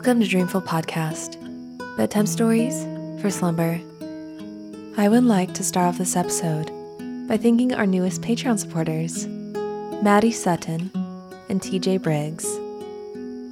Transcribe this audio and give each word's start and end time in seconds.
Welcome 0.00 0.20
to 0.22 0.28
Dreamful 0.28 0.62
Podcast, 0.62 1.36
bedtime 1.98 2.24
stories 2.24 2.84
for 3.20 3.28
slumber. 3.28 3.78
I 4.96 5.10
would 5.10 5.24
like 5.24 5.52
to 5.52 5.62
start 5.62 5.88
off 5.88 5.98
this 5.98 6.16
episode 6.16 6.70
by 7.28 7.36
thanking 7.36 7.74
our 7.74 7.84
newest 7.84 8.22
Patreon 8.22 8.58
supporters, 8.58 9.26
Maddie 10.02 10.30
Sutton 10.30 10.90
and 11.50 11.60
TJ 11.60 12.00
Briggs. 12.00 12.46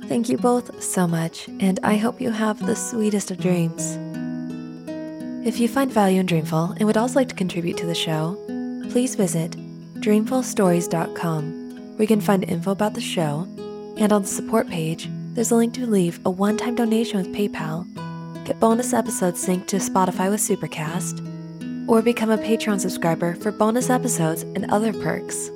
Thank 0.08 0.30
you 0.30 0.38
both 0.38 0.82
so 0.82 1.06
much, 1.06 1.48
and 1.60 1.80
I 1.82 1.98
hope 1.98 2.18
you 2.18 2.30
have 2.30 2.64
the 2.64 2.76
sweetest 2.76 3.30
of 3.30 3.36
dreams. 3.36 3.98
If 5.46 5.60
you 5.60 5.68
find 5.68 5.92
value 5.92 6.20
in 6.20 6.24
Dreamful 6.24 6.76
and 6.78 6.86
would 6.86 6.96
also 6.96 7.16
like 7.16 7.28
to 7.28 7.34
contribute 7.34 7.76
to 7.76 7.84
the 7.84 7.94
show, 7.94 8.36
please 8.90 9.16
visit 9.16 9.50
dreamfulstories.com 10.00 11.90
where 11.90 12.02
you 12.04 12.06
can 12.06 12.22
find 12.22 12.42
info 12.44 12.70
about 12.70 12.94
the 12.94 13.02
show, 13.02 13.46
and 13.98 14.14
on 14.14 14.22
the 14.22 14.28
support 14.28 14.66
page, 14.68 15.10
there's 15.34 15.50
a 15.50 15.54
link 15.54 15.74
to 15.74 15.86
leave 15.86 16.20
a 16.24 16.30
one 16.30 16.56
time 16.56 16.74
donation 16.74 17.18
with 17.18 17.34
PayPal, 17.34 17.86
get 18.44 18.58
bonus 18.60 18.92
episodes 18.92 19.46
synced 19.46 19.66
to 19.68 19.76
Spotify 19.76 20.30
with 20.30 20.40
Supercast, 20.40 21.24
or 21.88 22.02
become 22.02 22.30
a 22.30 22.38
Patreon 22.38 22.80
subscriber 22.80 23.34
for 23.36 23.52
bonus 23.52 23.90
episodes 23.90 24.42
and 24.42 24.70
other 24.70 24.92
perks. 24.92 25.50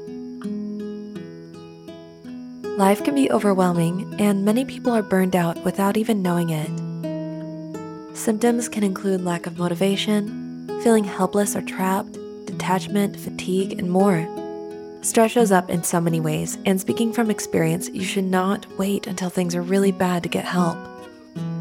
Life 2.79 3.05
can 3.05 3.15
be 3.15 3.31
overwhelming, 3.31 4.15
and 4.19 4.45
many 4.45 4.65
people 4.65 4.93
are 4.93 5.03
burned 5.03 5.37
out 5.37 5.62
without 5.65 5.97
even 5.97 6.23
knowing 6.23 6.50
it. 6.50 8.17
Symptoms 8.17 8.69
can 8.69 8.83
include 8.83 9.25
lack 9.25 9.47
of 9.47 9.59
motivation, 9.59 10.67
feeling 10.83 11.05
helpless 11.05 11.55
or 11.55 11.62
trapped, 11.62 12.19
detachment, 12.47 13.19
fatigue, 13.19 13.78
and 13.78 13.91
more. 13.91 14.27
Stress 15.03 15.33
shows 15.33 15.50
up 15.50 15.69
in 15.69 15.83
so 15.83 16.00
many 16.00 16.20
ways, 16.20 16.58
and 16.64 16.81
speaking 16.81 17.12
from 17.12 17.28
experience, 17.28 17.89
you 17.89 18.05
should 18.05 18.25
not 18.25 18.64
wait 18.78 19.09
until 19.09 19.31
things 19.31 19.56
are 19.56 19.62
really 19.62 19.91
bad 19.91 20.22
to 20.22 20.28
get 20.28 20.44
help. 20.44 20.78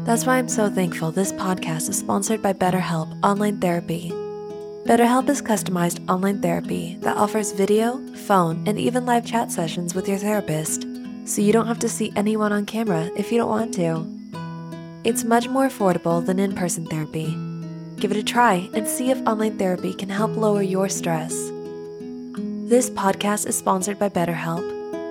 That's 0.04 0.24
why 0.24 0.38
I'm 0.38 0.48
so 0.48 0.70
thankful 0.70 1.10
this 1.10 1.32
podcast 1.32 1.88
is 1.88 1.98
sponsored 1.98 2.40
by 2.40 2.52
BetterHelp 2.52 3.18
Online 3.24 3.58
Therapy. 3.58 4.10
BetterHelp 4.86 5.28
is 5.28 5.42
customized 5.42 6.08
online 6.08 6.40
therapy 6.40 6.98
that 7.00 7.16
offers 7.16 7.50
video, 7.50 7.98
phone, 8.14 8.62
and 8.68 8.78
even 8.78 9.06
live 9.06 9.26
chat 9.26 9.50
sessions 9.50 9.92
with 9.92 10.08
your 10.08 10.18
therapist, 10.18 10.86
so 11.24 11.42
you 11.42 11.52
don't 11.52 11.66
have 11.66 11.80
to 11.80 11.88
see 11.88 12.12
anyone 12.14 12.52
on 12.52 12.64
camera 12.64 13.10
if 13.16 13.32
you 13.32 13.38
don't 13.38 13.50
want 13.50 13.74
to. 13.74 14.06
It's 15.02 15.24
much 15.24 15.48
more 15.48 15.66
affordable 15.66 16.24
than 16.24 16.38
in 16.38 16.54
person 16.54 16.86
therapy. 16.86 17.36
Give 17.96 18.12
it 18.12 18.16
a 18.16 18.22
try 18.22 18.70
and 18.72 18.86
see 18.86 19.10
if 19.10 19.20
online 19.26 19.58
therapy 19.58 19.94
can 19.94 20.10
help 20.10 20.36
lower 20.36 20.62
your 20.62 20.88
stress. 20.88 21.50
This 22.64 22.88
podcast 22.88 23.48
is 23.48 23.58
sponsored 23.58 23.98
by 23.98 24.08
BetterHelp, 24.08 24.62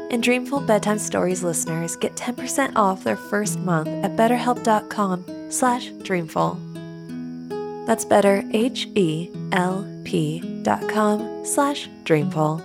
and 0.10 0.24
Dreamful 0.24 0.62
Bedtime 0.62 0.98
Stories 0.98 1.44
listeners 1.44 1.98
get 1.98 2.16
10% 2.16 2.78
off 2.78 3.04
their 3.04 3.18
first 3.18 3.60
month 3.60 3.90
at 3.90 4.16
betterhelp.com 4.16 5.52
slash 5.52 5.90
dreamful. 6.02 6.58
That's 7.86 8.06
better, 8.06 8.42
H-E-L-P 8.54 10.40
dot 10.64 10.88
com 10.88 11.46
slash 11.46 11.90
dreamful. 12.06 12.62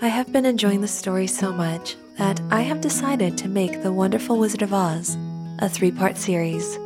I 0.00 0.08
have 0.08 0.32
been 0.32 0.46
enjoying 0.46 0.80
the 0.80 0.88
story 0.88 1.26
so 1.26 1.52
much 1.52 1.96
that 2.16 2.40
I 2.50 2.62
have 2.62 2.80
decided 2.80 3.36
to 3.38 3.48
make 3.48 3.82
The 3.82 3.92
Wonderful 3.92 4.38
Wizard 4.38 4.62
of 4.62 4.72
Oz 4.72 5.18
a 5.58 5.68
three-part 5.68 6.16
series. 6.16 6.78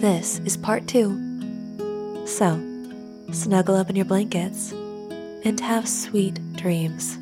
This 0.00 0.40
is 0.40 0.56
part 0.56 0.88
two. 0.88 1.22
So, 2.26 2.60
snuggle 3.36 3.76
up 3.76 3.90
in 3.90 3.96
your 3.96 4.04
blankets, 4.04 4.72
and 5.44 5.60
have 5.60 5.88
sweet 5.88 6.40
dreams. 6.56 7.18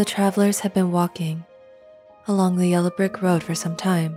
The 0.00 0.06
travelers 0.06 0.60
had 0.60 0.72
been 0.72 0.92
walking 0.92 1.44
along 2.26 2.56
the 2.56 2.68
yellow 2.68 2.88
brick 2.88 3.20
road 3.20 3.42
for 3.42 3.54
some 3.54 3.76
time 3.76 4.16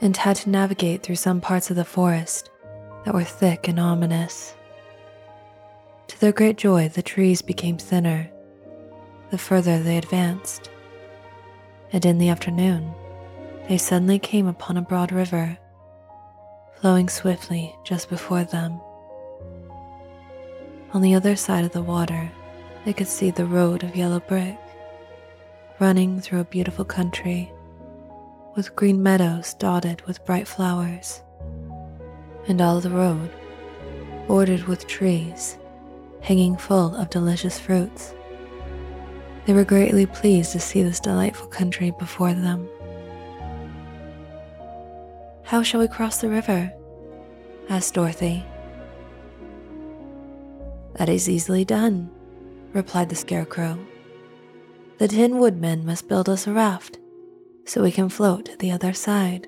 and 0.00 0.16
had 0.16 0.36
to 0.36 0.50
navigate 0.50 1.02
through 1.02 1.16
some 1.16 1.40
parts 1.40 1.68
of 1.68 1.74
the 1.74 1.84
forest 1.84 2.48
that 3.04 3.12
were 3.12 3.24
thick 3.24 3.66
and 3.66 3.80
ominous. 3.80 4.54
To 6.06 6.20
their 6.20 6.30
great 6.30 6.58
joy, 6.58 6.88
the 6.88 7.02
trees 7.02 7.42
became 7.42 7.76
thinner 7.76 8.30
the 9.32 9.38
further 9.38 9.82
they 9.82 9.98
advanced, 9.98 10.70
and 11.92 12.06
in 12.06 12.18
the 12.18 12.28
afternoon, 12.28 12.94
they 13.68 13.78
suddenly 13.78 14.20
came 14.20 14.46
upon 14.46 14.76
a 14.76 14.82
broad 14.82 15.10
river 15.10 15.58
flowing 16.76 17.08
swiftly 17.08 17.74
just 17.82 18.08
before 18.08 18.44
them. 18.44 18.80
On 20.94 21.02
the 21.02 21.16
other 21.16 21.34
side 21.34 21.64
of 21.64 21.72
the 21.72 21.82
water, 21.82 22.30
they 22.84 22.92
could 22.92 23.08
see 23.08 23.32
the 23.32 23.44
road 23.44 23.82
of 23.82 23.96
yellow 23.96 24.20
brick 24.20 24.56
running 25.80 26.20
through 26.20 26.40
a 26.40 26.44
beautiful 26.44 26.84
country 26.84 27.52
with 28.56 28.74
green 28.74 29.00
meadows 29.02 29.54
dotted 29.54 30.02
with 30.02 30.24
bright 30.24 30.48
flowers, 30.48 31.22
and 32.48 32.60
all 32.60 32.80
the 32.80 32.90
road 32.90 33.30
bordered 34.26 34.64
with 34.64 34.86
trees 34.86 35.56
hanging 36.20 36.56
full 36.56 36.94
of 36.96 37.10
delicious 37.10 37.58
fruits. 37.58 38.14
They 39.46 39.52
were 39.52 39.64
greatly 39.64 40.06
pleased 40.06 40.52
to 40.52 40.60
see 40.60 40.82
this 40.82 41.00
delightful 41.00 41.46
country 41.46 41.92
before 41.92 42.34
them. 42.34 42.68
How 45.44 45.62
shall 45.62 45.80
we 45.80 45.88
cross 45.88 46.20
the 46.20 46.28
river? 46.28 46.72
asked 47.70 47.94
Dorothy. 47.94 48.44
That 50.94 51.08
is 51.08 51.28
easily 51.28 51.64
done, 51.64 52.10
replied 52.72 53.08
the 53.08 53.16
Scarecrow. 53.16 53.78
The 54.98 55.08
Tin 55.08 55.38
Woodman 55.38 55.86
must 55.86 56.08
build 56.08 56.28
us 56.28 56.46
a 56.46 56.52
raft 56.52 56.98
so 57.64 57.82
we 57.82 57.92
can 57.92 58.08
float 58.08 58.46
to 58.46 58.56
the 58.56 58.72
other 58.72 58.92
side. 58.92 59.46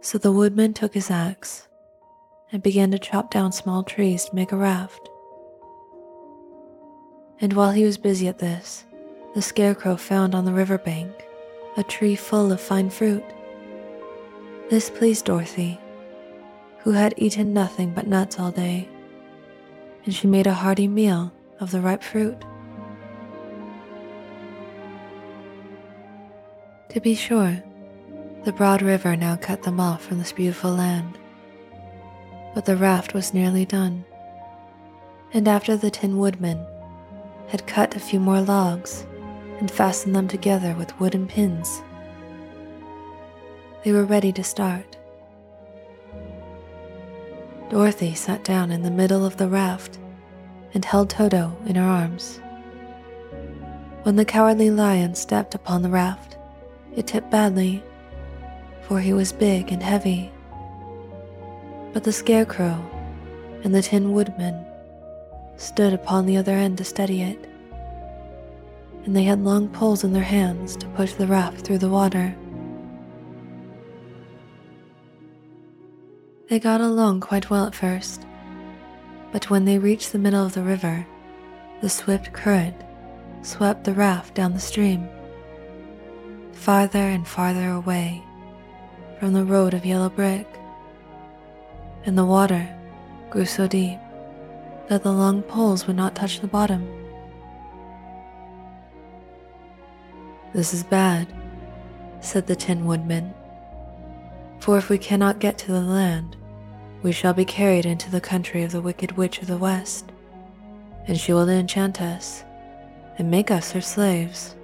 So 0.00 0.18
the 0.18 0.32
woodman 0.32 0.74
took 0.74 0.94
his 0.94 1.10
axe 1.10 1.68
and 2.50 2.62
began 2.62 2.90
to 2.90 2.98
chop 2.98 3.30
down 3.30 3.52
small 3.52 3.84
trees 3.84 4.24
to 4.24 4.34
make 4.34 4.50
a 4.50 4.56
raft. 4.56 5.08
And 7.40 7.52
while 7.52 7.70
he 7.70 7.84
was 7.84 7.96
busy 7.96 8.26
at 8.26 8.38
this, 8.38 8.84
the 9.34 9.42
Scarecrow 9.42 9.96
found 9.96 10.34
on 10.34 10.44
the 10.44 10.52
river 10.52 10.78
bank 10.78 11.12
a 11.76 11.84
tree 11.84 12.16
full 12.16 12.50
of 12.50 12.60
fine 12.60 12.90
fruit. 12.90 13.24
This 14.68 14.90
pleased 14.90 15.26
Dorothy, 15.26 15.78
who 16.80 16.90
had 16.90 17.14
eaten 17.16 17.52
nothing 17.52 17.92
but 17.92 18.06
nuts 18.08 18.38
all 18.40 18.50
day 18.50 18.88
and 20.04 20.14
she 20.14 20.26
made 20.26 20.46
a 20.46 20.54
hearty 20.54 20.88
meal 20.88 21.32
of 21.60 21.70
the 21.70 21.80
ripe 21.80 22.02
fruit. 22.02 22.36
To 26.90 27.00
be 27.00 27.14
sure, 27.14 27.62
the 28.42 28.52
broad 28.52 28.82
river 28.82 29.14
now 29.14 29.36
cut 29.36 29.62
them 29.62 29.78
off 29.78 30.02
from 30.04 30.18
this 30.18 30.32
beautiful 30.32 30.74
land. 30.74 31.16
But 32.52 32.64
the 32.64 32.76
raft 32.76 33.14
was 33.14 33.32
nearly 33.32 33.64
done, 33.64 34.04
and 35.32 35.46
after 35.46 35.76
the 35.76 35.92
Tin 35.92 36.18
Woodman 36.18 36.66
had 37.46 37.68
cut 37.68 37.94
a 37.94 38.00
few 38.00 38.18
more 38.18 38.40
logs 38.40 39.06
and 39.60 39.70
fastened 39.70 40.16
them 40.16 40.26
together 40.26 40.74
with 40.74 40.98
wooden 40.98 41.28
pins, 41.28 41.80
they 43.84 43.92
were 43.92 44.04
ready 44.04 44.32
to 44.32 44.42
start. 44.42 44.96
Dorothy 47.68 48.16
sat 48.16 48.42
down 48.42 48.72
in 48.72 48.82
the 48.82 48.90
middle 48.90 49.24
of 49.24 49.36
the 49.36 49.48
raft 49.48 50.00
and 50.74 50.84
held 50.84 51.08
Toto 51.08 51.56
in 51.66 51.76
her 51.76 51.88
arms. 51.88 52.40
When 54.02 54.16
the 54.16 54.24
cowardly 54.24 54.70
lion 54.70 55.14
stepped 55.14 55.54
upon 55.54 55.82
the 55.82 55.88
raft, 55.88 56.36
it 56.96 57.06
tipped 57.06 57.30
badly, 57.30 57.82
for 58.82 59.00
he 59.00 59.12
was 59.12 59.32
big 59.32 59.72
and 59.72 59.82
heavy. 59.82 60.30
But 61.92 62.04
the 62.04 62.12
scarecrow 62.12 62.84
and 63.64 63.74
the 63.74 63.82
tin 63.82 64.12
woodman 64.12 64.64
stood 65.56 65.92
upon 65.92 66.26
the 66.26 66.36
other 66.36 66.52
end 66.52 66.78
to 66.78 66.84
steady 66.84 67.22
it, 67.22 67.48
and 69.04 69.14
they 69.16 69.24
had 69.24 69.44
long 69.44 69.68
poles 69.68 70.04
in 70.04 70.12
their 70.12 70.22
hands 70.22 70.76
to 70.76 70.86
push 70.88 71.12
the 71.12 71.26
raft 71.26 71.60
through 71.60 71.78
the 71.78 71.88
water. 71.88 72.34
They 76.48 76.58
got 76.58 76.80
along 76.80 77.20
quite 77.20 77.48
well 77.48 77.66
at 77.66 77.74
first, 77.74 78.26
but 79.30 79.50
when 79.50 79.64
they 79.64 79.78
reached 79.78 80.12
the 80.12 80.18
middle 80.18 80.44
of 80.44 80.54
the 80.54 80.62
river, 80.62 81.06
the 81.80 81.88
swift 81.88 82.32
current 82.32 82.74
swept 83.42 83.84
the 83.84 83.94
raft 83.94 84.34
down 84.34 84.52
the 84.52 84.58
stream, 84.58 85.08
farther 86.60 86.98
and 86.98 87.26
farther 87.26 87.70
away 87.70 88.22
from 89.18 89.32
the 89.32 89.44
road 89.44 89.72
of 89.72 89.86
yellow 89.86 90.10
brick, 90.10 90.46
and 92.04 92.18
the 92.18 92.24
water 92.24 92.68
grew 93.30 93.46
so 93.46 93.66
deep 93.66 93.98
that 94.90 95.02
the 95.02 95.10
long 95.10 95.40
poles 95.42 95.86
would 95.86 95.96
not 95.96 96.14
touch 96.14 96.40
the 96.40 96.46
bottom. 96.46 96.86
This 100.52 100.74
is 100.74 100.84
bad, 100.84 101.32
said 102.20 102.46
the 102.46 102.56
Tin 102.56 102.84
Woodman, 102.84 103.32
for 104.58 104.76
if 104.76 104.90
we 104.90 104.98
cannot 104.98 105.38
get 105.38 105.56
to 105.58 105.72
the 105.72 105.80
land, 105.80 106.36
we 107.02 107.10
shall 107.10 107.32
be 107.32 107.46
carried 107.46 107.86
into 107.86 108.10
the 108.10 108.20
country 108.20 108.64
of 108.64 108.72
the 108.72 108.82
Wicked 108.82 109.12
Witch 109.12 109.38
of 109.38 109.46
the 109.46 109.56
West, 109.56 110.12
and 111.06 111.18
she 111.18 111.32
will 111.32 111.48
enchant 111.48 112.02
us 112.02 112.44
and 113.16 113.30
make 113.30 113.50
us 113.50 113.72
her 113.72 113.80
slaves. 113.80 114.56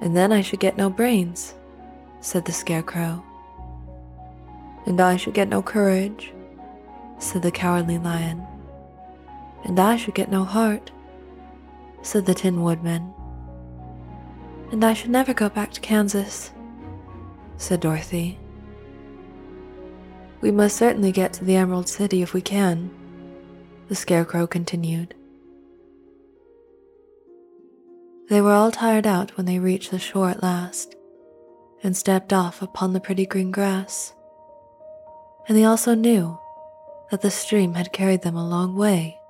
And 0.00 0.16
then 0.16 0.32
I 0.32 0.42
should 0.42 0.60
get 0.60 0.76
no 0.76 0.90
brains, 0.90 1.54
said 2.20 2.44
the 2.44 2.52
Scarecrow. 2.52 3.24
And 4.86 5.00
I 5.00 5.16
should 5.16 5.34
get 5.34 5.48
no 5.48 5.62
courage, 5.62 6.32
said 7.18 7.42
the 7.42 7.50
Cowardly 7.50 7.98
Lion. 7.98 8.46
And 9.64 9.80
I 9.80 9.96
should 9.96 10.14
get 10.14 10.30
no 10.30 10.44
heart, 10.44 10.90
said 12.02 12.26
the 12.26 12.34
Tin 12.34 12.62
Woodman. 12.62 13.12
And 14.70 14.84
I 14.84 14.94
should 14.94 15.10
never 15.10 15.34
go 15.34 15.48
back 15.48 15.72
to 15.72 15.80
Kansas, 15.80 16.52
said 17.56 17.80
Dorothy. 17.80 18.38
We 20.40 20.50
must 20.50 20.76
certainly 20.76 21.12
get 21.12 21.32
to 21.34 21.44
the 21.44 21.56
Emerald 21.56 21.88
City 21.88 22.22
if 22.22 22.34
we 22.34 22.42
can, 22.42 22.90
the 23.88 23.94
Scarecrow 23.94 24.46
continued. 24.46 25.14
They 28.28 28.40
were 28.40 28.52
all 28.52 28.72
tired 28.72 29.06
out 29.06 29.36
when 29.36 29.46
they 29.46 29.60
reached 29.60 29.92
the 29.92 30.00
shore 30.00 30.30
at 30.30 30.42
last 30.42 30.96
and 31.82 31.96
stepped 31.96 32.32
off 32.32 32.60
upon 32.60 32.92
the 32.92 33.00
pretty 33.00 33.24
green 33.24 33.52
grass. 33.52 34.14
And 35.46 35.56
they 35.56 35.64
also 35.64 35.94
knew 35.94 36.36
that 37.10 37.20
the 37.22 37.30
stream 37.30 37.74
had 37.74 37.92
carried 37.92 38.22
them 38.22 38.34
a 38.34 38.48
long 38.48 38.74
way 38.74 39.20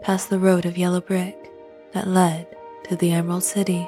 past 0.00 0.30
the 0.30 0.38
road 0.38 0.64
of 0.64 0.78
yellow 0.78 1.02
brick 1.02 1.52
that 1.92 2.08
led 2.08 2.46
to 2.84 2.96
the 2.96 3.12
Emerald 3.12 3.44
City. 3.44 3.86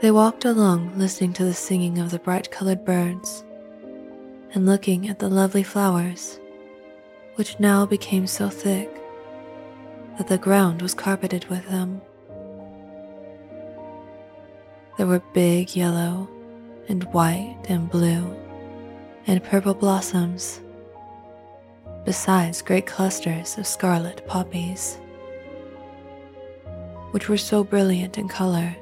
They 0.00 0.12
walked 0.12 0.44
along 0.44 0.96
listening 0.96 1.32
to 1.34 1.44
the 1.44 1.54
singing 1.54 1.98
of 1.98 2.12
the 2.12 2.20
bright 2.20 2.52
colored 2.52 2.84
birds 2.84 3.42
and 4.52 4.64
looking 4.64 5.08
at 5.08 5.18
the 5.18 5.28
lovely 5.28 5.64
flowers, 5.64 6.38
which 7.34 7.58
now 7.58 7.84
became 7.84 8.28
so 8.28 8.48
thick 8.48 9.00
that 10.18 10.28
the 10.28 10.38
ground 10.38 10.82
was 10.82 10.94
carpeted 10.94 11.44
with 11.46 11.68
them. 11.68 12.00
There 14.96 15.06
were 15.06 15.22
big 15.32 15.74
yellow 15.74 16.28
and 16.88 17.04
white 17.12 17.58
and 17.68 17.90
blue 17.90 18.36
and 19.26 19.42
purple 19.42 19.74
blossoms, 19.74 20.60
besides 22.04 22.62
great 22.62 22.86
clusters 22.86 23.58
of 23.58 23.66
scarlet 23.66 24.26
poppies, 24.26 24.96
which 27.10 27.28
were 27.28 27.38
so 27.38 27.64
brilliant 27.64 28.18
in 28.18 28.28
color 28.28 28.76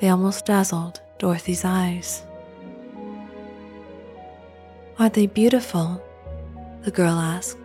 they 0.00 0.08
almost 0.08 0.46
dazzled 0.46 1.00
Dorothy's 1.18 1.64
eyes. 1.64 2.24
Aren't 4.98 5.14
they 5.14 5.26
beautiful? 5.26 6.02
The 6.82 6.90
girl 6.90 7.14
asked 7.14 7.63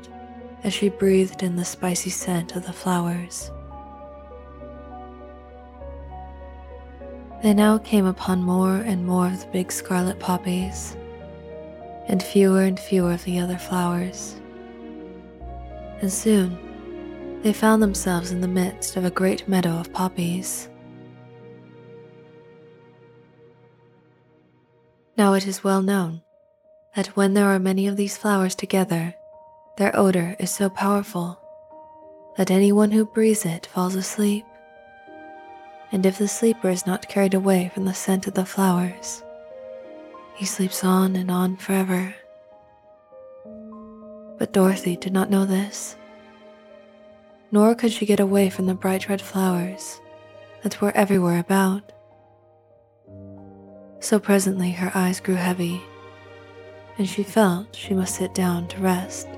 as 0.64 0.74
she 0.74 0.90
breathed 0.90 1.44
in 1.44 1.56
the 1.56 1.66
spicy 1.66 2.10
scent 2.10 2.56
of 2.56 2.66
the 2.66 2.74
flowers. 2.74 3.52
They 7.42 7.54
now 7.54 7.78
came 7.78 8.06
upon 8.06 8.44
more 8.44 8.76
and 8.76 9.06
more 9.06 9.28
of 9.28 9.40
the 9.40 9.48
big 9.48 9.72
scarlet 9.72 10.20
poppies, 10.20 10.98
and 12.08 12.22
fewer 12.22 12.64
and 12.64 12.80
fewer 12.80 13.14
of 13.14 13.24
the 13.24 13.40
other 13.40 13.58
flowers. 13.58 14.36
And 16.02 16.12
soon 16.12 16.58
they 17.42 17.54
found 17.54 17.82
themselves 17.82 18.32
in 18.32 18.42
the 18.42 18.48
midst 18.48 18.98
of 18.98 19.06
a 19.06 19.12
great 19.12 19.48
meadow 19.48 19.80
of 19.80 19.94
poppies. 19.94 20.68
Now 25.18 25.34
it 25.34 25.48
is 25.48 25.64
well 25.64 25.82
known 25.82 26.22
that 26.96 27.08
when 27.16 27.34
there 27.34 27.46
are 27.46 27.60
many 27.60 27.88
of 27.88 27.96
these 27.96 28.18
flowers 28.18 28.56
together, 28.56 29.14
their 29.80 29.98
odor 29.98 30.36
is 30.40 30.52
so 30.52 30.70
powerful 30.70 31.40
that 32.36 32.52
anyone 32.52 32.92
who 32.92 33.06
breathes 33.06 33.46
it 33.46 33.66
falls 33.66 33.96
asleep. 33.96 34.46
And 35.90 36.06
if 36.06 36.18
the 36.18 36.28
sleeper 36.28 36.70
is 36.70 36.86
not 36.86 37.08
carried 37.08 37.34
away 37.34 37.72
from 37.74 37.86
the 37.86 37.94
scent 37.94 38.28
of 38.28 38.34
the 38.34 38.46
flowers, 38.46 39.24
he 40.36 40.46
sleeps 40.46 40.84
on 40.84 41.16
and 41.16 41.32
on 41.32 41.56
forever. 41.56 42.14
But 44.38 44.52
Dorothy 44.52 44.98
did 44.98 45.14
not 45.14 45.30
know 45.30 45.46
this, 45.46 45.96
nor 47.50 47.74
could 47.74 47.94
she 47.94 48.06
get 48.06 48.20
away 48.20 48.50
from 48.50 48.66
the 48.66 48.76
bright 48.76 49.08
red 49.08 49.22
flowers 49.22 50.02
that 50.62 50.82
were 50.82 50.96
everywhere 50.96 51.40
about. 51.40 51.94
So 54.02 54.20
presently 54.20 54.72
her 54.72 54.92
eyes 54.94 55.22
grew 55.22 55.36
heavy 55.36 55.82
and 56.98 57.08
she 57.08 57.24
felt 57.24 57.74
she 57.74 57.94
must 57.94 58.16
sit 58.16 58.34
down 58.34 58.68
to 58.68 58.78
rest. 58.82 59.30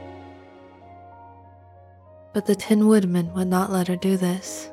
But 2.33 2.45
the 2.45 2.55
Tin 2.55 2.87
Woodman 2.87 3.33
would 3.33 3.47
not 3.47 3.71
let 3.71 3.87
her 3.87 3.95
do 3.95 4.15
this. 4.15 4.69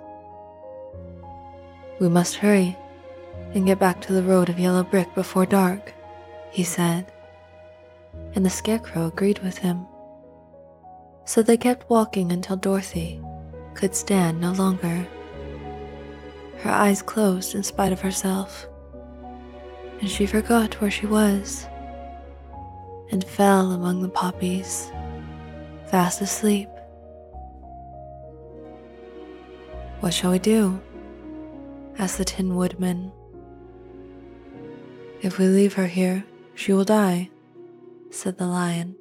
We 1.99 2.09
must 2.09 2.37
hurry 2.37 2.77
and 3.55 3.67
get 3.67 3.81
back 3.81 4.01
to 4.03 4.13
the 4.13 4.23
road 4.23 4.49
of 4.49 4.59
yellow 4.59 4.85
brick 4.85 5.13
before 5.15 5.47
dark, 5.47 5.93
he 6.51 6.63
said, 6.63 7.11
and 8.35 8.47
the 8.47 8.51
Scarecrow 8.51 9.07
agreed 9.07 9.41
with 9.41 9.59
him. 9.59 9.87
So 11.25 11.43
they 11.43 11.57
kept 11.57 11.91
walking 11.91 12.31
until 12.31 12.57
Dorothy 12.57 13.21
could 13.75 13.95
stand 13.95 14.41
no 14.41 14.53
longer. 14.53 15.07
Her 16.59 16.71
eyes 16.71 17.03
closed 17.03 17.55
in 17.55 17.63
spite 17.63 17.93
of 17.93 18.01
herself, 18.01 18.67
and 20.01 20.09
she 20.09 20.27
forgot 20.27 20.81
where 20.81 20.91
she 20.91 21.07
was 21.07 21.67
and 23.11 23.25
fell 23.25 23.73
among 23.73 24.03
the 24.03 24.09
poppies, 24.09 24.91
fast 25.87 26.21
asleep. 26.21 26.69
What 30.01 30.15
shall 30.15 30.31
we 30.31 30.39
do? 30.39 30.81
asked 31.99 32.19
the 32.19 32.25
Tin 32.25 32.55
Woodman. 32.55 33.11
If 35.21 35.39
we 35.39 35.47
leave 35.47 35.75
her 35.75 35.89
here, 35.89 36.25
she 36.55 36.73
will 36.73 36.85
die, 36.85 37.31
said 38.11 38.39
the 38.39 38.47
lion. 38.47 38.95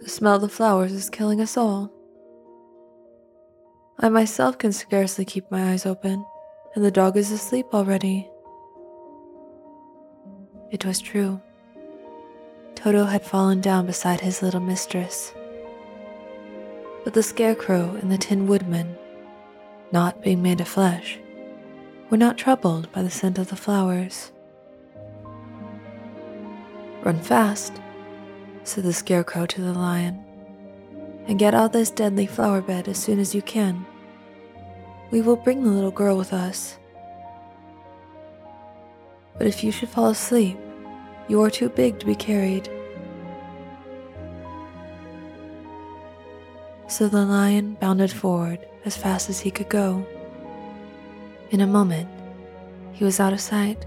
The 0.00 0.08
smell 0.08 0.36
of 0.36 0.40
the 0.40 0.48
flowers 0.48 0.92
is 0.92 1.10
killing 1.10 1.42
us 1.42 1.58
all. 1.58 1.92
I 3.98 4.08
myself 4.08 4.56
can 4.56 4.72
scarcely 4.72 5.26
keep 5.26 5.50
my 5.50 5.72
eyes 5.72 5.84
open, 5.84 6.24
and 6.74 6.82
the 6.82 6.90
dog 6.90 7.18
is 7.18 7.30
asleep 7.30 7.66
already. 7.74 8.26
It 10.70 10.86
was 10.86 10.98
true. 10.98 11.42
Toto 12.74 13.04
had 13.04 13.22
fallen 13.26 13.60
down 13.60 13.84
beside 13.84 14.22
his 14.22 14.40
little 14.40 14.60
mistress. 14.60 15.34
But 17.04 17.12
the 17.12 17.22
Scarecrow 17.22 17.98
and 18.00 18.10
the 18.10 18.16
Tin 18.16 18.46
Woodman, 18.46 18.96
not 19.92 20.22
being 20.22 20.42
made 20.42 20.60
of 20.60 20.68
flesh, 20.68 21.18
were 22.10 22.16
not 22.16 22.38
troubled 22.38 22.90
by 22.92 23.02
the 23.02 23.10
scent 23.10 23.38
of 23.38 23.48
the 23.48 23.56
flowers. 23.56 24.32
Run 27.02 27.18
fast, 27.20 27.80
said 28.64 28.84
the 28.84 28.92
Scarecrow 28.92 29.46
to 29.46 29.60
the 29.60 29.72
lion, 29.72 30.22
and 31.26 31.38
get 31.38 31.54
out 31.54 31.72
this 31.72 31.90
deadly 31.90 32.26
flower 32.26 32.60
bed 32.60 32.88
as 32.88 32.98
soon 32.98 33.18
as 33.18 33.34
you 33.34 33.42
can. 33.42 33.86
We 35.10 35.22
will 35.22 35.36
bring 35.36 35.64
the 35.64 35.70
little 35.70 35.90
girl 35.90 36.16
with 36.16 36.32
us. 36.32 36.76
But 39.38 39.46
if 39.46 39.64
you 39.64 39.72
should 39.72 39.88
fall 39.88 40.08
asleep, 40.08 40.58
you 41.26 41.42
are 41.42 41.50
too 41.50 41.68
big 41.68 41.98
to 41.98 42.06
be 42.06 42.14
carried. 42.14 42.68
So 46.86 47.08
the 47.08 47.24
lion 47.24 47.74
bounded 47.80 48.12
forward 48.12 48.66
as 48.84 48.96
fast 48.96 49.28
as 49.28 49.40
he 49.40 49.50
could 49.50 49.68
go. 49.68 50.06
In 51.50 51.60
a 51.60 51.66
moment, 51.66 52.08
he 52.92 53.04
was 53.04 53.20
out 53.20 53.32
of 53.32 53.40
sight. 53.40 53.86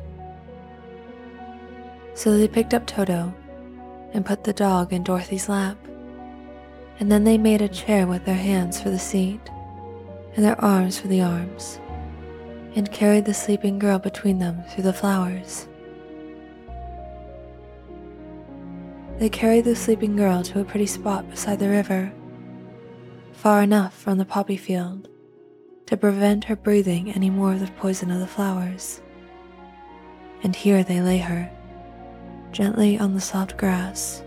So 2.13 2.37
they 2.37 2.47
picked 2.47 2.73
up 2.73 2.85
Toto 2.85 3.33
and 4.13 4.25
put 4.25 4.43
the 4.43 4.53
dog 4.53 4.93
in 4.93 5.03
Dorothy's 5.03 5.49
lap. 5.49 5.77
And 6.99 7.11
then 7.11 7.23
they 7.23 7.37
made 7.37 7.61
a 7.61 7.67
chair 7.67 8.05
with 8.05 8.25
their 8.25 8.35
hands 8.35 8.81
for 8.81 8.89
the 8.89 8.99
seat 8.99 9.41
and 10.35 10.43
their 10.45 10.59
arms 10.59 10.99
for 10.99 11.07
the 11.07 11.21
arms, 11.21 11.79
and 12.75 12.91
carried 12.91 13.25
the 13.25 13.33
sleeping 13.33 13.77
girl 13.77 13.99
between 13.99 14.39
them 14.39 14.63
through 14.69 14.83
the 14.83 14.93
flowers. 14.93 15.67
they 19.23 19.29
carried 19.29 19.63
the 19.63 19.73
sleeping 19.73 20.17
girl 20.17 20.43
to 20.43 20.59
a 20.59 20.65
pretty 20.65 20.85
spot 20.85 21.29
beside 21.29 21.57
the 21.57 21.69
river, 21.69 22.11
far 23.33 23.61
enough 23.61 23.93
from 23.97 24.17
the 24.17 24.25
poppy 24.25 24.57
field 24.57 25.09
to 25.85 25.97
prevent 25.97 26.45
her 26.45 26.55
breathing 26.55 27.11
any 27.11 27.29
more 27.29 27.53
of 27.53 27.59
the 27.59 27.71
poison 27.73 28.09
of 28.09 28.19
the 28.19 28.27
flowers. 28.27 29.01
And 30.43 30.55
here 30.55 30.83
they 30.83 31.01
lay 31.01 31.17
her, 31.17 31.51
gently 32.51 32.97
on 32.97 33.13
the 33.13 33.21
soft 33.21 33.57
grass, 33.57 34.23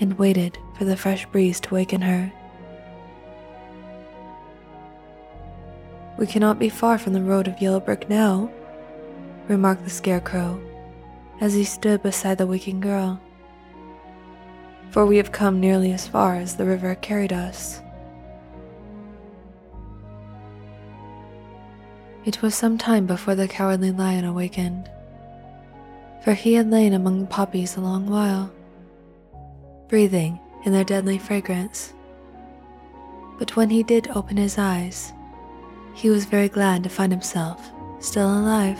and 0.00 0.18
waited 0.18 0.58
for 0.76 0.84
the 0.84 0.96
fresh 0.96 1.26
breeze 1.26 1.60
to 1.60 1.74
waken 1.74 2.00
her. 2.00 2.32
We 6.18 6.26
cannot 6.26 6.58
be 6.58 6.68
far 6.68 6.98
from 6.98 7.12
the 7.12 7.22
road 7.22 7.46
of 7.48 7.60
yellow 7.60 7.80
brick 7.80 8.08
now, 8.08 8.50
remarked 9.48 9.84
the 9.84 9.90
scarecrow 9.90 10.60
as 11.40 11.54
he 11.54 11.64
stood 11.64 12.02
beside 12.02 12.38
the 12.38 12.46
waking 12.46 12.80
girl 12.80 13.20
for 14.90 15.04
we 15.04 15.16
have 15.16 15.32
come 15.32 15.60
nearly 15.60 15.92
as 15.92 16.08
far 16.08 16.34
as 16.36 16.56
the 16.56 16.64
river 16.64 16.94
carried 16.96 17.32
us. 17.32 17.80
It 22.28 22.42
was 22.42 22.54
some 22.54 22.76
time 22.76 23.06
before 23.06 23.34
the 23.34 23.48
cowardly 23.48 23.90
lion 23.90 24.26
awakened, 24.26 24.90
for 26.22 26.34
he 26.34 26.52
had 26.52 26.70
lain 26.70 26.92
among 26.92 27.22
the 27.22 27.26
poppies 27.26 27.74
a 27.74 27.80
long 27.80 28.04
while, 28.04 28.52
breathing 29.88 30.38
in 30.66 30.72
their 30.72 30.84
deadly 30.84 31.16
fragrance. 31.16 31.94
But 33.38 33.56
when 33.56 33.70
he 33.70 33.82
did 33.82 34.08
open 34.08 34.36
his 34.36 34.58
eyes, 34.58 35.14
he 35.94 36.10
was 36.10 36.26
very 36.26 36.50
glad 36.50 36.82
to 36.82 36.90
find 36.90 37.10
himself 37.10 37.72
still 37.98 38.28
alive. 38.28 38.78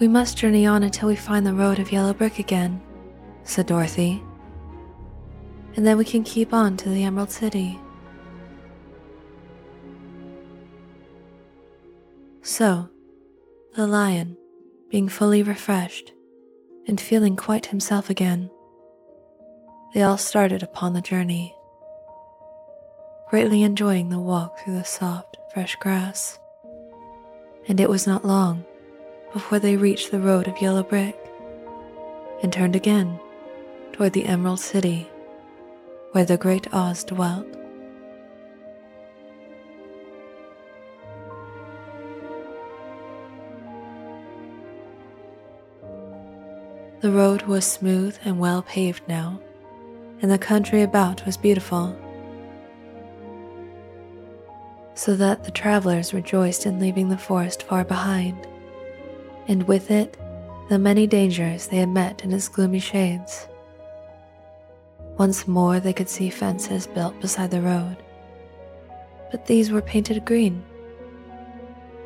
We 0.00 0.08
must 0.08 0.36
journey 0.36 0.66
on 0.66 0.82
until 0.82 1.06
we 1.06 1.14
find 1.14 1.46
the 1.46 1.54
road 1.54 1.78
of 1.78 1.92
yellow 1.92 2.12
brick 2.12 2.40
again, 2.40 2.82
said 3.44 3.66
Dorothy. 3.66 4.20
And 5.76 5.86
then 5.86 5.96
we 5.96 6.04
can 6.04 6.24
keep 6.24 6.52
on 6.52 6.76
to 6.78 6.88
the 6.88 7.04
Emerald 7.04 7.30
City. 7.30 7.78
So, 12.46 12.90
the 13.74 13.86
lion, 13.86 14.36
being 14.90 15.08
fully 15.08 15.42
refreshed 15.42 16.12
and 16.86 17.00
feeling 17.00 17.36
quite 17.36 17.64
himself 17.64 18.10
again, 18.10 18.50
they 19.94 20.02
all 20.02 20.18
started 20.18 20.62
upon 20.62 20.92
the 20.92 21.00
journey, 21.00 21.56
greatly 23.30 23.62
enjoying 23.62 24.10
the 24.10 24.20
walk 24.20 24.58
through 24.58 24.74
the 24.74 24.84
soft, 24.84 25.38
fresh 25.54 25.74
grass. 25.76 26.38
And 27.66 27.80
it 27.80 27.88
was 27.88 28.06
not 28.06 28.26
long 28.26 28.66
before 29.32 29.58
they 29.58 29.78
reached 29.78 30.10
the 30.10 30.20
road 30.20 30.46
of 30.46 30.60
yellow 30.60 30.82
brick 30.82 31.16
and 32.42 32.52
turned 32.52 32.76
again 32.76 33.18
toward 33.94 34.12
the 34.12 34.26
Emerald 34.26 34.60
City 34.60 35.08
where 36.12 36.26
the 36.26 36.36
great 36.36 36.72
Oz 36.74 37.04
dwelt. 37.04 37.63
The 47.04 47.12
road 47.12 47.42
was 47.42 47.66
smooth 47.66 48.16
and 48.24 48.38
well 48.38 48.62
paved 48.62 49.06
now, 49.06 49.38
and 50.22 50.30
the 50.30 50.38
country 50.38 50.80
about 50.80 51.26
was 51.26 51.36
beautiful, 51.36 51.94
so 54.94 55.14
that 55.14 55.44
the 55.44 55.50
travelers 55.50 56.14
rejoiced 56.14 56.64
in 56.64 56.80
leaving 56.80 57.10
the 57.10 57.18
forest 57.18 57.62
far 57.62 57.84
behind 57.84 58.46
and 59.48 59.64
with 59.64 59.90
it 59.90 60.16
the 60.70 60.78
many 60.78 61.06
dangers 61.06 61.66
they 61.66 61.76
had 61.76 61.90
met 61.90 62.24
in 62.24 62.32
its 62.32 62.48
gloomy 62.48 62.78
shades. 62.78 63.48
Once 65.18 65.46
more 65.46 65.80
they 65.80 65.92
could 65.92 66.08
see 66.08 66.30
fences 66.30 66.86
built 66.86 67.20
beside 67.20 67.50
the 67.50 67.60
road, 67.60 67.98
but 69.30 69.44
these 69.44 69.70
were 69.70 69.82
painted 69.82 70.24
green. 70.24 70.64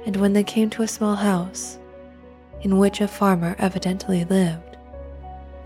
And 0.07 0.17
when 0.17 0.33
they 0.33 0.43
came 0.43 0.69
to 0.71 0.83
a 0.83 0.89
small 0.89 1.15
house, 1.15 1.79
in 2.63 2.79
which 2.79 3.01
a 3.01 3.07
farmer 3.07 3.55
evidently 3.61 4.25
lived, 4.25 4.68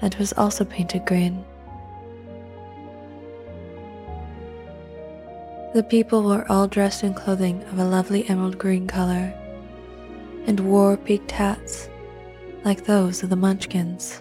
that 0.02 0.18
was 0.18 0.32
also 0.34 0.64
painted 0.64 1.06
green. 1.06 1.44
The 5.74 5.82
people 5.82 6.24
were 6.24 6.44
all 6.50 6.66
dressed 6.66 7.02
in 7.02 7.14
clothing 7.14 7.62
of 7.64 7.78
a 7.78 7.84
lovely 7.84 8.28
emerald 8.28 8.58
green 8.58 8.86
color 8.86 9.32
and 10.46 10.60
wore 10.60 10.98
peaked 10.98 11.30
hats 11.30 11.88
like 12.64 12.84
those 12.84 13.22
of 13.22 13.30
the 13.30 13.36
Munchkins. 13.36 14.20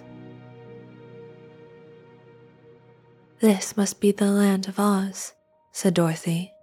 This 3.41 3.75
must 3.75 3.99
be 3.99 4.11
the 4.11 4.31
land 4.31 4.67
of 4.67 4.79
Oz, 4.79 5.33
said 5.71 5.95
Dorothy, 5.95 6.53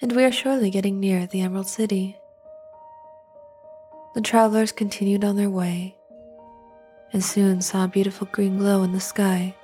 and 0.00 0.12
we 0.12 0.24
are 0.24 0.32
surely 0.32 0.70
getting 0.70 0.98
near 0.98 1.26
the 1.26 1.42
Emerald 1.42 1.68
City. 1.68 2.16
The 4.14 4.22
travelers 4.22 4.72
continued 4.72 5.24
on 5.24 5.36
their 5.36 5.50
way 5.50 5.98
and 7.14 7.24
soon 7.24 7.62
saw 7.62 7.84
a 7.84 7.88
beautiful 7.88 8.28
green 8.32 8.58
glow 8.58 8.82
in 8.82 8.92
the 8.92 9.00
sky 9.00 9.54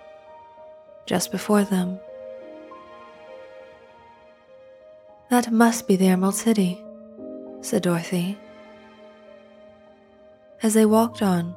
just 1.04 1.32
before 1.32 1.64
them. 1.64 1.98
That 5.30 5.50
must 5.50 5.88
be 5.88 5.96
the 5.96 6.06
Emerald 6.06 6.36
City, 6.36 6.82
said 7.60 7.82
Dorothy. 7.82 8.38
As 10.62 10.74
they 10.74 10.86
walked 10.86 11.22
on, 11.22 11.54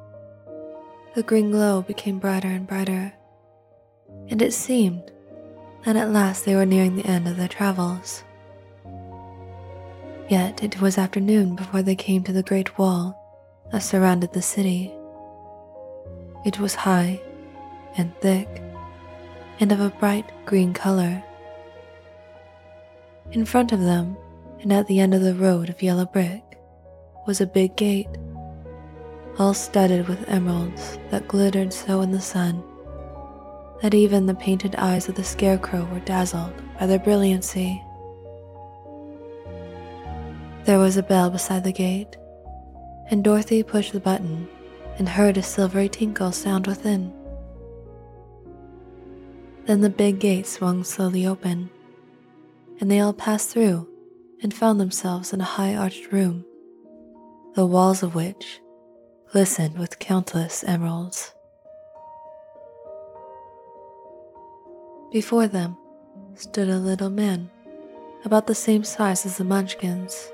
the 1.14 1.22
green 1.22 1.52
glow 1.52 1.82
became 1.82 2.18
brighter 2.18 2.48
and 2.48 2.66
brighter, 2.66 3.12
and 4.28 4.42
it 4.42 4.52
seemed 4.52 5.12
that 5.84 5.96
at 5.96 6.10
last 6.10 6.44
they 6.44 6.56
were 6.56 6.66
nearing 6.66 6.96
the 6.96 7.06
end 7.06 7.28
of 7.28 7.36
their 7.36 7.48
travels. 7.48 8.24
Yet 10.28 10.64
it 10.64 10.80
was 10.80 10.96
afternoon 10.96 11.54
before 11.54 11.82
they 11.82 11.94
came 11.94 12.24
to 12.24 12.32
the 12.32 12.42
great 12.42 12.78
wall 12.78 13.20
that 13.70 13.82
surrounded 13.82 14.32
the 14.32 14.42
city. 14.42 14.93
It 16.44 16.58
was 16.60 16.74
high 16.74 17.20
and 17.96 18.14
thick 18.20 18.62
and 19.60 19.72
of 19.72 19.80
a 19.80 19.90
bright 19.90 20.30
green 20.44 20.74
color. 20.74 21.22
In 23.32 23.44
front 23.44 23.72
of 23.72 23.80
them, 23.80 24.16
and 24.60 24.72
at 24.72 24.86
the 24.86 25.00
end 25.00 25.14
of 25.14 25.22
the 25.22 25.34
road 25.34 25.70
of 25.70 25.82
yellow 25.82 26.04
brick, 26.04 26.42
was 27.26 27.40
a 27.40 27.46
big 27.46 27.76
gate 27.76 28.08
all 29.38 29.54
studded 29.54 30.06
with 30.06 30.28
emeralds 30.28 30.98
that 31.10 31.26
glittered 31.26 31.72
so 31.72 32.02
in 32.02 32.12
the 32.12 32.20
sun 32.20 32.62
that 33.82 33.94
even 33.94 34.26
the 34.26 34.34
painted 34.34 34.74
eyes 34.76 35.08
of 35.08 35.14
the 35.14 35.24
scarecrow 35.24 35.84
were 35.92 36.00
dazzled 36.00 36.52
by 36.78 36.86
their 36.86 36.98
brilliancy. 36.98 37.82
There 40.64 40.78
was 40.78 40.96
a 40.96 41.02
bell 41.02 41.30
beside 41.30 41.64
the 41.64 41.72
gate, 41.72 42.16
and 43.10 43.24
Dorothy 43.24 43.62
pushed 43.62 43.92
the 43.92 44.00
button 44.00 44.48
and 44.98 45.08
heard 45.08 45.36
a 45.36 45.42
silvery 45.42 45.88
tinkle 45.88 46.32
sound 46.32 46.66
within. 46.66 47.12
Then 49.66 49.80
the 49.80 49.90
big 49.90 50.20
gate 50.20 50.46
swung 50.46 50.84
slowly 50.84 51.26
open, 51.26 51.70
and 52.80 52.90
they 52.90 53.00
all 53.00 53.12
passed 53.12 53.50
through 53.50 53.88
and 54.42 54.52
found 54.52 54.78
themselves 54.78 55.32
in 55.32 55.40
a 55.40 55.44
high 55.44 55.74
arched 55.74 56.12
room, 56.12 56.44
the 57.54 57.66
walls 57.66 58.02
of 58.02 58.14
which 58.14 58.60
glistened 59.32 59.78
with 59.78 59.98
countless 59.98 60.62
emeralds. 60.64 61.34
Before 65.10 65.46
them 65.46 65.76
stood 66.34 66.68
a 66.68 66.78
little 66.78 67.10
man, 67.10 67.50
about 68.24 68.46
the 68.46 68.54
same 68.54 68.84
size 68.84 69.24
as 69.24 69.38
the 69.38 69.44
Munchkins. 69.44 70.30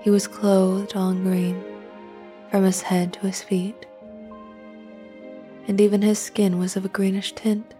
He 0.00 0.10
was 0.10 0.26
clothed 0.26 0.96
all 0.96 1.10
in 1.10 1.22
green, 1.22 1.69
from 2.50 2.64
his 2.64 2.82
head 2.82 3.12
to 3.12 3.20
his 3.20 3.42
feet, 3.42 3.86
and 5.68 5.80
even 5.80 6.02
his 6.02 6.18
skin 6.18 6.58
was 6.58 6.76
of 6.76 6.84
a 6.84 6.88
greenish 6.88 7.32
tint. 7.32 7.74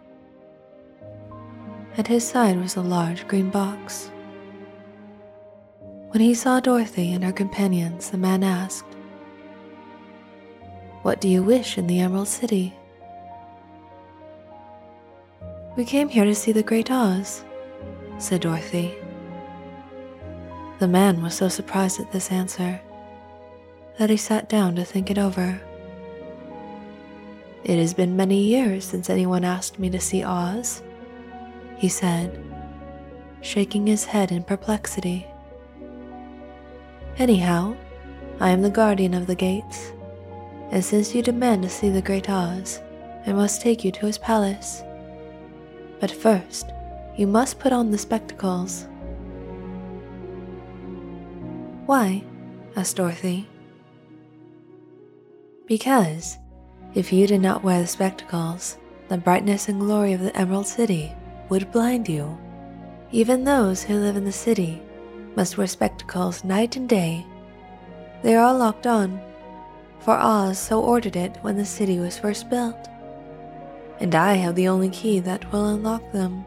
At 1.96 2.06
his 2.06 2.26
side 2.26 2.60
was 2.60 2.76
a 2.76 2.82
large 2.82 3.26
green 3.26 3.50
box. 3.50 4.10
When 6.10 6.20
he 6.20 6.34
saw 6.34 6.60
Dorothy 6.60 7.12
and 7.12 7.24
her 7.24 7.32
companions, 7.32 8.10
the 8.10 8.18
man 8.18 8.44
asked, 8.44 8.84
what 11.02 11.20
do 11.20 11.28
you 11.28 11.42
wish 11.42 11.78
in 11.78 11.86
the 11.86 12.00
Emerald 12.00 12.28
City? 12.28 12.74
We 15.76 15.84
came 15.84 16.08
here 16.08 16.24
to 16.24 16.34
see 16.34 16.52
the 16.52 16.62
Great 16.62 16.90
Oz, 16.90 17.42
said 18.18 18.42
Dorothy. 18.42 18.94
The 20.78 20.88
man 20.88 21.22
was 21.22 21.34
so 21.34 21.48
surprised 21.48 22.00
at 22.00 22.12
this 22.12 22.30
answer 22.30 22.80
that 23.98 24.10
he 24.10 24.16
sat 24.16 24.48
down 24.48 24.76
to 24.76 24.84
think 24.84 25.10
it 25.10 25.18
over. 25.18 25.60
It 27.64 27.78
has 27.78 27.92
been 27.92 28.16
many 28.16 28.42
years 28.42 28.84
since 28.84 29.10
anyone 29.10 29.44
asked 29.44 29.78
me 29.78 29.90
to 29.90 30.00
see 30.00 30.24
Oz, 30.24 30.82
he 31.76 31.88
said, 31.88 32.42
shaking 33.42 33.86
his 33.86 34.04
head 34.04 34.32
in 34.32 34.44
perplexity. 34.44 35.26
Anyhow, 37.18 37.76
I 38.40 38.48
am 38.48 38.62
the 38.62 38.70
guardian 38.70 39.12
of 39.12 39.26
the 39.26 39.34
gates, 39.34 39.92
and 40.70 40.82
since 40.82 41.14
you 41.14 41.22
demand 41.22 41.62
to 41.64 41.68
see 41.68 41.90
the 41.90 42.00
great 42.00 42.30
Oz, 42.30 42.80
I 43.26 43.32
must 43.32 43.60
take 43.60 43.84
you 43.84 43.92
to 43.92 44.06
his 44.06 44.16
palace. 44.16 44.82
But 46.00 46.10
first, 46.10 46.72
you 47.18 47.26
must 47.26 47.58
put 47.58 47.72
on 47.72 47.90
the 47.90 47.98
spectacles. 47.98 48.86
Why? 51.84 52.24
asked 52.76 52.96
Dorothy. 52.96 53.49
Because, 55.70 56.36
if 56.94 57.12
you 57.12 57.28
did 57.28 57.42
not 57.42 57.62
wear 57.62 57.80
the 57.80 57.86
spectacles, 57.86 58.76
the 59.06 59.16
brightness 59.16 59.68
and 59.68 59.78
glory 59.78 60.12
of 60.14 60.20
the 60.20 60.36
Emerald 60.36 60.66
City 60.66 61.12
would 61.48 61.70
blind 61.70 62.08
you. 62.08 62.36
Even 63.12 63.44
those 63.44 63.80
who 63.84 63.94
live 63.94 64.16
in 64.16 64.24
the 64.24 64.32
city 64.32 64.82
must 65.36 65.56
wear 65.56 65.68
spectacles 65.68 66.42
night 66.42 66.74
and 66.74 66.88
day. 66.88 67.24
They 68.24 68.34
are 68.34 68.44
all 68.46 68.58
locked 68.58 68.88
on, 68.88 69.20
for 70.00 70.14
Oz 70.14 70.58
so 70.58 70.80
ordered 70.80 71.14
it 71.14 71.38
when 71.42 71.56
the 71.56 71.64
city 71.64 72.00
was 72.00 72.18
first 72.18 72.50
built. 72.50 72.88
And 74.00 74.16
I 74.16 74.32
have 74.32 74.56
the 74.56 74.66
only 74.66 74.90
key 74.90 75.20
that 75.20 75.52
will 75.52 75.68
unlock 75.68 76.10
them. 76.10 76.44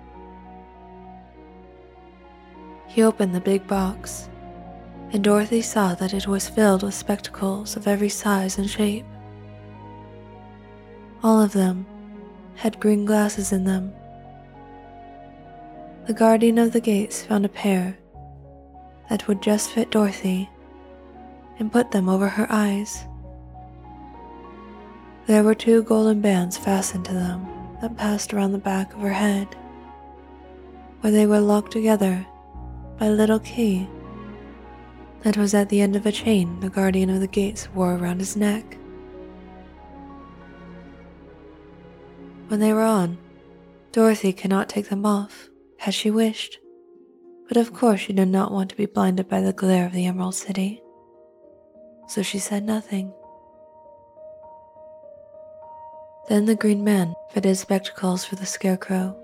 He 2.88 3.04
opened 3.04 3.34
the 3.34 3.40
big 3.40 3.66
box, 3.68 4.28
and 5.14 5.24
Dorothy 5.24 5.62
saw 5.62 5.96
that 5.96 6.14
it 6.14 6.28
was 6.28 6.50
filled 6.50 6.84
with 6.84 6.94
spectacles 6.94 7.78
of 7.78 7.88
every 7.88 8.10
size 8.10 8.58
and 8.58 8.70
shape. 8.70 9.06
All 11.24 11.42
of 11.42 11.54
them 11.54 11.86
had 12.56 12.82
green 12.82 13.06
glasses 13.06 13.54
in 13.54 13.64
them. 13.64 13.94
The 16.06 16.14
guardian 16.14 16.58
of 16.58 16.74
the 16.74 16.82
gates 16.82 17.24
found 17.24 17.46
a 17.46 17.50
pair 17.50 17.98
that 19.10 19.26
would 19.28 19.42
just 19.42 19.72
fit 19.72 19.90
Dorothy 19.90 20.50
and 21.60 21.72
put 21.72 21.92
them 21.92 22.10
over 22.10 22.28
her 22.28 22.48
eyes. 22.50 23.06
There 25.26 25.44
were 25.44 25.56
two 25.56 25.84
golden 25.84 26.20
bands 26.20 26.58
fastened 26.58 27.06
to 27.06 27.14
them 27.14 27.48
that 27.80 27.96
passed 27.96 28.34
around 28.34 28.52
the 28.52 28.58
back 28.58 28.94
of 28.94 29.00
her 29.00 29.14
head, 29.14 29.48
where 31.00 31.14
they 31.14 31.26
were 31.26 31.40
locked 31.40 31.72
together 31.72 32.26
by 33.00 33.06
a 33.06 33.12
little 33.12 33.40
key 33.40 33.88
that 35.22 35.38
was 35.38 35.54
at 35.54 35.70
the 35.70 35.80
end 35.80 35.96
of 35.96 36.06
a 36.06 36.12
chain 36.12 36.60
the 36.60 36.70
guardian 36.70 37.10
of 37.10 37.22
the 37.22 37.28
gates 37.28 37.70
wore 37.74 37.96
around 37.96 38.20
his 38.20 38.36
neck. 38.36 38.78
When 42.54 42.60
they 42.60 42.72
were 42.72 42.84
on, 42.84 43.18
Dorothy 43.94 44.32
could 44.32 44.52
not 44.52 44.70
take 44.70 44.90
them 44.90 45.08
off, 45.08 45.50
had 45.80 45.96
she 45.96 46.12
wished. 46.12 46.60
But 47.48 47.58
of 47.58 47.74
course, 47.74 48.02
she 48.02 48.14
did 48.14 48.28
not 48.28 48.52
want 48.52 48.70
to 48.70 48.78
be 48.78 48.86
blinded 48.86 49.28
by 49.28 49.42
the 49.42 49.54
glare 49.54 49.88
of 49.88 49.92
the 49.92 50.06
Emerald 50.06 50.36
City. 50.36 50.80
So 52.08 52.22
she 52.22 52.38
said 52.38 52.64
nothing. 52.64 53.12
Then 56.30 56.46
the 56.46 56.54
Green 56.54 56.84
Man 56.84 57.16
fitted 57.32 57.58
spectacles 57.58 58.24
for 58.24 58.36
the 58.36 58.46
Scarecrow, 58.46 59.18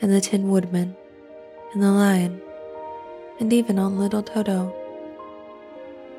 and 0.00 0.10
the 0.10 0.22
Tin 0.22 0.48
Woodman, 0.48 0.96
and 1.74 1.82
the 1.82 1.92
Lion, 1.92 2.40
and 3.40 3.52
even 3.52 3.78
on 3.78 3.98
little 3.98 4.22
Toto. 4.22 4.74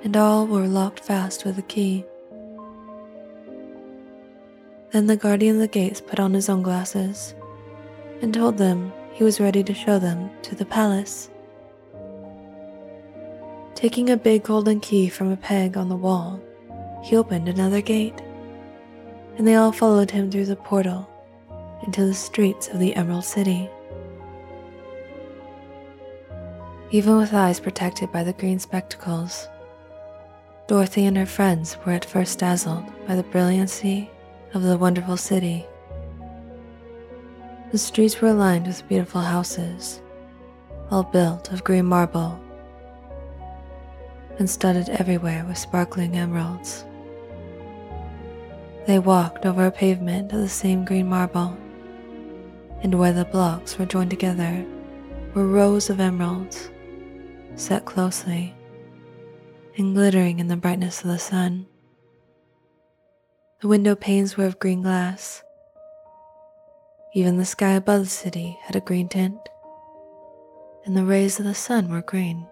And 0.04 0.16
all 0.16 0.46
were 0.46 0.68
locked 0.68 1.00
fast 1.00 1.44
with 1.44 1.58
a 1.58 1.64
key. 1.64 2.06
Then 4.92 5.06
the 5.06 5.16
guardian 5.16 5.56
of 5.56 5.62
the 5.62 5.68
gates 5.68 6.02
put 6.02 6.20
on 6.20 6.34
his 6.34 6.50
own 6.50 6.64
glasses 6.64 7.36
and 8.22 8.34
told 8.34 8.58
them 8.58 8.92
he 9.14 9.24
was 9.24 9.40
ready 9.40 9.64
to 9.64 9.74
show 9.74 10.00
them 10.00 10.32
to 10.42 10.56
the 10.56 10.66
palace. 10.66 11.30
Taking 13.76 14.10
a 14.10 14.18
big 14.18 14.44
golden 14.44 14.80
key 14.80 15.08
from 15.08 15.32
a 15.32 15.38
peg 15.38 15.78
on 15.78 15.90
the 15.90 15.96
wall, 15.96 16.40
he 17.04 17.16
opened 17.16 17.48
another 17.48 17.82
gate, 17.82 18.20
and 19.38 19.48
they 19.48 19.56
all 19.56 19.72
followed 19.72 20.12
him 20.12 20.30
through 20.30 20.48
the 20.48 20.56
portal 20.56 21.08
into 21.86 22.06
the 22.06 22.14
streets 22.14 22.68
of 22.68 22.80
the 22.80 22.96
Emerald 22.96 23.24
City. 23.24 23.70
Even 26.92 27.18
with 27.18 27.34
eyes 27.34 27.60
protected 27.60 28.12
by 28.12 28.24
the 28.24 28.34
green 28.34 28.58
spectacles, 28.58 29.48
Dorothy 30.68 31.06
and 31.06 31.16
her 31.16 31.26
friends 31.26 31.78
were 31.86 31.94
at 31.94 32.06
first 32.06 32.40
dazzled 32.40 32.86
by 33.08 33.16
the 33.16 33.24
brilliancy 33.24 34.10
of 34.54 34.64
the 34.64 34.78
wonderful 34.78 35.18
city. 35.18 35.66
The 37.72 37.78
streets 37.78 38.20
were 38.20 38.34
lined 38.34 38.68
with 38.68 38.88
beautiful 38.88 39.22
houses, 39.22 40.02
all 40.90 41.04
built 41.04 41.52
of 41.52 41.64
green 41.64 41.86
marble 41.86 42.40
and 44.40 44.50
studded 44.50 44.90
everywhere 44.90 45.46
with 45.46 45.58
sparkling 45.58 46.16
emeralds. 46.16 46.86
They 48.88 48.98
walked 48.98 49.46
over 49.46 49.66
a 49.66 49.72
pavement 49.72 50.32
of 50.32 50.40
the 50.40 50.50
same 50.50 50.86
green 50.86 51.08
marble, 51.08 51.56
and 52.82 52.98
where 52.98 53.14
the 53.14 53.26
blocks 53.26 53.78
were 53.78 53.86
joined 53.86 54.10
together 54.10 54.66
were 55.36 55.46
rows 55.46 55.90
of 55.90 56.00
emeralds 56.00 56.72
set 57.56 57.86
closely 57.86 58.56
and 59.78 59.94
glittering 59.94 60.40
in 60.40 60.48
the 60.48 60.56
brightness 60.56 61.02
of 61.02 61.08
the 61.08 61.20
sun. 61.20 61.68
The 63.62 63.68
window 63.68 63.94
panes 63.94 64.38
were 64.38 64.46
of 64.46 64.58
green 64.58 64.84
glass. 64.84 65.44
Even 67.14 67.36
the 67.36 67.44
sky 67.44 67.72
above 67.72 68.04
the 68.04 68.10
city 68.10 68.58
had 68.62 68.78
a 68.78 68.80
green 68.80 69.10
tint, 69.10 69.50
and 70.86 70.96
the 70.96 71.04
rays 71.04 71.40
of 71.40 71.46
the 71.46 71.54
sun 71.54 71.90
were 71.90 72.02
green. 72.02 72.48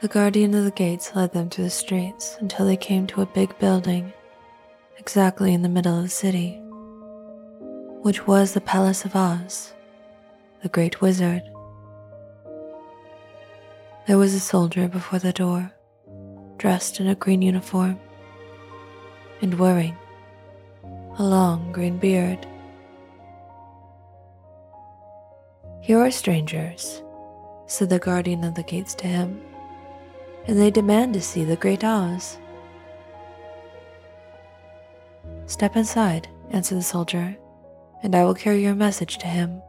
The 0.00 0.08
guardian 0.08 0.52
of 0.52 0.64
the 0.64 0.72
gates 0.72 1.14
led 1.14 1.32
them 1.32 1.48
through 1.48 1.62
the 1.62 1.70
streets 1.70 2.36
until 2.40 2.66
they 2.66 2.76
came 2.76 3.06
to 3.06 3.20
a 3.20 3.26
big 3.26 3.56
building 3.60 4.12
exactly 4.98 5.54
in 5.54 5.62
the 5.62 5.68
middle 5.68 5.96
of 5.96 6.02
the 6.02 6.08
city, 6.08 6.58
which 8.02 8.26
was 8.26 8.52
the 8.52 8.60
Palace 8.60 9.04
of 9.04 9.14
Oz, 9.14 9.74
the 10.64 10.68
Great 10.68 11.00
Wizard. 11.00 11.42
There 14.08 14.18
was 14.18 14.34
a 14.34 14.40
soldier 14.40 14.88
before 14.88 15.20
the 15.20 15.32
door, 15.32 15.70
dressed 16.58 16.98
in 16.98 17.06
a 17.06 17.14
green 17.14 17.42
uniform 17.42 18.00
and 19.42 19.58
wearing 19.58 19.96
a 21.18 21.22
long 21.22 21.72
green 21.72 21.98
beard. 21.98 22.46
Here 25.80 25.98
are 25.98 26.10
strangers, 26.10 27.02
said 27.66 27.90
the 27.90 27.98
guardian 27.98 28.44
of 28.44 28.54
the 28.54 28.62
gates 28.62 28.94
to 28.96 29.06
him, 29.06 29.40
and 30.46 30.58
they 30.58 30.70
demand 30.70 31.14
to 31.14 31.20
see 31.20 31.44
the 31.44 31.56
great 31.56 31.84
Oz. 31.84 32.38
Step 35.46 35.76
inside, 35.76 36.28
answered 36.50 36.78
the 36.78 36.82
soldier, 36.82 37.36
and 38.02 38.14
I 38.14 38.24
will 38.24 38.34
carry 38.34 38.62
your 38.62 38.74
message 38.74 39.18
to 39.18 39.26
him. 39.26 39.62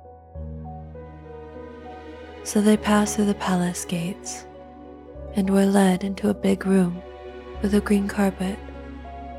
So 2.43 2.61
they 2.61 2.77
passed 2.77 3.15
through 3.15 3.25
the 3.25 3.35
palace 3.35 3.85
gates 3.85 4.45
and 5.35 5.49
were 5.49 5.65
led 5.65 6.03
into 6.03 6.29
a 6.29 6.33
big 6.33 6.65
room 6.65 7.01
with 7.61 7.75
a 7.75 7.81
green 7.81 8.07
carpet 8.07 8.57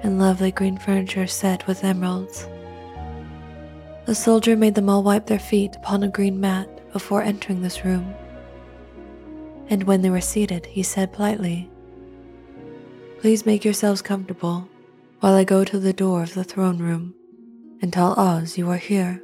and 0.03 0.19
lovely 0.19 0.53
green 0.53 0.79
furniture 0.79 1.27
set 1.27 1.67
with 1.67 1.85
emeralds. 1.85 2.47
The 4.07 4.15
soldier 4.15 4.57
made 4.57 4.75
them 4.75 4.89
all 4.89 5.03
wipe 5.03 5.27
their 5.27 5.39
feet 5.39 5.77
upon 5.77 6.03
a 6.03 6.09
green 6.09 6.41
mat 6.41 6.69
before 6.93 7.23
entering 7.23 7.63
this 7.63 7.85
room. 7.85 8.15
And 9.69 9.85
when 9.85 10.01
they 10.01 10.11
were 10.11 10.21
seated, 10.21 10.67
he 10.67 10.83
said 10.83 11.13
politely, 11.13 11.71
Please 13.21 13.45
make 13.45 13.65
yourselves 13.65 14.01
comfortable 14.01 14.69
while 15.21 15.35
I 15.35 15.45
go 15.45 15.65
to 15.65 15.79
the 15.79 15.93
door 15.93 16.23
of 16.23 16.35
the 16.35 16.45
throne 16.45 16.79
room 16.79 17.15
and 17.83 17.93
tell 17.93 18.19
Oz 18.19 18.57
you 18.57 18.71
are 18.71 18.77
here. 18.77 19.23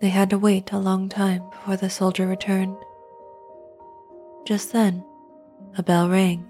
They 0.00 0.10
had 0.10 0.30
to 0.30 0.38
wait 0.38 0.72
a 0.72 0.78
long 0.78 1.08
time 1.08 1.48
before 1.50 1.76
the 1.76 1.88
soldier 1.88 2.26
returned. 2.26 2.76
Just 4.44 4.72
then, 4.72 5.04
a 5.78 5.82
bell 5.82 6.08
rang, 6.08 6.46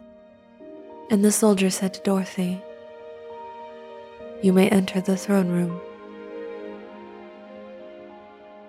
and 1.11 1.25
the 1.25 1.31
soldier 1.31 1.71
said 1.71 1.95
to 1.95 2.01
Dorothy, 2.01 2.61
You 4.43 4.53
may 4.53 4.69
enter 4.69 5.01
the 5.01 5.17
throne 5.17 5.49
room. 5.49 5.81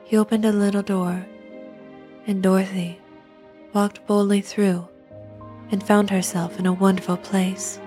He 0.04 0.18
opened 0.18 0.46
a 0.46 0.52
little 0.52 0.84
door, 0.84 1.26
and 2.28 2.44
Dorothy 2.44 3.00
walked 3.74 4.06
boldly 4.06 4.42
through 4.42 4.88
and 5.72 5.84
found 5.84 6.12
herself 6.12 6.60
in 6.60 6.68
a 6.68 6.74
wonderful 6.74 7.18
place. 7.18 7.80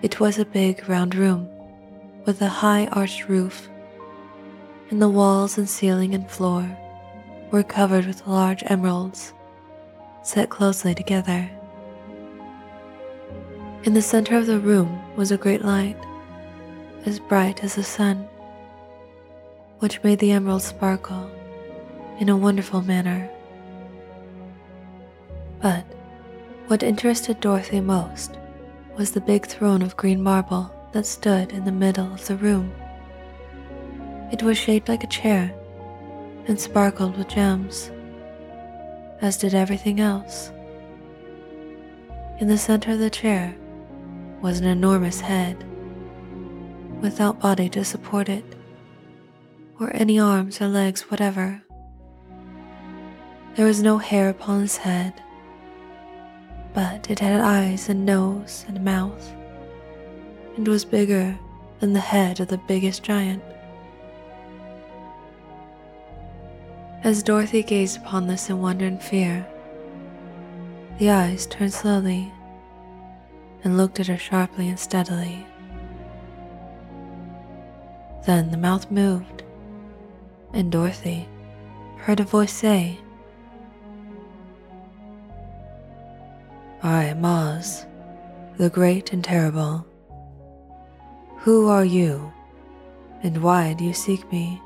It 0.00 0.18
was 0.18 0.38
a 0.38 0.46
big 0.46 0.88
round 0.88 1.14
room 1.14 1.48
with 2.24 2.40
a 2.40 2.48
high 2.48 2.86
arched 2.86 3.28
roof, 3.28 3.68
and 4.90 5.02
the 5.02 5.10
walls 5.10 5.58
and 5.58 5.68
ceiling 5.68 6.14
and 6.14 6.30
floor 6.30 6.64
were 7.50 7.62
covered 7.62 8.06
with 8.06 8.26
large 8.26 8.62
emeralds 8.66 9.34
set 10.22 10.48
closely 10.48 10.94
together. 10.94 11.50
In 13.84 13.94
the 13.94 14.02
center 14.02 14.36
of 14.36 14.46
the 14.46 14.60
room 14.60 15.02
was 15.16 15.32
a 15.32 15.36
great 15.36 15.64
light, 15.64 15.96
as 17.04 17.18
bright 17.18 17.64
as 17.64 17.74
the 17.74 17.82
sun, 17.82 18.28
which 19.80 20.00
made 20.04 20.20
the 20.20 20.30
emeralds 20.30 20.66
sparkle 20.66 21.28
in 22.20 22.28
a 22.28 22.36
wonderful 22.36 22.80
manner. 22.80 23.28
But 25.60 25.84
what 26.68 26.84
interested 26.84 27.40
Dorothy 27.40 27.80
most 27.80 28.38
was 28.96 29.10
the 29.10 29.20
big 29.20 29.46
throne 29.46 29.82
of 29.82 29.96
green 29.96 30.22
marble 30.22 30.72
that 30.92 31.04
stood 31.04 31.50
in 31.50 31.64
the 31.64 31.72
middle 31.72 32.14
of 32.14 32.24
the 32.28 32.36
room. 32.36 32.72
It 34.30 34.44
was 34.44 34.56
shaped 34.56 34.88
like 34.88 35.02
a 35.02 35.08
chair 35.08 35.52
and 36.46 36.60
sparkled 36.60 37.18
with 37.18 37.26
gems, 37.26 37.90
as 39.20 39.38
did 39.38 39.54
everything 39.54 39.98
else. 39.98 40.52
In 42.38 42.46
the 42.46 42.58
center 42.58 42.92
of 42.92 43.00
the 43.00 43.10
chair 43.10 43.56
was 44.42 44.58
an 44.58 44.66
enormous 44.66 45.20
head, 45.20 45.64
without 47.00 47.38
body 47.38 47.68
to 47.68 47.84
support 47.84 48.28
it, 48.28 48.44
or 49.78 49.94
any 49.94 50.18
arms 50.18 50.60
or 50.60 50.66
legs 50.66 51.02
whatever. 51.02 51.62
There 53.54 53.66
was 53.66 53.82
no 53.82 53.98
hair 53.98 54.28
upon 54.28 54.62
his 54.62 54.78
head, 54.78 55.14
but 56.74 57.08
it 57.08 57.20
had 57.20 57.40
eyes 57.40 57.88
and 57.88 58.04
nose 58.04 58.64
and 58.66 58.84
mouth, 58.84 59.32
and 60.56 60.66
was 60.66 60.84
bigger 60.84 61.38
than 61.78 61.92
the 61.92 62.00
head 62.00 62.40
of 62.40 62.48
the 62.48 62.58
biggest 62.58 63.04
giant. 63.04 63.42
As 67.04 67.22
Dorothy 67.22 67.62
gazed 67.62 67.98
upon 67.98 68.26
this 68.26 68.50
in 68.50 68.60
wonder 68.60 68.86
and 68.86 69.00
fear, 69.00 69.46
the 70.98 71.10
eyes 71.10 71.46
turned 71.46 71.72
slowly 71.72 72.32
and 73.64 73.76
looked 73.76 74.00
at 74.00 74.08
her 74.08 74.18
sharply 74.18 74.68
and 74.68 74.78
steadily. 74.78 75.46
Then 78.26 78.50
the 78.50 78.56
mouth 78.56 78.90
moved, 78.90 79.42
and 80.52 80.70
Dorothy 80.70 81.28
heard 81.96 82.20
a 82.20 82.24
voice 82.24 82.52
say, 82.52 82.98
I 86.82 87.04
am 87.04 87.24
Oz, 87.24 87.86
the 88.58 88.70
great 88.70 89.12
and 89.12 89.22
terrible. 89.22 89.86
Who 91.38 91.68
are 91.68 91.84
you, 91.84 92.32
and 93.22 93.42
why 93.42 93.74
do 93.74 93.84
you 93.84 93.94
seek 93.94 94.30
me? 94.32 94.60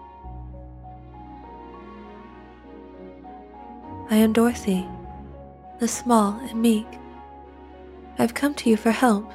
I 4.11 4.17
am 4.17 4.33
Dorothy, 4.33 4.87
the 5.79 5.89
small 5.89 6.39
and 6.41 6.63
meek. 6.63 6.87
I've 8.19 8.35
come 8.35 8.55
to 8.55 8.71
you 8.71 8.77
for 8.77 8.91
help. 8.91 9.31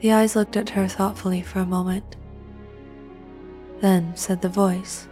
The 0.00 0.12
eyes 0.12 0.34
looked 0.34 0.56
at 0.56 0.70
her 0.70 0.88
thoughtfully 0.88 1.42
for 1.42 1.60
a 1.60 1.66
moment. 1.66 2.16
Then 3.80 4.16
said 4.16 4.42
the 4.42 4.48
voice, 4.48 5.08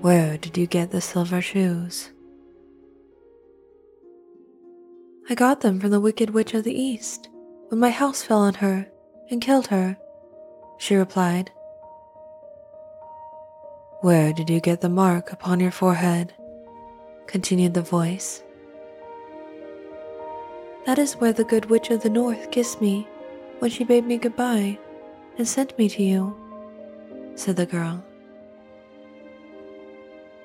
Where 0.00 0.38
did 0.38 0.56
you 0.56 0.66
get 0.66 0.90
the 0.90 1.00
silver 1.00 1.40
shoes? 1.40 2.10
I 5.28 5.34
got 5.34 5.60
them 5.60 5.80
from 5.80 5.90
the 5.90 6.00
Wicked 6.00 6.30
Witch 6.30 6.54
of 6.54 6.62
the 6.62 6.80
East 6.80 7.28
when 7.68 7.80
my 7.80 7.90
house 7.90 8.22
fell 8.22 8.38
on 8.38 8.54
her 8.54 8.88
and 9.30 9.40
killed 9.40 9.66
her, 9.68 9.96
she 10.78 10.94
replied. 10.94 11.50
Where 14.02 14.32
did 14.32 14.48
you 14.48 14.60
get 14.60 14.80
the 14.80 14.88
mark 14.88 15.32
upon 15.32 15.58
your 15.58 15.72
forehead? 15.72 16.32
Continued 17.26 17.74
the 17.74 17.82
voice. 17.82 18.42
That 20.86 20.98
is 20.98 21.14
where 21.14 21.32
the 21.32 21.44
Good 21.44 21.66
Witch 21.66 21.90
of 21.90 22.02
the 22.02 22.10
North 22.10 22.50
kissed 22.50 22.80
me 22.80 23.08
when 23.58 23.70
she 23.70 23.84
bade 23.84 24.06
me 24.06 24.18
goodbye 24.18 24.78
and 25.36 25.46
sent 25.46 25.76
me 25.78 25.88
to 25.88 26.02
you, 26.02 26.36
said 27.34 27.56
the 27.56 27.66
girl. 27.66 28.04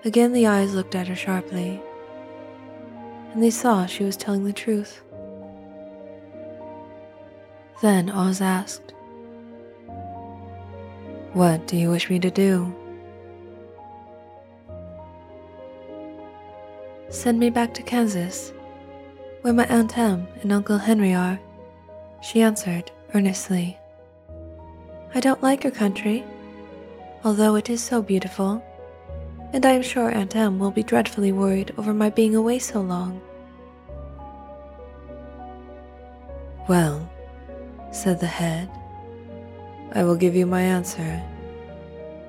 Again 0.03 0.33
the 0.33 0.47
eyes 0.47 0.73
looked 0.73 0.95
at 0.95 1.07
her 1.07 1.15
sharply 1.15 1.79
and 3.33 3.41
they 3.41 3.51
saw 3.51 3.85
she 3.85 4.03
was 4.03 4.17
telling 4.17 4.43
the 4.43 4.53
truth. 4.53 5.01
Then 7.81 8.09
Oz 8.09 8.41
asked, 8.41 8.93
What 11.33 11.67
do 11.67 11.77
you 11.77 11.89
wish 11.89 12.09
me 12.09 12.19
to 12.19 12.31
do? 12.31 12.75
Send 17.11 17.39
me 17.39 17.49
back 17.49 17.73
to 17.75 17.83
Kansas, 17.83 18.53
where 19.41 19.53
my 19.53 19.65
Aunt 19.65 19.97
Em 19.97 20.27
and 20.41 20.51
Uncle 20.51 20.77
Henry 20.77 21.13
are, 21.13 21.39
she 22.21 22.41
answered 22.41 22.89
earnestly. 23.13 23.77
I 25.13 25.19
don't 25.19 25.43
like 25.43 25.63
your 25.63 25.73
country, 25.73 26.23
although 27.23 27.55
it 27.55 27.69
is 27.69 27.83
so 27.83 28.01
beautiful 28.01 28.63
and 29.53 29.65
I 29.65 29.71
am 29.71 29.81
sure 29.81 30.09
Aunt 30.09 30.35
Em 30.35 30.59
will 30.59 30.71
be 30.71 30.83
dreadfully 30.83 31.31
worried 31.31 31.73
over 31.77 31.93
my 31.93 32.09
being 32.09 32.35
away 32.35 32.59
so 32.59 32.79
long. 32.79 33.21
Well, 36.69 37.09
said 37.91 38.19
the 38.19 38.27
head, 38.27 38.69
I 39.93 40.03
will 40.03 40.15
give 40.15 40.35
you 40.35 40.45
my 40.45 40.61
answer. 40.61 41.21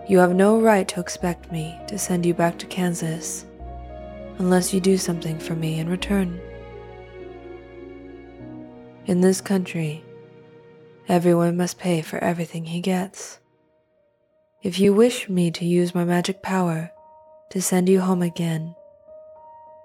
You 0.09 0.19
have 0.19 0.35
no 0.35 0.61
right 0.61 0.89
to 0.89 1.01
expect 1.01 1.53
me 1.53 1.79
to 1.87 1.97
send 1.97 2.27
you 2.27 2.35
back 2.35 2.59
to 2.59 2.67
Kansas 2.67 3.47
unless 4.39 4.73
you 4.73 4.81
do 4.81 4.97
something 4.97 5.39
for 5.39 5.55
me 5.55 5.79
in 5.79 5.89
return. 5.89 6.41
In 9.07 9.21
this 9.21 9.41
country, 9.41 10.05
everyone 11.09 11.57
must 11.57 11.79
pay 11.79 12.03
for 12.03 12.19
everything 12.19 12.65
he 12.65 12.81
gets. 12.81 13.41
If 14.63 14.79
you 14.79 14.95
wish 14.95 15.29
me 15.29 15.51
to 15.51 15.65
use 15.65 15.95
my 15.95 16.05
magic 16.05 16.41
power 16.43 16.91
to 17.51 17.61
send 17.61 17.89
you 17.89 18.01
home 18.01 18.23
again, 18.23 18.77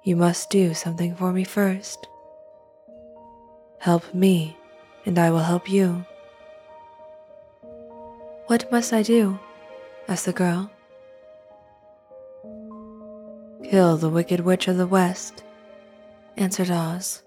you 0.04 0.16
must 0.16 0.50
do 0.50 0.74
something 0.74 1.16
for 1.16 1.34
me 1.34 1.44
first. 1.44 2.08
Help 3.80 4.14
me, 4.14 4.56
and 5.06 5.18
I 5.18 5.32
will 5.32 5.40
help 5.40 5.70
you. 5.70 6.06
What 8.48 8.72
must 8.72 8.94
I 8.94 9.02
do? 9.04 9.40
asked 10.08 10.26
the 10.26 10.34
girl. 10.34 10.72
Kill 13.70 13.98
the 13.98 14.10
Wicked 14.10 14.40
Witch 14.40 14.70
of 14.70 14.78
the 14.78 14.88
West, 14.88 15.44
answered 16.38 16.72
Oz. 16.72 17.22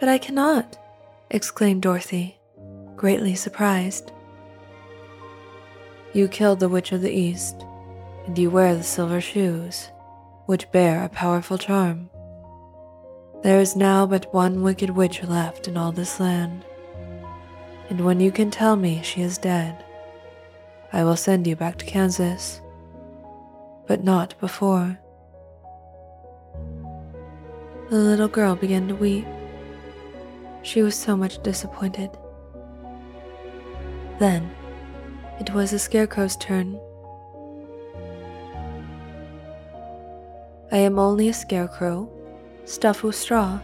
But 0.00 0.08
I 0.08 0.18
cannot, 0.18 0.76
exclaimed 1.30 1.82
Dorothy, 1.82 2.36
greatly 2.96 3.36
surprised. 3.36 4.10
You 6.12 6.26
killed 6.26 6.58
the 6.58 6.68
Witch 6.68 6.90
of 6.90 7.00
the 7.00 7.12
East, 7.12 7.64
and 8.26 8.36
you 8.36 8.50
wear 8.50 8.74
the 8.74 8.82
silver 8.82 9.20
shoes, 9.20 9.88
which 10.46 10.70
bear 10.72 11.04
a 11.04 11.08
powerful 11.08 11.56
charm. 11.56 12.10
There 13.44 13.60
is 13.60 13.76
now 13.76 14.04
but 14.04 14.34
one 14.34 14.64
wicked 14.64 14.90
witch 14.90 15.22
left 15.22 15.68
in 15.68 15.76
all 15.76 15.92
this 15.92 16.18
land, 16.18 16.64
and 17.88 18.04
when 18.04 18.18
you 18.18 18.32
can 18.32 18.50
tell 18.50 18.74
me 18.74 19.00
she 19.00 19.22
is 19.22 19.38
dead, 19.38 19.84
I 20.92 21.04
will 21.04 21.16
send 21.16 21.46
you 21.46 21.54
back 21.54 21.78
to 21.78 21.86
Kansas, 21.86 22.60
but 23.88 24.04
not 24.04 24.38
before. 24.38 24.96
The 27.90 27.96
little 27.96 28.28
girl 28.28 28.54
began 28.54 28.86
to 28.88 28.94
weep. 28.94 29.26
She 30.62 30.82
was 30.82 30.94
so 30.94 31.16
much 31.16 31.42
disappointed. 31.42 32.10
Then 34.18 34.50
it 35.40 35.52
was 35.54 35.70
the 35.70 35.78
scarecrow's 35.78 36.36
turn 36.36 36.78
I 40.70 40.76
am 40.76 40.98
only 40.98 41.30
a 41.30 41.32
scarecrow, 41.32 42.10
stuffed 42.66 43.02
with 43.02 43.14
straw. 43.14 43.58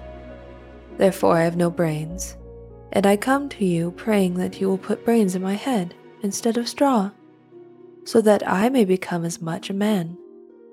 Therefore, 0.97 1.37
I 1.37 1.45
have 1.45 1.57
no 1.57 1.69
brains, 1.71 2.39
and 2.93 3.07
I 3.07 3.19
come 3.19 3.51
to 3.51 3.65
you 3.65 3.91
praying 3.91 4.35
that 4.35 4.59
you 4.59 4.69
will 4.69 4.79
put 4.79 5.05
brains 5.05 5.35
in 5.35 5.43
my 5.43 5.53
head 5.53 5.95
instead 6.23 6.57
of 6.57 6.67
straw, 6.67 7.11
so 8.05 8.21
that 8.21 8.47
I 8.47 8.69
may 8.69 8.85
become 8.85 9.25
as 9.25 9.41
much 9.41 9.71
a 9.71 9.75
man 9.75 10.19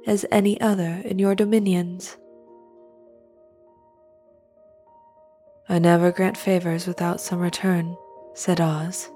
as 0.06 0.26
any 0.32 0.60
other 0.60 1.02
in 1.06 1.20
your 1.20 1.36
dominions. 1.36 2.18
I 5.70 5.80
never 5.80 6.12
grant 6.12 6.38
favors 6.38 6.88
without 6.88 7.22
some 7.22 7.40
return, 7.40 7.96
said 8.34 8.60
Oz. 8.60 9.10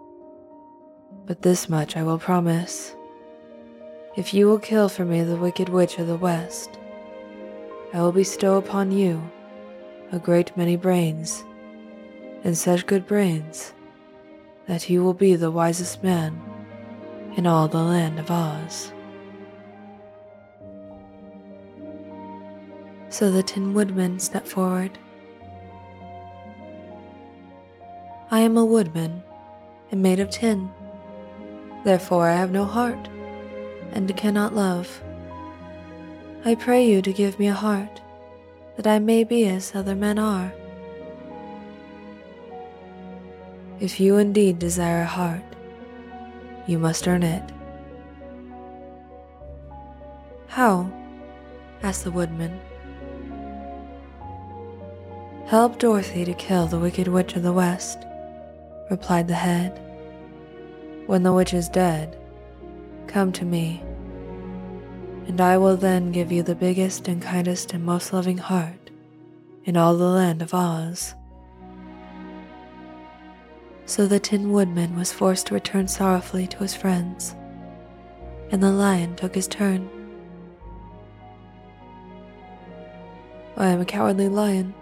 But 1.25 1.41
this 1.41 1.67
much 1.67 1.97
I 1.97 2.04
will 2.04 2.19
promise. 2.19 2.95
If 4.15 4.34
you 4.34 4.47
will 4.47 4.60
kill 4.60 4.88
for 4.88 5.04
me 5.04 5.23
the 5.23 5.36
Wicked 5.36 5.67
Witch 5.67 5.97
of 5.97 6.08
the 6.08 6.15
West, 6.15 6.69
I 7.93 8.01
will 8.01 8.13
bestow 8.13 8.58
upon 8.58 8.91
you 8.91 9.30
a 10.12 10.19
great 10.19 10.56
many 10.56 10.78
brains, 10.78 11.43
and 12.43 12.58
such 12.58 12.86
good 12.86 13.06
brains 13.06 13.73
that 14.67 14.89
you 14.89 15.04
will 15.04 15.13
be 15.13 15.36
the 15.36 15.51
wisest 15.51 16.04
man 16.04 16.41
in 17.36 17.48
all 17.48 17.67
the 17.67 17.82
land 17.82 18.19
of 18.19 18.32
Oz. 18.32 18.91
So 23.10 23.32
the 23.32 23.43
Tin 23.43 23.74
Woodman 23.74 24.19
stepped 24.19 24.48
forward. 24.48 24.98
I 28.32 28.39
am 28.39 28.58
a 28.58 28.65
woodman 28.65 29.24
and 29.91 30.02
made 30.02 30.19
of 30.19 30.30
tin. 30.30 30.69
Therefore, 31.84 32.28
I 32.28 32.36
have 32.36 32.52
no 32.52 32.65
heart 32.65 33.08
and 33.93 34.15
cannot 34.17 34.54
love, 34.54 35.02
I 36.43 36.54
pray 36.54 36.88
you 36.88 37.02
to 37.02 37.12
give 37.12 37.39
me 37.39 37.48
a 37.48 37.54
heart, 37.54 38.02
that 38.76 38.86
I 38.86 39.00
may 39.00 39.24
be 39.24 39.48
as 39.48 39.74
other 39.74 39.95
men 39.95 40.19
are. 40.19 40.54
If 43.80 44.00
you 44.00 44.17
indeed 44.17 44.60
desire 44.60 45.02
a 45.02 45.06
heart, 45.06 45.55
you 46.67 46.80
must 46.80 47.08
earn 47.08 47.23
it. 47.23 47.43
How? 50.47 50.89
asked 51.84 52.04
the 52.04 52.12
woodman. 52.12 52.60
Help 55.47 55.78
Dorothy 55.78 56.25
to 56.25 56.34
kill 56.34 56.65
the 56.65 56.80
Wicked 56.80 57.08
Witch 57.08 57.36
of 57.36 57.43
the 57.43 57.54
West, 57.54 57.99
replied 58.89 59.28
the 59.28 59.36
head. 59.36 59.80
When 61.06 61.21
the 61.21 61.34
witch 61.34 61.54
is 61.54 61.69
dead, 61.69 62.17
come 63.06 63.32
to 63.34 63.45
me, 63.45 63.84
and 65.28 65.39
I 65.39 65.58
will 65.60 65.78
then 65.78 66.12
give 66.12 66.32
you 66.32 66.41
the 66.41 66.56
biggest 66.56 67.08
and 67.08 67.21
kindest 67.21 67.73
and 67.73 67.86
most 67.86 68.12
loving 68.12 68.39
heart 68.39 68.89
in 69.65 69.78
all 69.78 69.95
the 69.95 70.06
land 70.06 70.41
of 70.41 70.54
Oz. 70.54 71.13
So 73.88 74.08
the 74.08 74.19
Tin 74.19 74.52
Woodman 74.52 74.95
was 74.95 75.13
forced 75.13 75.48
to 75.48 75.54
return 75.54 75.88
sorrowfully 75.88 76.48
to 76.48 76.58
his 76.58 76.74
friends, 76.74 77.36
and 78.52 78.62
the 78.62 78.71
lion 78.71 79.15
took 79.15 79.36
his 79.36 79.48
turn. 79.48 79.88
I 83.56 83.67
am 83.67 83.80
a 83.80 83.86
cowardly 83.86 84.28
lion, 84.28 84.74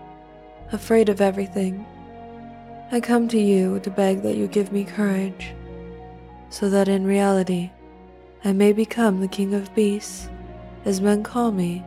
afraid 0.71 1.09
of 1.09 1.21
everything. 1.21 1.85
I 2.91 3.01
come 3.01 3.27
to 3.27 3.39
you 3.39 3.79
to 3.81 3.89
beg 3.89 4.21
that 4.21 4.37
you 4.37 4.47
give 4.47 4.71
me 4.71 4.85
courage, 4.85 5.53
so 6.49 6.69
that 6.69 6.87
in 6.87 7.05
reality 7.05 7.71
I 8.45 8.53
may 8.53 8.71
become 8.71 9.19
the 9.19 9.27
king 9.27 9.53
of 9.53 9.75
beasts, 9.75 10.29
as 10.85 11.01
men 11.01 11.23
call 11.23 11.51
me. 11.51 11.83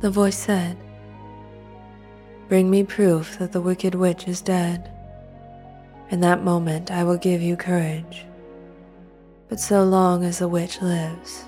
The 0.00 0.10
voice 0.10 0.38
said, 0.38 0.76
Bring 2.48 2.70
me 2.70 2.82
proof 2.82 3.38
that 3.38 3.52
the 3.52 3.60
wicked 3.60 3.94
witch 3.94 4.26
is 4.26 4.40
dead. 4.40 4.90
In 6.10 6.20
that 6.20 6.42
moment 6.42 6.90
I 6.90 7.04
will 7.04 7.18
give 7.18 7.42
you 7.42 7.56
courage. 7.56 8.24
But 9.50 9.60
so 9.60 9.84
long 9.84 10.24
as 10.24 10.38
the 10.38 10.48
witch 10.48 10.80
lives, 10.80 11.44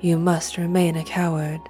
you 0.00 0.16
must 0.16 0.56
remain 0.56 0.96
a 0.96 1.02
coward. 1.02 1.60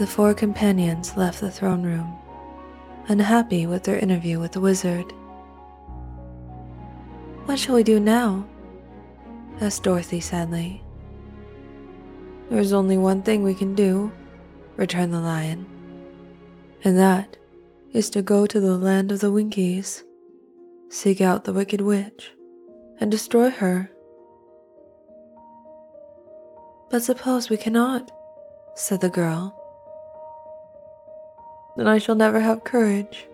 The 0.00 0.06
four 0.06 0.34
companions 0.34 1.16
left 1.16 1.40
the 1.40 1.50
throne 1.50 1.84
room, 1.84 2.12
unhappy 3.06 3.66
with 3.66 3.84
their 3.84 3.98
interview 3.98 4.40
with 4.40 4.52
the 4.52 4.60
wizard. 4.60 5.12
What 7.44 7.60
shall 7.60 7.76
we 7.76 7.84
do 7.84 8.00
now? 8.00 8.44
asked 9.60 9.84
Dorothy 9.84 10.18
sadly. 10.18 10.82
There 12.50 12.58
is 12.58 12.72
only 12.72 12.98
one 12.98 13.22
thing 13.22 13.44
we 13.44 13.54
can 13.54 13.76
do, 13.76 14.10
returned 14.76 15.12
the 15.12 15.20
lion, 15.20 15.66
and 16.84 16.98
that 16.98 17.36
is 17.92 18.10
to 18.10 18.22
go 18.22 18.46
to 18.46 18.60
the 18.60 18.76
land 18.76 19.12
of 19.12 19.20
the 19.20 19.30
Winkies, 19.30 20.02
seek 20.88 21.20
out 21.20 21.44
the 21.44 21.52
wicked 21.52 21.80
witch, 21.80 22.32
and 23.00 23.10
destroy 23.10 23.50
her. 23.50 23.90
But 26.90 27.02
suppose 27.02 27.50
we 27.50 27.56
cannot, 27.56 28.10
said 28.74 29.00
the 29.00 29.08
girl. 29.08 29.58
Then 31.76 31.86
I 31.86 31.98
shall 31.98 32.14
never 32.14 32.40
have 32.40 32.64
courage, 32.64 33.26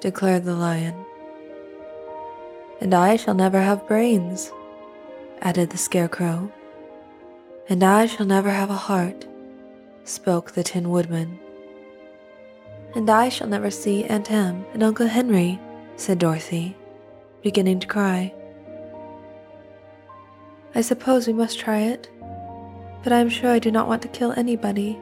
declared 0.00 0.44
the 0.44 0.54
lion. 0.54 0.94
And 2.80 2.94
I 2.94 3.16
shall 3.16 3.34
never 3.34 3.60
have 3.60 3.88
brains, 3.88 4.52
added 5.40 5.70
the 5.70 5.78
scarecrow. 5.78 6.52
And 7.68 7.82
I 7.82 8.06
shall 8.06 8.26
never 8.26 8.50
have 8.50 8.70
a 8.70 8.74
heart, 8.74 9.26
spoke 10.06 10.52
the 10.52 10.62
Tin 10.62 10.90
Woodman. 10.90 11.38
And 12.94 13.10
I 13.10 13.28
shall 13.28 13.48
never 13.48 13.70
see 13.70 14.04
Aunt 14.04 14.30
Em 14.30 14.64
and 14.72 14.82
Uncle 14.82 15.06
Henry, 15.06 15.60
said 15.96 16.18
Dorothy, 16.18 16.76
beginning 17.42 17.80
to 17.80 17.86
cry. 17.86 18.32
I 20.74 20.80
suppose 20.80 21.26
we 21.26 21.32
must 21.32 21.58
try 21.58 21.80
it, 21.80 22.08
but 23.02 23.12
I 23.12 23.18
am 23.18 23.28
sure 23.28 23.50
I 23.50 23.58
do 23.58 23.70
not 23.70 23.88
want 23.88 24.02
to 24.02 24.08
kill 24.08 24.32
anybody, 24.36 24.98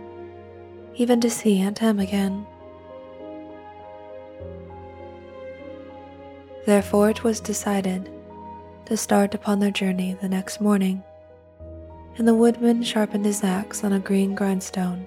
even 0.95 1.21
to 1.21 1.31
see 1.31 1.61
Aunt 1.61 1.83
Em 1.83 2.01
again. 2.01 2.47
Therefore, 6.67 7.11
it 7.11 7.23
was 7.23 7.41
decided 7.41 8.11
to 8.87 8.97
start 8.97 9.35
upon 9.35 9.61
their 9.61 9.71
journey 9.71 10.17
the 10.21 10.29
next 10.29 10.61
morning 10.61 11.03
and 12.17 12.29
the 12.29 12.35
woodman 12.35 12.83
sharpened 12.83 13.25
his 13.25 13.43
axe 13.43 13.83
on 13.83 13.93
a 13.93 13.99
green 13.99 14.35
grindstone 14.35 15.07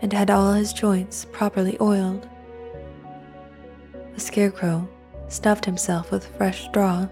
and 0.00 0.12
had 0.12 0.30
all 0.30 0.52
his 0.52 0.72
joints 0.72 1.26
properly 1.32 1.76
oiled. 1.80 2.28
The 4.14 4.20
scarecrow 4.20 4.88
stuffed 5.28 5.64
himself 5.64 6.10
with 6.10 6.26
fresh 6.36 6.64
straw, 6.64 7.08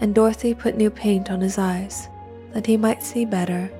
and 0.00 0.14
Dorothy 0.14 0.54
put 0.54 0.76
new 0.76 0.90
paint 0.90 1.30
on 1.30 1.40
his 1.40 1.58
eyes 1.58 2.08
that 2.52 2.66
he 2.66 2.76
might 2.76 3.02
see 3.02 3.24
better. 3.24 3.70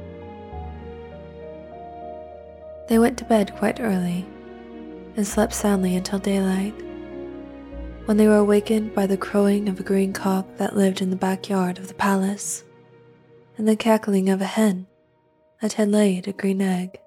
They 2.89 2.99
went 2.99 3.19
to 3.19 3.25
bed 3.25 3.55
quite 3.57 3.81
early 3.81 4.27
and 5.17 5.27
slept 5.27 5.55
soundly 5.55 5.97
until 5.97 6.19
daylight, 6.19 6.75
when 8.07 8.17
they 8.17 8.29
were 8.29 8.37
awakened 8.37 8.95
by 8.95 9.07
the 9.07 9.17
crowing 9.17 9.69
of 9.69 9.81
a 9.81 9.83
green 9.83 10.13
cock 10.13 10.47
that 10.57 10.77
lived 10.77 11.01
in 11.01 11.11
the 11.11 11.17
backyard 11.17 11.79
of 11.79 11.89
the 11.89 11.95
palace 11.95 12.65
and 13.57 13.67
the 13.67 13.77
cackling 13.77 14.29
of 14.29 14.41
a 14.41 14.45
hen 14.45 14.87
that 15.63 15.75
had 15.75 15.91
laid 15.91 16.29
a 16.29 16.33
green 16.33 16.61
egg. 16.61 17.01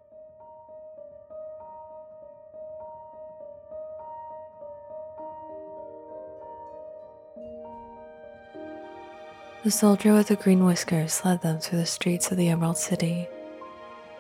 The 9.64 9.72
soldier 9.72 10.14
with 10.14 10.30
the 10.30 10.36
green 10.36 10.66
whiskers 10.66 11.22
led 11.26 11.42
them 11.42 11.60
through 11.60 11.80
the 11.80 11.86
streets 11.86 12.32
of 12.32 12.38
the 12.38 12.48
Emerald 12.48 12.78
City 12.78 13.28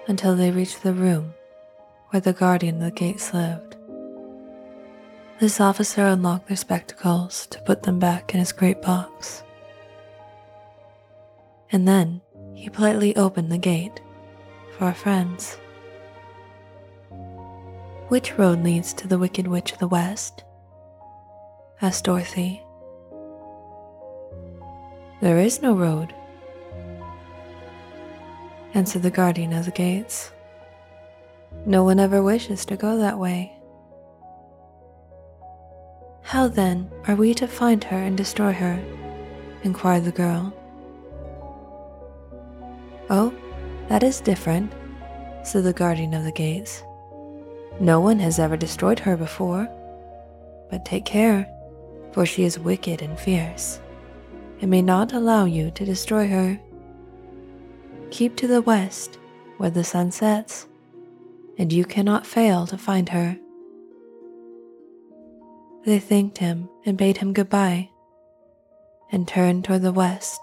until 0.07 0.35
they 0.35 0.51
reached 0.51 0.83
the 0.83 0.93
room 0.93 1.33
where 2.09 2.19
the 2.19 2.33
guardian 2.33 2.75
of 2.75 2.81
the 2.81 2.91
gates 2.91 3.33
lived. 3.33 3.77
This 5.39 5.61
officer 5.61 6.05
unlocked 6.05 6.47
their 6.49 6.57
spectacles 6.57 7.47
to 7.47 7.61
put 7.61 7.83
them 7.83 7.99
back 7.99 8.33
in 8.33 8.39
his 8.41 8.51
great 8.51 8.81
box 8.81 9.43
and 11.71 11.87
then 11.87 12.21
he 12.53 12.69
politely 12.69 13.15
opened 13.15 13.51
the 13.51 13.57
gate 13.57 14.01
for 14.77 14.85
our 14.85 14.93
friends. 14.93 15.57
Which 18.09 18.37
road 18.37 18.63
leads 18.63 18.93
to 18.93 19.07
the 19.07 19.19
Wicked 19.19 19.47
Witch 19.47 19.71
of 19.71 19.77
the 19.77 19.87
West? 19.87 20.43
asked 21.81 22.05
Dorothy. 22.05 22.61
There 25.21 25.37
is 25.37 25.61
no 25.61 25.73
road, 25.75 26.13
answered 28.73 29.03
the 29.03 29.11
guardian 29.11 29.53
of 29.53 29.65
the 29.65 29.71
gates. 29.71 30.31
No 31.65 31.83
one 31.83 31.99
ever 31.99 32.21
wishes 32.23 32.65
to 32.65 32.77
go 32.77 32.97
that 32.97 33.19
way. 33.19 33.55
How 36.21 36.47
then 36.47 36.89
are 37.07 37.15
we 37.15 37.33
to 37.35 37.47
find 37.47 37.83
her 37.85 37.97
and 37.97 38.17
destroy 38.17 38.53
her? 38.53 38.81
inquired 39.63 40.05
the 40.05 40.11
girl. 40.11 40.53
Oh, 43.09 43.33
that 43.87 44.03
is 44.03 44.21
different, 44.21 44.71
said 45.43 45.63
the 45.63 45.73
guardian 45.73 46.13
of 46.13 46.23
the 46.23 46.31
gates. 46.31 46.83
No 47.79 47.99
one 47.99 48.19
has 48.19 48.37
ever 48.37 48.55
destroyed 48.55 48.99
her 48.99 49.17
before. 49.17 49.67
But 50.69 50.85
take 50.85 51.05
care, 51.05 51.49
for 52.11 52.25
she 52.25 52.43
is 52.43 52.59
wicked 52.59 53.01
and 53.01 53.17
fierce, 53.17 53.79
and 54.61 54.69
may 54.69 54.83
not 54.83 55.13
allow 55.13 55.45
you 55.45 55.71
to 55.71 55.85
destroy 55.85 56.27
her. 56.27 56.59
Keep 58.11 58.35
to 58.37 58.47
the 58.47 58.61
west, 58.61 59.17
where 59.57 59.71
the 59.71 59.83
sun 59.83 60.11
sets, 60.11 60.67
and 61.57 61.73
you 61.73 61.85
cannot 61.85 62.27
fail 62.27 62.67
to 62.67 62.77
find 62.77 63.09
her. 63.09 63.37
They 65.85 65.99
thanked 65.99 66.37
him 66.37 66.69
and 66.85 66.97
bade 66.97 67.17
him 67.17 67.33
goodbye, 67.33 67.89
and 69.11 69.27
turned 69.27 69.65
toward 69.65 69.81
the 69.81 69.91
west 69.91 70.39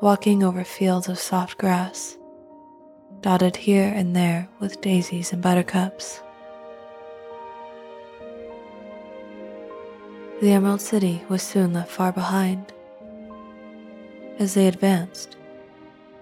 walking 0.00 0.44
over 0.44 0.62
fields 0.62 1.08
of 1.08 1.18
soft 1.18 1.58
grass, 1.58 2.16
dotted 3.20 3.56
here 3.56 3.92
and 3.92 4.14
there 4.14 4.48
with 4.60 4.80
daisies 4.80 5.32
and 5.32 5.42
buttercups. 5.42 6.22
The 10.40 10.52
Emerald 10.52 10.80
City 10.80 11.24
was 11.28 11.42
soon 11.42 11.72
left 11.72 11.90
far 11.90 12.12
behind. 12.12 12.72
As 14.38 14.54
they 14.54 14.68
advanced, 14.68 15.36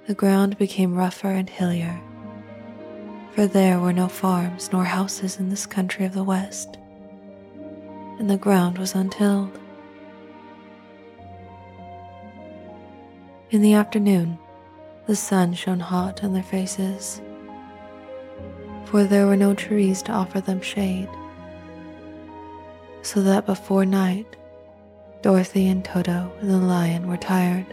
the 0.06 0.14
ground 0.14 0.56
became 0.56 0.94
rougher 0.94 1.28
and 1.28 1.50
hillier, 1.50 2.00
for 3.32 3.46
there 3.46 3.78
were 3.78 3.92
no 3.92 4.08
farms 4.08 4.70
nor 4.72 4.84
houses 4.84 5.38
in 5.38 5.50
this 5.50 5.66
country 5.66 6.06
of 6.06 6.14
the 6.14 6.24
West, 6.24 6.78
and 8.18 8.30
the 8.30 8.38
ground 8.38 8.78
was 8.78 8.94
untilled. 8.94 9.60
In 13.48 13.62
the 13.62 13.74
afternoon, 13.74 14.40
the 15.06 15.14
sun 15.14 15.54
shone 15.54 15.78
hot 15.78 16.24
on 16.24 16.32
their 16.32 16.42
faces, 16.42 17.22
for 18.86 19.04
there 19.04 19.28
were 19.28 19.36
no 19.36 19.54
trees 19.54 20.02
to 20.02 20.12
offer 20.12 20.40
them 20.40 20.60
shade. 20.60 21.08
So 23.02 23.22
that 23.22 23.46
before 23.46 23.86
night, 23.86 24.26
Dorothy 25.22 25.68
and 25.68 25.84
Toto 25.84 26.32
and 26.40 26.50
the 26.50 26.56
lion 26.58 27.06
were 27.06 27.16
tired 27.16 27.66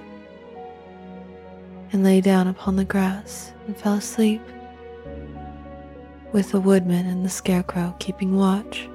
and 1.92 2.04
lay 2.04 2.22
down 2.22 2.48
upon 2.48 2.76
the 2.76 2.86
grass 2.86 3.52
and 3.66 3.76
fell 3.76 3.96
asleep, 3.96 4.44
with 6.34 6.52
the 6.52 6.60
woodman 6.60 7.08
and 7.08 7.26
the 7.26 7.30
scarecrow 7.30 7.96
keeping 7.98 8.36
watch. 8.36 8.88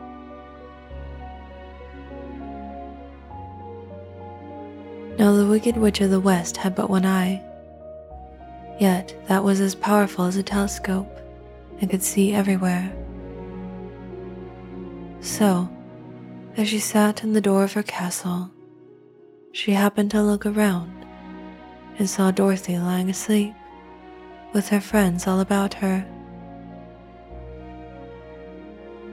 Now 5.18 5.32
the 5.32 5.46
Wicked 5.46 5.76
Witch 5.76 6.00
of 6.00 6.10
the 6.10 6.20
West 6.20 6.58
had 6.58 6.76
but 6.76 6.88
one 6.88 7.04
eye, 7.04 7.42
yet 8.78 9.16
that 9.26 9.42
was 9.42 9.60
as 9.60 9.74
powerful 9.74 10.26
as 10.26 10.36
a 10.36 10.44
telescope 10.44 11.10
and 11.80 11.90
could 11.90 12.04
see 12.04 12.32
everywhere. 12.32 12.92
So, 15.20 15.68
as 16.56 16.68
she 16.68 16.78
sat 16.78 17.24
in 17.24 17.32
the 17.32 17.40
door 17.40 17.64
of 17.64 17.72
her 17.72 17.82
castle, 17.82 18.52
she 19.50 19.72
happened 19.72 20.12
to 20.12 20.22
look 20.22 20.46
around 20.46 21.04
and 21.98 22.08
saw 22.08 22.30
Dorothy 22.30 22.78
lying 22.78 23.10
asleep 23.10 23.54
with 24.52 24.68
her 24.68 24.80
friends 24.80 25.26
all 25.26 25.40
about 25.40 25.74
her. 25.74 26.06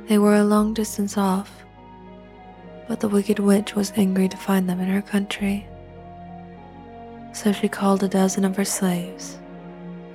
They 0.07 0.19
were 0.19 0.35
a 0.35 0.43
long 0.43 0.75
distance 0.75 1.17
off, 1.17 1.65
but 2.87 2.99
the 2.99 3.09
Wicked 3.09 3.39
Witch 3.39 3.73
was 3.73 3.91
angry 3.95 4.29
to 4.29 4.37
find 4.37 4.69
them 4.69 4.79
in 4.79 4.87
her 4.87 5.01
country. 5.01 5.67
So 7.35 7.51
she 7.51 7.67
called 7.67 8.01
a 8.01 8.07
dozen 8.07 8.45
of 8.45 8.55
her 8.55 8.63
slaves, 8.63 9.37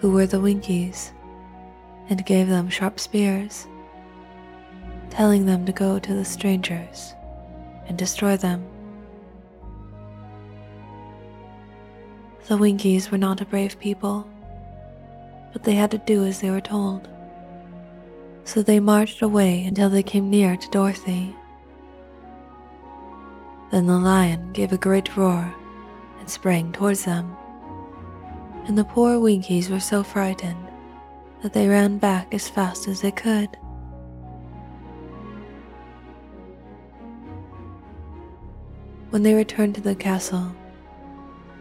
who 0.00 0.10
were 0.10 0.26
the 0.26 0.40
Winkies, 0.40 1.12
and 2.08 2.24
gave 2.24 2.48
them 2.48 2.70
sharp 2.70 2.98
spears, 2.98 3.68
telling 5.10 5.44
them 5.44 5.66
to 5.66 5.72
go 5.72 5.98
to 5.98 6.14
the 6.14 6.24
strangers 6.24 7.14
and 7.86 7.98
destroy 7.98 8.38
them. 8.38 8.64
The 12.48 12.56
Winkies 12.56 13.10
were 13.10 13.18
not 13.18 13.42
a 13.42 13.44
brave 13.44 13.78
people, 13.78 14.26
but 15.52 15.64
they 15.64 15.74
had 15.74 15.90
to 15.90 15.98
do 15.98 16.24
as 16.24 16.40
they 16.40 16.50
were 16.50 16.62
told. 16.62 17.06
So 18.44 18.62
they 18.62 18.80
marched 18.80 19.20
away 19.20 19.66
until 19.66 19.90
they 19.90 20.02
came 20.02 20.30
near 20.30 20.56
to 20.56 20.70
Dorothy. 20.70 21.36
Then 23.70 23.86
the 23.86 23.98
lion 23.98 24.54
gave 24.54 24.72
a 24.72 24.78
great 24.78 25.14
roar 25.18 25.54
sprang 26.30 26.72
towards 26.72 27.04
them, 27.04 27.36
and 28.66 28.78
the 28.78 28.84
poor 28.84 29.18
Winkies 29.18 29.68
were 29.68 29.80
so 29.80 30.02
frightened 30.02 30.66
that 31.42 31.52
they 31.52 31.68
ran 31.68 31.98
back 31.98 32.32
as 32.32 32.48
fast 32.48 32.88
as 32.88 33.00
they 33.00 33.10
could. 33.10 33.56
When 39.10 39.22
they 39.24 39.34
returned 39.34 39.74
to 39.74 39.80
the 39.80 39.94
castle, 39.94 40.54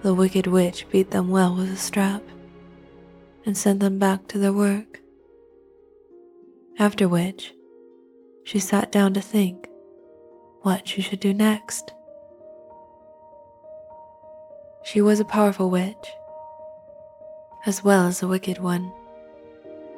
the 0.04 0.14
Wicked 0.14 0.48
Witch 0.48 0.86
beat 0.92 1.12
them 1.12 1.30
well 1.30 1.56
with 1.56 1.72
a 1.72 1.78
strap 1.78 2.22
and 3.46 3.58
sent 3.58 3.80
them 3.80 3.98
back 3.98 4.28
to 4.28 4.38
their 4.38 4.54
work. 4.54 5.02
After 6.78 7.08
which, 7.08 7.54
she 8.44 8.60
sat 8.60 8.92
down 8.92 9.14
to 9.16 9.22
think 9.22 9.68
what 10.62 10.88
she 10.88 11.02
should 11.02 11.20
do 11.20 11.34
next. 11.34 11.94
She 14.92 15.02
was 15.02 15.20
a 15.20 15.26
powerful 15.26 15.70
witch, 15.70 16.16
as 17.68 17.84
well 17.84 18.08
as 18.08 18.24
a 18.24 18.28
wicked 18.28 18.58
one, 18.58 18.92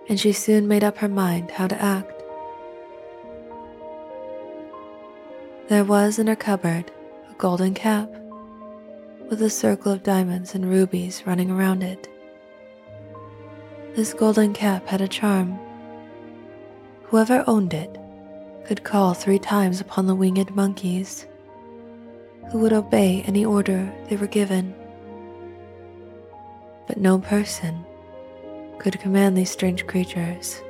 and 0.10 0.20
she 0.20 0.34
soon 0.34 0.68
made 0.68 0.84
up 0.84 0.98
her 0.98 1.08
mind 1.08 1.50
how 1.50 1.68
to 1.68 1.82
act. 1.82 2.22
There 5.70 5.86
was 5.86 6.20
in 6.20 6.28
her 6.28 6.36
cupboard 6.36 6.92
a 7.30 7.34
golden 7.36 7.74
cap 7.74 8.10
with 9.30 9.42
a 9.42 9.50
circle 9.50 9.94
of 9.94 10.04
diamonds 10.04 10.56
and 10.56 10.70
rubies 10.70 11.24
running 11.26 11.50
around 11.50 11.84
it. 11.84 12.10
This 13.96 14.14
golden 14.14 14.52
cap 14.52 14.88
had 14.88 15.00
a 15.00 15.08
charm. 15.08 15.58
Whoever 17.04 17.46
owned 17.48 17.74
it 17.74 17.98
could 18.66 18.84
call 18.84 19.14
three 19.14 19.40
times 19.40 19.80
upon 19.80 20.08
the 20.08 20.16
winged 20.16 20.54
monkeys, 20.54 21.28
who 22.52 22.58
would 22.58 22.74
obey 22.74 23.24
any 23.26 23.46
order 23.46 23.90
they 24.10 24.18
were 24.18 24.28
given 24.28 24.76
but 26.92 27.00
no 27.00 27.18
person 27.18 27.86
could 28.78 29.00
command 29.00 29.38
these 29.38 29.50
strange 29.50 29.88
creatures 29.88 30.62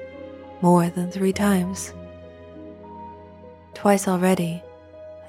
more 0.62 0.88
than 0.88 1.10
three 1.10 1.34
times. 1.34 1.96
Twice 3.74 4.08
already, 4.08 4.62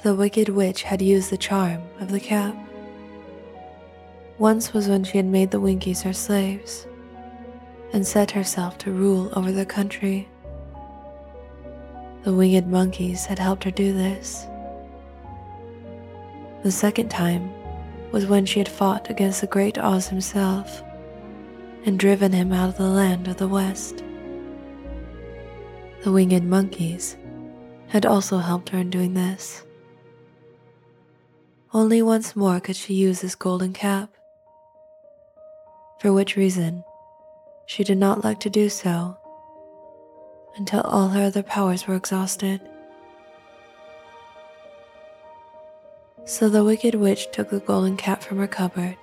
the 0.03 0.15
wicked 0.15 0.51
witch 0.51 0.83
had 0.83 1.01
used 1.01 1.31
the 1.31 1.39
charm 1.39 1.81
of 1.99 2.11
the 2.11 2.21
cap. 2.21 2.55
Once 4.37 4.75
was 4.75 4.87
when 4.87 5.03
she 5.03 5.17
had 5.17 5.25
made 5.25 5.51
the 5.51 5.61
Winkies 5.61 6.03
her 6.03 6.13
slaves 6.13 6.87
and 7.95 8.07
set 8.07 8.31
herself 8.31 8.77
to 8.77 8.93
rule 8.93 9.33
over 9.35 9.51
the 9.51 9.65
country. 9.65 10.29
The 12.25 12.35
winged 12.35 12.67
monkeys 12.67 13.25
had 13.25 13.39
helped 13.39 13.65
her 13.65 13.71
do 13.71 13.95
this. 13.95 14.47
The 16.63 16.71
second 16.71 17.09
time 17.09 17.51
was 18.13 18.27
when 18.27 18.47
she 18.47 18.61
had 18.61 18.69
fought 18.69 19.11
against 19.11 19.41
the 19.41 19.47
great 19.47 19.79
Oz 19.79 20.09
himself 20.09 20.83
and 21.85 21.99
driven 21.99 22.33
him 22.33 22.53
out 22.53 22.69
of 22.69 22.77
the 22.77 22.89
land 22.89 23.27
of 23.27 23.39
the 23.39 23.49
West. 23.49 24.05
The 26.05 26.13
winged 26.13 26.45
monkeys 26.45 27.17
had 27.89 28.07
also 28.07 28.39
helped 28.39 28.69
her 28.69 28.79
in 28.79 28.91
doing 28.91 29.15
this. 29.15 29.65
Only 31.73 32.03
once 32.03 32.37
more 32.37 32.61
could 32.61 32.77
she 32.77 32.95
use 32.95 33.23
this 33.23 33.35
golden 33.35 33.73
cap, 33.73 34.11
for 36.01 36.13
which 36.13 36.37
reason 36.37 36.85
she 37.67 37.83
did 37.83 37.99
not 37.99 38.23
like 38.23 38.41
to 38.41 38.51
do 38.51 38.69
so 38.69 39.17
until 40.57 40.83
all 40.83 41.09
her 41.09 41.25
other 41.25 41.43
powers 41.43 41.87
were 41.87 41.95
exhausted. 41.95 42.61
So 46.25 46.49
the 46.49 46.63
wicked 46.63 46.95
witch 46.95 47.29
took 47.33 47.51
the 47.51 47.59
golden 47.61 47.97
cap 47.97 48.23
from 48.23 48.39
her 48.39 48.47
cupboard 48.47 48.97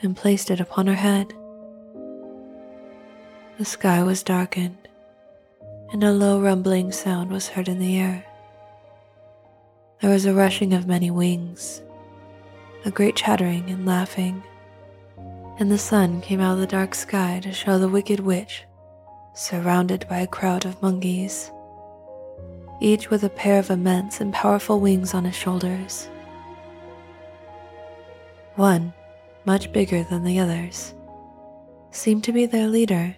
and 0.00 0.16
placed 0.16 0.50
it 0.50 0.58
upon 0.58 0.88
her 0.88 0.94
head. 0.94 1.32
The 3.58 3.64
sky 3.64 4.02
was 4.02 4.24
darkened, 4.24 4.88
and 5.92 6.02
a 6.02 6.12
low 6.12 6.40
rumbling 6.40 6.90
sound 6.90 7.30
was 7.30 7.48
heard 7.48 7.68
in 7.68 7.78
the 7.78 7.96
air. 7.98 8.26
There 10.00 10.10
was 10.10 10.26
a 10.26 10.34
rushing 10.34 10.74
of 10.74 10.88
many 10.88 11.10
wings, 11.12 11.82
a 12.84 12.90
great 12.90 13.14
chattering 13.14 13.70
and 13.70 13.86
laughing, 13.86 14.42
and 15.60 15.70
the 15.70 15.78
sun 15.78 16.20
came 16.20 16.40
out 16.40 16.54
of 16.54 16.58
the 16.58 16.66
dark 16.66 16.96
sky 16.96 17.38
to 17.44 17.52
show 17.52 17.78
the 17.78 17.88
wicked 17.88 18.18
witch 18.18 18.64
surrounded 19.34 20.06
by 20.08 20.18
a 20.18 20.26
crowd 20.26 20.64
of 20.64 20.82
monkeys 20.82 21.52
each 22.82 23.10
with 23.10 23.22
a 23.22 23.30
pair 23.30 23.58
of 23.58 23.70
immense 23.70 24.20
and 24.20 24.32
powerful 24.32 24.80
wings 24.80 25.14
on 25.14 25.24
his 25.24 25.36
shoulders. 25.36 26.08
One, 28.56 28.92
much 29.44 29.72
bigger 29.72 30.02
than 30.02 30.24
the 30.24 30.40
others, 30.40 30.92
seemed 31.90 32.24
to 32.24 32.32
be 32.32 32.44
their 32.44 32.68
leader. 32.68 33.16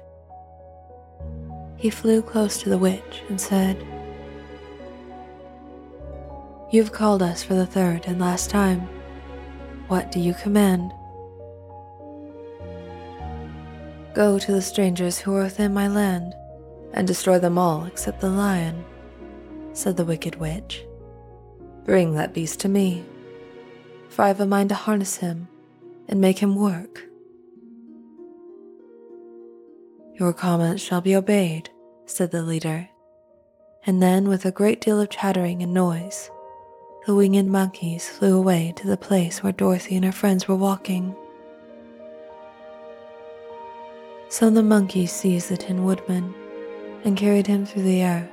He 1.76 1.90
flew 1.90 2.22
close 2.22 2.62
to 2.62 2.68
the 2.68 2.78
witch 2.78 3.22
and 3.28 3.40
said, 3.40 3.84
You've 6.70 6.92
called 6.92 7.22
us 7.22 7.42
for 7.42 7.54
the 7.54 7.66
third 7.66 8.04
and 8.06 8.20
last 8.20 8.50
time. 8.50 8.80
What 9.88 10.12
do 10.12 10.20
you 10.20 10.34
command? 10.34 10.92
Go 14.14 14.38
to 14.38 14.52
the 14.52 14.62
strangers 14.62 15.18
who 15.18 15.34
are 15.34 15.44
within 15.44 15.74
my 15.74 15.88
land 15.88 16.34
and 16.92 17.06
destroy 17.06 17.38
them 17.38 17.58
all 17.58 17.84
except 17.84 18.20
the 18.20 18.30
lion 18.30 18.84
said 19.74 19.96
the 19.96 20.04
wicked 20.04 20.36
witch. 20.36 20.84
Bring 21.84 22.14
that 22.14 22.32
beast 22.32 22.60
to 22.60 22.68
me, 22.68 23.04
for 24.08 24.22
I 24.22 24.28
have 24.28 24.40
a 24.40 24.46
mind 24.46 24.70
to 24.70 24.74
harness 24.74 25.16
him 25.16 25.48
and 26.08 26.20
make 26.20 26.38
him 26.38 26.56
work. 26.56 27.02
Your 30.14 30.32
commands 30.32 30.80
shall 30.80 31.00
be 31.00 31.16
obeyed, 31.16 31.68
said 32.06 32.30
the 32.30 32.42
leader. 32.42 32.88
And 33.84 34.02
then, 34.02 34.28
with 34.28 34.46
a 34.46 34.52
great 34.52 34.80
deal 34.80 35.00
of 35.00 35.10
chattering 35.10 35.62
and 35.62 35.74
noise, 35.74 36.30
the 37.04 37.14
winged 37.14 37.50
monkeys 37.50 38.08
flew 38.08 38.38
away 38.38 38.72
to 38.76 38.86
the 38.86 38.96
place 38.96 39.42
where 39.42 39.52
Dorothy 39.52 39.96
and 39.96 40.04
her 40.04 40.12
friends 40.12 40.48
were 40.48 40.56
walking. 40.56 41.14
So 44.30 44.48
the 44.48 44.62
monkeys 44.62 45.12
seized 45.12 45.50
the 45.50 45.56
Tin 45.56 45.84
Woodman 45.84 46.34
and 47.04 47.16
carried 47.16 47.46
him 47.46 47.66
through 47.66 47.82
the 47.82 48.00
air 48.00 48.30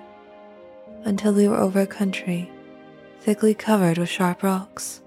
until 1.04 1.34
they 1.34 1.47
were 1.47 1.58
over 1.58 1.82
a 1.82 1.88
country 1.88 2.52
thickly 3.22 3.54
covered 3.54 3.99
with 3.99 4.10
sharp 4.10 4.41
rocks. 4.41 4.99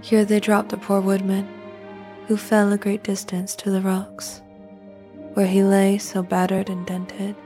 Here 0.00 0.24
they 0.24 0.40
dropped 0.40 0.70
the 0.70 0.78
poor 0.78 1.00
woodman 1.00 1.46
who 2.26 2.36
fell 2.36 2.72
a 2.72 2.78
great 2.78 3.04
distance 3.04 3.54
to 3.56 3.70
the 3.70 3.82
rocks, 3.82 4.40
where 5.34 5.46
he 5.46 5.62
lay 5.62 5.98
so 5.98 6.22
battered 6.22 6.70
and 6.70 6.86
dented 6.86 7.36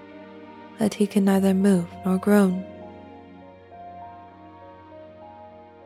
that 0.79 0.95
he 0.95 1.07
could 1.07 1.25
neither 1.25 1.53
move 1.53 1.89
nor 2.05 2.19
groan. 2.19 2.65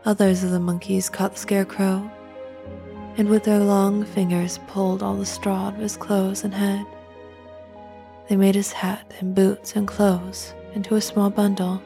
Others 0.04 0.44
of 0.44 0.50
the 0.50 0.60
monkeys 0.60 1.08
caught 1.08 1.32
the 1.32 1.38
scarecrow, 1.38 2.10
and 3.16 3.28
with 3.28 3.44
their 3.44 3.60
long 3.60 4.04
fingers 4.04 4.58
pulled 4.66 5.02
all 5.02 5.16
the 5.16 5.26
straw 5.26 5.68
out 5.68 5.74
of 5.74 5.80
his 5.80 5.96
clothes 5.96 6.44
and 6.44 6.52
head. 6.52 6.84
They 8.28 8.36
made 8.36 8.54
his 8.54 8.72
hat 8.72 9.12
and 9.18 9.34
boots 9.34 9.76
and 9.76 9.88
clothes 9.88 10.54
into 10.74 10.94
a 10.94 11.00
small 11.00 11.30
bundle 11.30 11.82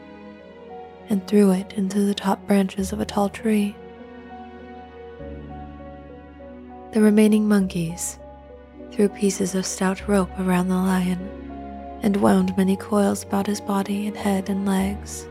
and 1.09 1.27
threw 1.27 1.51
it 1.51 1.73
into 1.75 2.01
the 2.01 2.15
top 2.15 2.47
branches 2.47 2.93
of 2.93 3.01
a 3.01 3.05
tall 3.05 3.29
tree. 3.29 3.77
The 6.93 7.01
remaining 7.01 7.49
monkeys 7.49 8.19
threw 8.93 9.09
pieces 9.09 9.55
of 9.55 9.67
stout 9.67 10.07
rope 10.07 10.31
around 10.39 10.69
the 10.69 10.77
lion 10.77 11.19
and 12.03 12.17
wound 12.19 12.57
many 12.57 12.77
coils 12.77 13.23
about 13.25 13.47
his 13.47 13.61
body 13.61 14.07
and 14.07 14.17
head 14.17 14.49
and 14.49 14.67
legs 14.67 15.27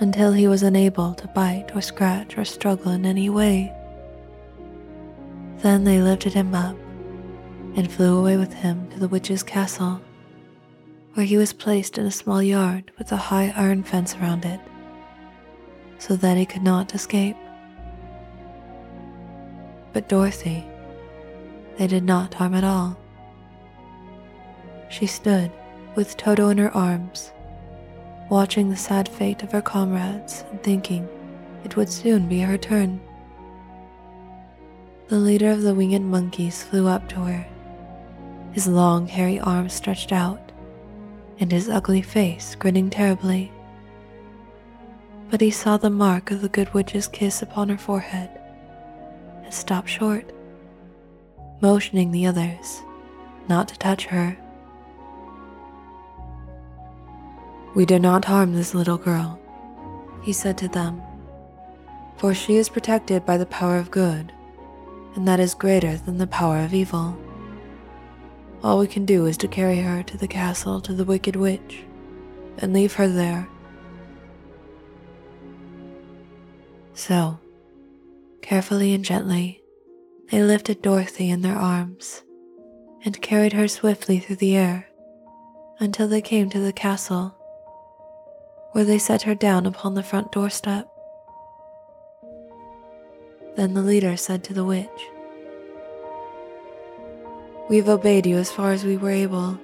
until 0.00 0.32
he 0.32 0.48
was 0.48 0.62
unable 0.62 1.14
to 1.14 1.28
bite 1.28 1.74
or 1.74 1.80
scratch 1.80 2.38
or 2.38 2.44
struggle 2.44 2.92
in 2.92 3.04
any 3.04 3.28
way. 3.28 3.72
Then 5.58 5.84
they 5.84 6.00
lifted 6.00 6.32
him 6.32 6.54
up 6.54 6.76
and 7.76 7.90
flew 7.90 8.18
away 8.18 8.36
with 8.36 8.52
him 8.52 8.88
to 8.90 8.98
the 8.98 9.08
witch's 9.08 9.42
castle, 9.42 10.00
where 11.14 11.26
he 11.26 11.36
was 11.36 11.52
placed 11.52 11.98
in 11.98 12.06
a 12.06 12.10
small 12.10 12.42
yard 12.42 12.90
with 12.98 13.12
a 13.12 13.16
high 13.16 13.52
iron 13.56 13.82
fence 13.82 14.14
around 14.16 14.44
it, 14.44 14.60
so 15.98 16.16
that 16.16 16.36
he 16.36 16.46
could 16.46 16.62
not 16.62 16.94
escape. 16.94 17.36
But 19.92 20.08
Dorothy, 20.08 20.64
they 21.76 21.86
did 21.86 22.04
not 22.04 22.34
harm 22.34 22.54
at 22.54 22.64
all. 22.64 22.96
She 24.88 25.06
stood 25.06 25.50
with 25.94 26.16
Toto 26.16 26.48
in 26.48 26.58
her 26.58 26.74
arms 26.74 27.32
watching 28.32 28.70
the 28.70 28.76
sad 28.76 29.06
fate 29.06 29.42
of 29.42 29.52
her 29.52 29.60
comrades 29.60 30.44
and 30.50 30.62
thinking 30.62 31.06
it 31.64 31.76
would 31.76 31.90
soon 31.90 32.28
be 32.28 32.40
her 32.40 32.56
turn. 32.56 32.98
The 35.08 35.18
leader 35.18 35.50
of 35.50 35.60
the 35.60 35.74
winged 35.74 36.06
monkeys 36.06 36.62
flew 36.62 36.88
up 36.88 37.08
to 37.10 37.16
her, 37.16 37.46
his 38.52 38.66
long 38.66 39.06
hairy 39.06 39.38
arms 39.38 39.74
stretched 39.74 40.12
out, 40.12 40.41
and 41.38 41.50
his 41.50 41.68
ugly 41.68 42.02
face 42.02 42.54
grinning 42.54 42.90
terribly. 42.90 43.52
But 45.30 45.40
he 45.40 45.50
saw 45.50 45.76
the 45.76 45.90
mark 45.90 46.30
of 46.30 46.42
the 46.42 46.48
good 46.48 46.72
witch's 46.74 47.08
kiss 47.08 47.42
upon 47.42 47.68
her 47.68 47.78
forehead 47.78 48.30
and 49.44 49.52
stopped 49.52 49.88
short, 49.88 50.30
motioning 51.60 52.10
the 52.10 52.26
others 52.26 52.82
not 53.48 53.68
to 53.68 53.78
touch 53.78 54.06
her. 54.06 54.36
We 57.74 57.86
do 57.86 57.98
not 57.98 58.26
harm 58.26 58.54
this 58.54 58.74
little 58.74 58.98
girl, 58.98 59.40
he 60.22 60.32
said 60.32 60.58
to 60.58 60.68
them, 60.68 61.02
for 62.16 62.34
she 62.34 62.56
is 62.56 62.68
protected 62.68 63.24
by 63.24 63.38
the 63.38 63.46
power 63.46 63.78
of 63.78 63.90
good, 63.90 64.32
and 65.14 65.26
that 65.26 65.40
is 65.40 65.54
greater 65.54 65.96
than 65.96 66.18
the 66.18 66.26
power 66.26 66.58
of 66.60 66.74
evil. 66.74 67.16
All 68.62 68.78
we 68.78 68.86
can 68.86 69.04
do 69.04 69.26
is 69.26 69.36
to 69.38 69.48
carry 69.48 69.80
her 69.80 70.02
to 70.04 70.16
the 70.16 70.28
castle 70.28 70.80
to 70.82 70.92
the 70.92 71.04
Wicked 71.04 71.34
Witch 71.34 71.82
and 72.58 72.72
leave 72.72 72.94
her 72.94 73.08
there. 73.08 73.48
So, 76.94 77.40
carefully 78.40 78.94
and 78.94 79.04
gently, 79.04 79.62
they 80.30 80.42
lifted 80.42 80.80
Dorothy 80.80 81.30
in 81.30 81.42
their 81.42 81.56
arms 81.56 82.22
and 83.04 83.20
carried 83.20 83.52
her 83.54 83.66
swiftly 83.66 84.20
through 84.20 84.36
the 84.36 84.56
air 84.56 84.88
until 85.80 86.06
they 86.06 86.20
came 86.20 86.48
to 86.50 86.60
the 86.60 86.72
castle 86.72 87.34
where 88.72 88.84
they 88.84 88.98
set 88.98 89.22
her 89.22 89.34
down 89.34 89.66
upon 89.66 89.94
the 89.94 90.02
front 90.02 90.30
doorstep. 90.30 90.88
Then 93.56 93.74
the 93.74 93.82
leader 93.82 94.16
said 94.16 94.44
to 94.44 94.54
the 94.54 94.64
witch, 94.64 94.88
We've 97.72 97.88
obeyed 97.88 98.26
you 98.26 98.36
as 98.36 98.52
far 98.52 98.72
as 98.72 98.84
we 98.84 98.98
were 98.98 99.10
able. 99.10 99.58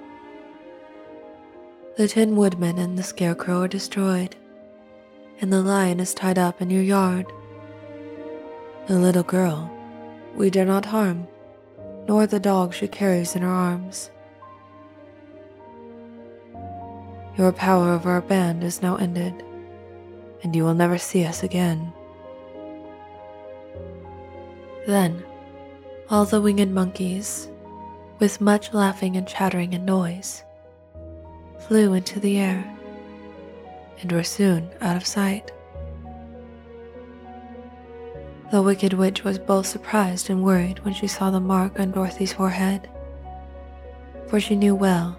The 1.95 2.07
Tin 2.07 2.35
Woodman 2.35 2.79
and 2.79 2.97
the 2.97 3.03
Scarecrow 3.03 3.61
are 3.61 3.67
destroyed, 3.67 4.35
and 5.39 5.53
the 5.53 5.61
lion 5.61 5.99
is 5.99 6.15
tied 6.15 6.39
up 6.39 6.59
in 6.59 6.71
your 6.71 6.81
yard. 6.81 7.27
The 8.87 8.97
little 8.97 9.21
girl 9.21 9.69
we 10.33 10.49
dare 10.49 10.65
not 10.65 10.87
harm, 10.87 11.27
nor 12.07 12.25
the 12.25 12.39
dog 12.39 12.73
she 12.73 12.87
carries 12.87 13.35
in 13.35 13.43
her 13.43 13.47
arms. 13.47 14.09
Your 17.37 17.51
power 17.51 17.91
over 17.91 18.09
our 18.09 18.21
band 18.21 18.63
is 18.63 18.81
now 18.81 18.95
ended, 18.95 19.35
and 20.41 20.55
you 20.55 20.63
will 20.63 20.73
never 20.73 20.97
see 20.97 21.25
us 21.25 21.43
again. 21.43 21.93
Then, 24.87 25.23
all 26.09 26.25
the 26.25 26.41
winged 26.41 26.73
monkeys, 26.73 27.49
with 28.19 28.41
much 28.41 28.73
laughing 28.73 29.15
and 29.15 29.27
chattering 29.27 29.73
and 29.73 29.85
noise, 29.85 30.43
flew 31.67 31.93
into 31.93 32.19
the 32.19 32.37
air 32.37 32.63
and 34.01 34.11
were 34.11 34.23
soon 34.23 34.69
out 34.81 34.95
of 34.95 35.05
sight. 35.05 35.51
The 38.51 38.61
Wicked 38.61 38.93
Witch 38.93 39.23
was 39.23 39.37
both 39.37 39.67
surprised 39.67 40.29
and 40.29 40.43
worried 40.43 40.83
when 40.83 40.93
she 40.93 41.07
saw 41.07 41.29
the 41.29 41.39
mark 41.39 41.79
on 41.79 41.91
Dorothy's 41.91 42.33
forehead, 42.33 42.89
for 44.27 44.39
she 44.39 44.55
knew 44.55 44.75
well 44.75 45.17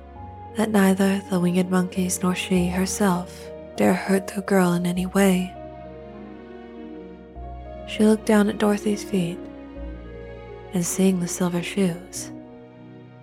that 0.56 0.70
neither 0.70 1.22
the 1.30 1.38
winged 1.38 1.70
monkeys 1.70 2.22
nor 2.22 2.34
she 2.34 2.68
herself 2.68 3.50
dare 3.76 3.94
hurt 3.94 4.26
the 4.26 4.42
girl 4.42 4.72
in 4.72 4.84
any 4.84 5.06
way. 5.06 5.54
She 7.86 8.04
looked 8.04 8.26
down 8.26 8.48
at 8.48 8.58
Dorothy's 8.58 9.04
feet 9.04 9.38
and, 10.74 10.84
seeing 10.84 11.20
the 11.20 11.28
silver 11.28 11.62
shoes, 11.62 12.30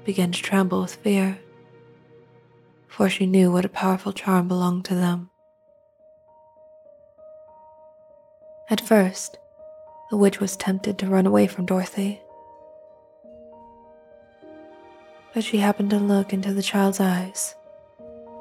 began 0.08 0.32
to 0.32 0.41
tremble 0.41 0.82
with 0.82 0.95
fear, 0.95 1.38
for 2.88 3.08
she 3.08 3.28
knew 3.28 3.51
what 3.51 3.66
a 3.66 3.70
powerful 3.70 4.12
charm 4.12 4.47
belonged 4.47 4.86
to 4.86 4.95
them. 4.95 5.30
At 8.72 8.82
first, 8.82 9.38
the 10.10 10.18
witch 10.18 10.39
was 10.39 10.58
tempted 10.58 10.97
to 10.97 11.05
run 11.08 11.28
away 11.28 11.45
from 11.45 11.68
Dorothy 11.68 12.22
but 15.38 15.43
she 15.43 15.60
happened 15.60 15.91
to 15.91 15.99
look 15.99 16.34
into 16.34 16.51
the 16.51 16.64
child's 16.64 16.99
eyes 16.99 17.53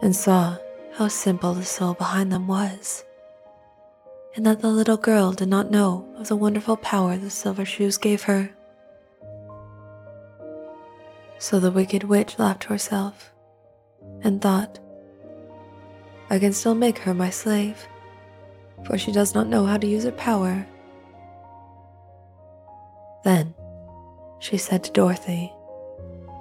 and 0.00 0.16
saw 0.16 0.56
how 0.94 1.06
simple 1.08 1.52
the 1.52 1.62
soul 1.62 1.92
behind 1.92 2.32
them 2.32 2.46
was, 2.46 3.04
and 4.34 4.46
that 4.46 4.62
the 4.62 4.68
little 4.70 4.96
girl 4.96 5.32
did 5.32 5.48
not 5.48 5.70
know 5.70 6.08
of 6.16 6.28
the 6.28 6.34
wonderful 6.34 6.74
power 6.78 7.18
the 7.18 7.28
silver 7.28 7.66
shoes 7.66 7.98
gave 7.98 8.22
her. 8.22 8.50
So 11.38 11.60
the 11.60 11.70
wicked 11.70 12.04
witch 12.04 12.38
laughed 12.38 12.62
to 12.62 12.68
herself 12.68 13.32
and 14.22 14.40
thought, 14.40 14.78
I 16.30 16.38
can 16.38 16.52
still 16.52 16.74
make 16.74 16.98
her 16.98 17.14
my 17.14 17.30
slave, 17.30 17.86
for 18.84 18.96
she 18.98 19.12
does 19.12 19.34
not 19.34 19.46
know 19.46 19.66
how 19.66 19.76
to 19.76 19.86
use 19.86 20.04
her 20.04 20.12
power. 20.12 20.66
Then 23.22 23.54
she 24.38 24.56
said 24.56 24.84
to 24.84 24.92
Dorothy, 24.92 25.52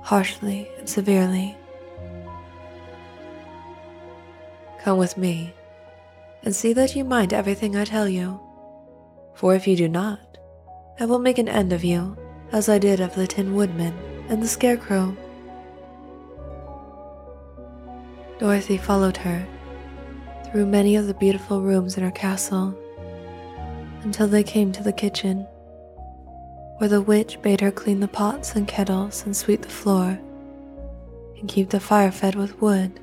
harshly 0.02 0.70
and 0.80 0.89
severely. 0.89 1.58
Come 4.80 4.98
with 4.98 5.18
me 5.18 5.54
and 6.43 6.56
see 6.56 6.74
that 6.74 6.96
you 6.96 7.04
mind 7.04 7.34
everything 7.34 7.76
I 7.76 7.86
tell 7.86 8.08
you, 8.08 8.39
for 9.34 9.56
if 9.56 9.68
you 9.68 9.76
do 9.76 9.89
not, 9.89 10.38
I 11.00 11.06
will 11.06 11.20
make 11.20 11.38
an 11.38 11.50
end 11.50 11.74
of 11.74 11.84
you 11.84 12.18
as 12.52 12.70
I 12.70 12.78
did 12.78 13.02
of 13.02 13.16
the 13.16 13.28
Tin 13.28 13.56
Woodman 13.56 14.14
and 14.30 14.42
the 14.42 14.48
Scarecrow. 14.48 15.16
Dorothy 18.40 18.78
followed 18.78 19.18
her 19.18 19.46
through 20.46 20.66
many 20.66 20.96
of 20.96 21.08
the 21.08 21.14
beautiful 21.14 21.62
rooms 21.62 21.98
in 21.98 22.04
her 22.04 22.12
castle 22.12 22.78
until 24.04 24.28
they 24.28 24.44
came 24.44 24.72
to 24.72 24.84
the 24.84 24.94
kitchen 24.94 25.48
where 26.78 26.90
the 26.90 27.02
witch 27.02 27.42
bade 27.42 27.62
her 27.62 27.72
clean 27.72 28.02
the 28.02 28.08
pots 28.08 28.56
and 28.56 28.68
kettles 28.68 29.26
and 29.26 29.36
sweep 29.36 29.62
the 29.62 29.70
floor 29.70 30.20
and 31.40 31.48
keep 31.48 31.70
the 31.70 31.80
fire 31.80 32.12
fed 32.12 32.36
with 32.36 32.62
wood. 32.62 33.00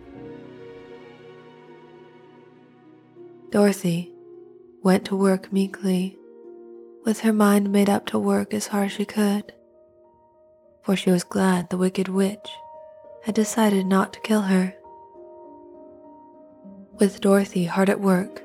Dorothy 3.51 4.13
went 4.83 5.05
to 5.07 5.17
work 5.17 5.53
meekly, 5.53 6.19
with 7.05 7.21
her 7.21 7.33
mind 7.33 7.71
made 7.71 7.89
up 7.91 8.07
to 8.07 8.19
work 8.19 8.53
as 8.55 8.69
hard 8.69 8.87
as 8.87 8.93
she 8.93 9.05
could, 9.05 9.53
for 10.83 10.97
she 10.97 11.11
was 11.11 11.25
glad 11.25 11.71
the 11.71 11.79
wicked 11.79 12.09
witch 12.09 12.51
had 13.23 13.35
decided 13.35 13.87
not 13.87 14.13
to 14.13 14.21
kill 14.21 14.43
her. 14.43 14.75
With 16.99 17.21
Dorothy 17.21 17.65
hard 17.65 17.89
at 17.89 18.01
work, 18.01 18.43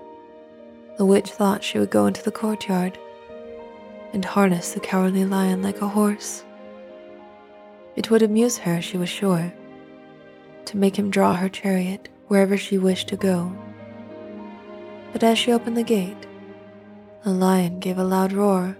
the 0.97 1.05
witch 1.05 1.31
thought 1.31 1.63
she 1.63 1.79
would 1.79 1.89
go 1.89 2.05
into 2.05 2.23
the 2.23 2.31
courtyard 2.31 2.97
and 4.13 4.23
harness 4.23 4.73
the 4.73 4.79
cowardly 4.79 5.25
lion 5.25 5.61
like 5.61 5.81
a 5.81 5.87
horse. 5.87 6.43
It 7.95 8.09
would 8.11 8.21
amuse 8.21 8.59
her, 8.59 8.81
she 8.81 8.97
was 8.97 9.09
sure, 9.09 9.53
to 10.65 10.77
make 10.77 10.97
him 10.97 11.09
draw 11.09 11.35
her 11.35 11.49
chariot 11.49 12.09
wherever 12.27 12.57
she 12.57 12.77
wished 12.77 13.07
to 13.09 13.17
go. 13.17 13.55
But 15.11 15.23
as 15.23 15.37
she 15.39 15.51
opened 15.51 15.77
the 15.77 15.83
gate, 15.83 16.27
the 17.23 17.31
lion 17.31 17.79
gave 17.79 17.97
a 17.97 18.03
loud 18.03 18.31
roar 18.31 18.77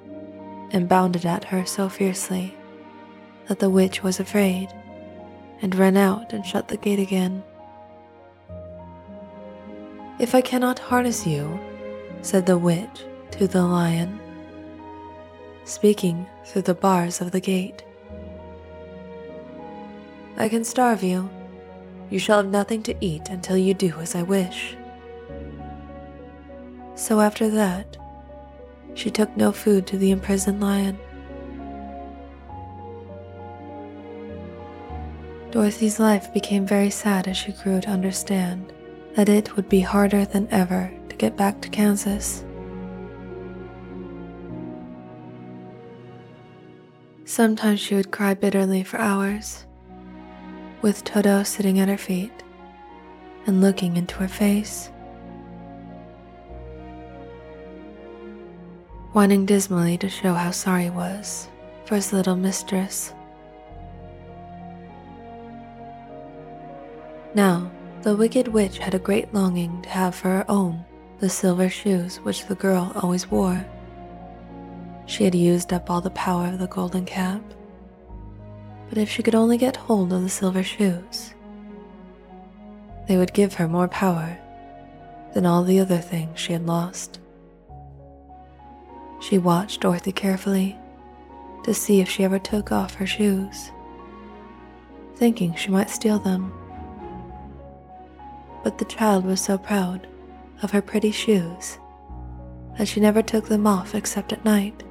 and 0.72 0.88
bounded 0.90 1.26
at 1.26 1.46
her 1.46 1.66
so 1.66 1.90
fiercely 1.90 2.57
that 3.48 3.60
the 3.60 3.70
witch 3.70 4.04
was 4.04 4.20
afraid 4.20 4.70
and 5.62 5.74
ran 5.76 5.98
out 5.98 6.34
and 6.34 6.46
shut 6.46 6.68
the 6.68 6.78
gate 6.78 7.00
again. 7.00 7.44
If 10.20 10.34
I 10.34 10.42
cannot 10.42 10.80
harness 10.80 11.26
you, 11.26 11.60
said 12.22 12.46
the 12.46 12.58
witch 12.58 13.06
to 13.32 13.48
the 13.48 13.64
lion, 13.64 14.20
speaking 15.64 16.26
through 16.46 16.64
the 16.64 16.74
bars 16.74 17.22
of 17.22 17.32
the 17.32 17.40
gate, 17.40 17.84
I 20.38 20.50
can 20.50 20.64
starve 20.64 21.04
you. 21.04 21.30
You 22.10 22.20
shall 22.20 22.38
have 22.38 22.52
nothing 22.52 22.84
to 22.84 22.96
eat 23.02 23.30
until 23.30 23.58
you 23.58 23.74
do 23.74 23.94
as 24.00 24.16
I 24.16 24.24
wish. 24.24 24.76
So 26.96 27.22
after 27.22 27.50
that, 27.50 27.98
she 28.96 29.12
took 29.12 29.36
no 29.38 29.52
food 29.52 29.86
to 29.88 29.98
the 29.98 30.12
imprisoned 30.12 30.62
lion. 30.62 30.98
Dorothy's 35.52 36.00
life 36.00 36.34
became 36.34 36.66
very 36.66 36.90
sad 36.90 37.28
as 37.28 37.38
she 37.38 37.52
grew 37.52 37.82
to 37.82 37.90
understand 37.90 38.74
that 39.16 39.30
it 39.30 39.56
would 39.56 39.70
be 39.70 39.82
harder 39.82 40.26
than 40.26 40.48
ever 40.52 40.94
to 41.10 41.16
get 41.16 41.38
back 41.38 41.62
to 41.62 41.70
Kansas. 41.70 42.44
Sometimes 47.26 47.80
she 47.80 47.96
would 47.96 48.12
cry 48.12 48.34
bitterly 48.34 48.84
for 48.84 49.00
hours, 49.00 49.66
with 50.82 51.04
Toto 51.04 51.44
sitting 51.44 51.80
at 51.80 51.90
her 51.90 51.98
feet 51.98 52.32
and 53.46 53.62
looking 53.62 53.98
into 53.98 54.16
her 54.16 54.28
face. 54.28 54.92
whining 59.18 59.48
dismally 59.48 59.98
to 59.98 60.08
show 60.08 60.36
how 60.36 60.52
sorry 60.52 60.84
he 60.84 60.90
was 60.92 61.50
for 61.86 61.96
his 61.96 62.14
little 62.14 62.36
mistress. 62.36 63.16
Now, 67.38 67.70
the 68.02 68.16
wicked 68.16 68.48
witch 68.48 68.80
had 68.80 68.96
a 68.96 69.00
great 69.00 69.32
longing 69.32 69.84
to 69.84 69.90
have 69.90 70.16
for 70.16 70.30
her 70.30 70.46
own 70.50 70.84
the 71.20 71.30
silver 71.30 71.70
shoes 71.70 72.18
which 72.22 72.48
the 72.48 72.56
girl 72.56 72.92
always 72.96 73.30
wore. 73.30 73.64
She 75.06 75.24
had 75.24 75.36
used 75.36 75.72
up 75.72 75.88
all 75.88 76.02
the 76.02 76.10
power 76.10 76.48
of 76.48 76.58
the 76.58 76.66
golden 76.66 77.06
cap, 77.06 77.44
but 78.90 78.98
if 78.98 79.08
she 79.08 79.22
could 79.22 79.36
only 79.36 79.56
get 79.60 79.76
hold 79.76 80.12
of 80.12 80.24
the 80.24 80.30
silver 80.30 80.64
shoes, 80.64 81.36
they 83.08 83.18
would 83.18 83.34
give 83.34 83.54
her 83.54 83.68
more 83.68 83.88
power 83.88 84.36
than 85.36 85.46
all 85.46 85.64
the 85.64 85.80
other 85.80 86.00
things 86.00 86.40
she 86.40 86.54
had 86.54 86.66
lost. 86.66 87.20
She 89.22 89.38
watched 89.38 89.82
Dorothy 89.82 90.12
carefully 90.12 90.76
to 91.66 91.74
see 91.76 92.02
if 92.02 92.10
she 92.10 92.24
ever 92.24 92.40
took 92.40 92.72
off 92.72 92.96
her 92.96 93.06
shoes, 93.06 93.70
thinking 95.18 95.54
she 95.54 95.70
might 95.70 95.92
steal 95.92 96.18
them. 96.18 96.52
But 98.64 98.78
the 98.78 98.86
child 98.86 99.26
was 99.26 99.42
so 99.42 99.58
proud 99.58 100.08
of 100.62 100.72
her 100.72 100.82
pretty 100.82 101.12
shoes 101.12 101.78
that 102.78 102.88
she 102.88 103.00
never 103.00 103.22
took 103.22 103.48
them 103.48 103.66
off 103.66 103.96
except 103.96 104.34
at 104.34 104.46
night 104.46 104.84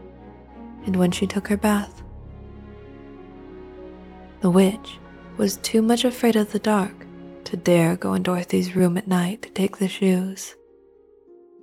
and 0.87 0.97
when 0.97 1.11
she 1.11 1.27
took 1.27 1.49
her 1.49 1.57
bath. 1.57 2.03
The 4.41 4.51
witch 4.51 4.99
was 5.37 5.57
too 5.59 5.83
much 5.83 6.05
afraid 6.05 6.37
of 6.37 6.53
the 6.53 6.59
dark 6.59 6.95
to 7.45 7.57
dare 7.57 7.97
go 7.97 8.15
in 8.15 8.23
Dorothy's 8.23 8.75
room 8.75 8.97
at 8.97 9.09
night 9.09 9.43
to 9.43 9.51
take 9.51 9.79
the 9.79 9.89
shoes, 9.89 10.55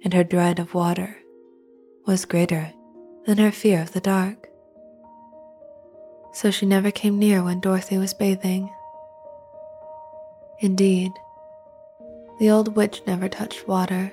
and 0.03 0.13
her 0.13 0.23
dread 0.23 0.59
of 0.59 0.73
water 0.73 1.17
was 2.05 2.25
greater 2.25 2.73
than 3.25 3.37
her 3.37 3.51
fear 3.51 3.81
of 3.81 3.93
the 3.93 4.01
dark. 4.01 4.49
So 6.33 6.51
she 6.51 6.65
never 6.65 6.91
came 6.91 7.19
near 7.19 7.43
when 7.43 7.59
Dorothy 7.59 7.97
was 7.97 8.13
bathing. 8.13 8.73
Indeed, 10.59 11.11
the 12.39 12.49
old 12.49 12.75
witch 12.75 13.01
never 13.05 13.29
touched 13.29 13.67
water, 13.67 14.11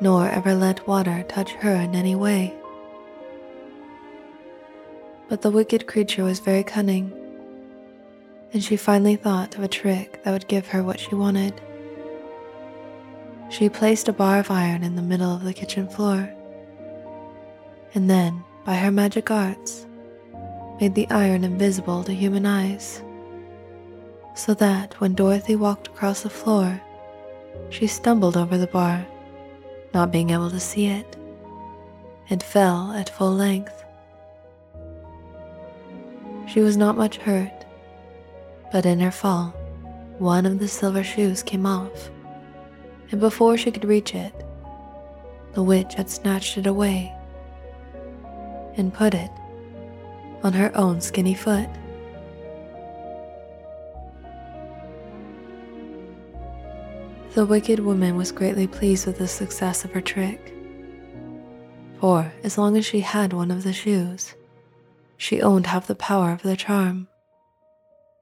nor 0.00 0.28
ever 0.28 0.54
let 0.54 0.86
water 0.88 1.22
touch 1.28 1.52
her 1.52 1.74
in 1.74 1.94
any 1.94 2.14
way. 2.14 2.54
But 5.28 5.42
the 5.42 5.50
wicked 5.50 5.86
creature 5.86 6.24
was 6.24 6.40
very 6.40 6.62
cunning, 6.64 7.12
and 8.52 8.62
she 8.62 8.76
finally 8.76 9.16
thought 9.16 9.56
of 9.56 9.62
a 9.62 9.68
trick 9.68 10.22
that 10.24 10.32
would 10.32 10.48
give 10.48 10.68
her 10.68 10.82
what 10.82 11.00
she 11.00 11.14
wanted. 11.14 11.60
She 13.50 13.68
placed 13.68 14.08
a 14.08 14.12
bar 14.12 14.40
of 14.40 14.50
iron 14.50 14.82
in 14.82 14.96
the 14.96 15.02
middle 15.02 15.34
of 15.34 15.44
the 15.44 15.54
kitchen 15.54 15.88
floor, 15.88 16.32
and 17.94 18.08
then, 18.08 18.44
by 18.64 18.74
her 18.74 18.90
magic 18.90 19.30
arts, 19.30 19.86
made 20.80 20.94
the 20.94 21.08
iron 21.10 21.44
invisible 21.44 22.02
to 22.04 22.14
human 22.14 22.46
eyes, 22.46 23.02
so 24.34 24.54
that 24.54 25.00
when 25.00 25.14
Dorothy 25.14 25.56
walked 25.56 25.88
across 25.88 26.22
the 26.22 26.30
floor, 26.30 26.80
she 27.70 27.86
stumbled 27.86 28.36
over 28.36 28.56
the 28.56 28.66
bar, 28.66 29.06
not 29.92 30.12
being 30.12 30.30
able 30.30 30.50
to 30.50 30.60
see 30.60 30.86
it, 30.86 31.16
and 32.30 32.42
fell 32.42 32.92
at 32.92 33.08
full 33.10 33.32
length. 33.32 33.84
She 36.46 36.60
was 36.60 36.76
not 36.76 36.96
much 36.96 37.18
hurt, 37.18 37.64
but 38.72 38.86
in 38.86 39.00
her 39.00 39.10
fall, 39.10 39.54
one 40.18 40.46
of 40.46 40.58
the 40.58 40.68
silver 40.68 41.02
shoes 41.04 41.42
came 41.42 41.66
off 41.66 42.10
and 43.12 43.20
before 43.20 43.58
she 43.58 43.70
could 43.70 43.84
reach 43.84 44.14
it, 44.14 44.32
the 45.52 45.62
witch 45.62 45.94
had 45.94 46.08
snatched 46.08 46.56
it 46.56 46.66
away 46.66 47.14
and 48.76 48.92
put 48.92 49.12
it 49.12 49.30
on 50.42 50.54
her 50.54 50.74
own 50.74 51.00
skinny 51.00 51.34
foot. 51.34 51.68
The 57.34 57.46
wicked 57.46 57.80
woman 57.80 58.16
was 58.16 58.30
greatly 58.30 58.66
pleased 58.66 59.06
with 59.06 59.16
the 59.16 59.26
success 59.26 59.84
of 59.84 59.92
her 59.92 60.02
trick, 60.02 60.52
for 61.98 62.30
as 62.44 62.58
long 62.58 62.76
as 62.76 62.84
she 62.84 63.00
had 63.00 63.32
one 63.32 63.50
of 63.50 63.62
the 63.62 63.72
shoes, 63.72 64.34
she 65.16 65.40
owned 65.40 65.66
half 65.66 65.86
the 65.86 65.94
power 65.94 66.32
of 66.32 66.42
the 66.42 66.56
charm, 66.56 67.08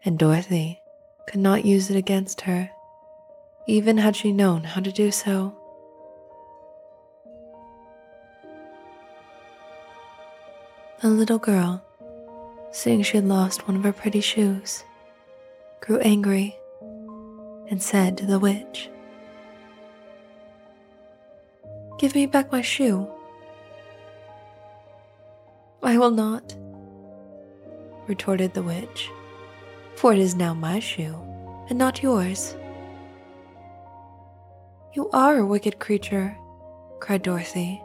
and 0.04 0.16
Dorothy 0.16 0.78
could 1.26 1.40
not 1.40 1.64
use 1.64 1.90
it 1.90 1.96
against 1.96 2.42
her 2.42 2.70
even 3.66 3.98
had 3.98 4.16
she 4.16 4.32
known 4.32 4.64
how 4.64 4.80
to 4.80 4.92
do 4.92 5.10
so. 5.10 5.54
The 11.02 11.08
little 11.08 11.38
girl, 11.38 11.82
seeing 12.72 13.02
she 13.02 13.16
had 13.16 13.26
lost 13.26 13.66
one 13.66 13.76
of 13.76 13.84
her 13.84 13.92
pretty 13.92 14.20
shoes, 14.20 14.84
grew 15.80 15.98
angry 16.00 16.56
and 17.70 17.82
said 17.82 18.18
to 18.18 18.26
the 18.26 18.38
witch, 18.38 18.88
Give 22.00 22.14
me 22.14 22.24
back 22.24 22.50
my 22.50 22.62
shoe. 22.62 23.06
I 25.82 25.98
will 25.98 26.10
not, 26.10 26.56
retorted 28.06 28.54
the 28.54 28.62
witch, 28.62 29.10
for 29.96 30.14
it 30.14 30.18
is 30.18 30.34
now 30.34 30.54
my 30.54 30.78
shoe 30.80 31.14
and 31.68 31.78
not 31.78 32.02
yours. 32.02 32.56
You 34.94 35.10
are 35.10 35.36
a 35.36 35.46
wicked 35.46 35.78
creature, 35.78 36.34
cried 37.00 37.20
Dorothy. 37.20 37.82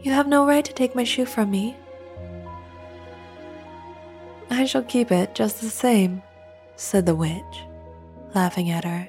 You 0.00 0.12
have 0.12 0.28
no 0.28 0.46
right 0.46 0.64
to 0.64 0.72
take 0.72 0.94
my 0.94 1.04
shoe 1.04 1.26
from 1.26 1.50
me. 1.50 1.76
I 4.48 4.64
shall 4.64 4.84
keep 4.84 5.12
it 5.12 5.34
just 5.34 5.60
the 5.60 5.68
same, 5.68 6.22
said 6.76 7.04
the 7.04 7.14
witch, 7.14 7.66
laughing 8.34 8.70
at 8.70 8.84
her. 8.84 9.06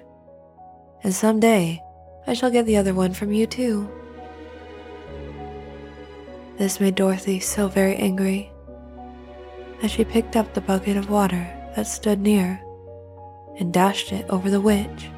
And 1.02 1.16
some 1.16 1.40
day 1.40 1.82
I 2.28 2.34
shall 2.34 2.52
get 2.52 2.66
the 2.66 2.76
other 2.76 2.94
one 2.94 3.14
from 3.14 3.32
you 3.32 3.48
too. 3.48 3.90
This 6.58 6.80
made 6.80 6.96
Dorothy 6.96 7.40
so 7.40 7.68
very 7.68 7.96
angry 7.96 8.52
that 9.82 9.92
she 9.92 10.04
picked 10.04 10.36
up 10.36 10.54
the 10.54 10.62
bucket 10.62 10.98
of 10.98 11.10
water 11.10 11.48
that 11.76 11.88
stood 11.88 12.20
near 12.20 12.62
and 13.60 13.72
dashed 13.72 14.12
it 14.12 14.26
over 14.30 14.50
the 14.50 14.62
witch 14.62 15.10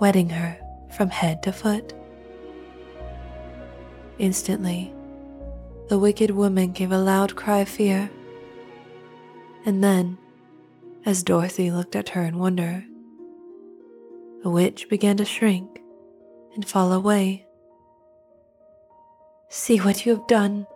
wetting 0.00 0.30
her 0.30 0.58
from 0.88 1.10
head 1.10 1.42
to 1.42 1.52
foot. 1.52 1.92
Instantly, 4.18 4.92
the 5.88 5.98
wicked 5.98 6.30
woman 6.30 6.72
gave 6.72 6.90
a 6.90 6.98
loud 6.98 7.36
cry 7.36 7.58
of 7.58 7.68
fear. 7.68 8.10
And 9.64 9.84
then, 9.84 10.18
as 11.04 11.22
Dorothy 11.22 11.70
looked 11.70 11.94
at 11.94 12.10
her 12.10 12.22
in 12.22 12.38
wonder, 12.38 12.84
the 14.42 14.50
witch 14.50 14.88
began 14.88 15.18
to 15.18 15.24
shrink 15.24 15.80
and 16.54 16.66
fall 16.66 16.92
away. 16.92 17.46
See 19.52 19.78
what 19.78 20.06
you 20.06 20.14
have 20.14 20.28
done, 20.28 20.68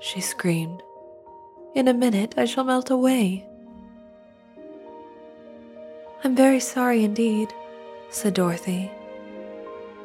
she 0.00 0.20
screamed. 0.20 0.82
In 1.76 1.86
a 1.86 1.94
minute 1.94 2.34
I 2.36 2.44
shall 2.44 2.64
melt 2.64 2.90
away. 2.90 3.46
I'm 6.24 6.34
very 6.34 6.58
sorry 6.58 7.04
indeed, 7.04 7.54
said 8.10 8.34
Dorothy, 8.34 8.90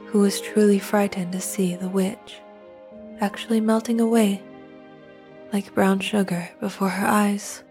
who 0.05 0.19
was 0.19 0.39
truly 0.39 0.77
frightened 0.77 1.31
to 1.31 1.41
see 1.41 1.75
the 1.75 1.89
witch 1.89 2.39
actually 3.21 3.59
melting 3.59 3.99
away 3.99 4.43
like 5.51 5.73
brown 5.73 5.99
sugar 5.99 6.47
before 6.59 6.89
her 6.89 7.07
eyes. 7.07 7.63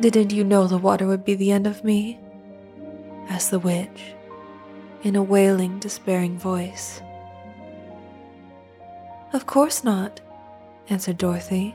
Didn't 0.00 0.32
you 0.32 0.42
know 0.42 0.66
the 0.66 0.78
water 0.78 1.06
would 1.06 1.24
be 1.24 1.36
the 1.36 1.52
end 1.52 1.68
of 1.68 1.84
me? 1.84 2.18
asked 3.28 3.52
the 3.52 3.60
witch 3.60 4.14
in 5.04 5.14
a 5.14 5.22
wailing, 5.22 5.78
despairing 5.78 6.36
voice. 6.36 7.00
Of 9.32 9.46
course 9.46 9.84
not, 9.84 10.20
answered 10.88 11.18
Dorothy. 11.18 11.74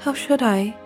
How 0.00 0.14
should 0.14 0.42
I? 0.42 0.76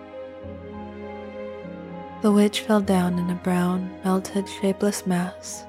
The 2.21 2.31
witch 2.31 2.61
fell 2.61 2.81
down 2.81 3.19
in 3.19 3.29
a 3.29 3.35
brown, 3.35 3.91
melted, 4.03 4.47
shapeless 4.47 5.05
mass 5.05 5.65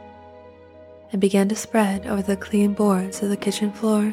and 1.14 1.20
began 1.20 1.48
to 1.48 1.54
spread 1.54 2.06
over 2.08 2.22
the 2.22 2.36
clean 2.36 2.74
boards 2.74 3.22
of 3.22 3.28
the 3.28 3.36
kitchen 3.36 3.70
floor. 3.70 4.12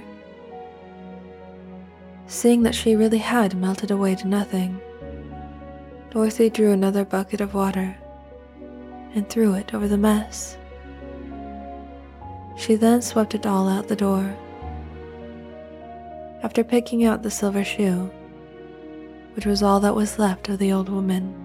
Seeing 2.27 2.61
that 2.61 2.75
she 2.75 2.95
really 2.95 3.17
had 3.17 3.57
melted 3.57 3.89
away 3.89 4.13
to 4.13 4.27
nothing, 4.27 4.79
Dorothy 6.11 6.51
drew 6.51 6.71
another 6.71 7.03
bucket 7.03 7.41
of 7.41 7.55
water 7.55 7.97
and 9.15 9.27
threw 9.27 9.55
it 9.55 9.73
over 9.73 9.87
the 9.87 9.97
mess. 9.97 10.57
She 12.55 12.75
then 12.75 13.01
swept 13.01 13.33
it 13.33 13.47
all 13.47 13.67
out 13.67 13.87
the 13.87 13.95
door. 13.95 14.37
After 16.43 16.63
picking 16.63 17.03
out 17.03 17.21
the 17.21 17.29
silver 17.29 17.63
shoe, 17.63 18.09
which 19.35 19.45
was 19.45 19.61
all 19.61 19.79
that 19.81 19.95
was 19.95 20.17
left 20.17 20.49
of 20.49 20.57
the 20.57 20.71
old 20.71 20.89
woman, 20.89 21.35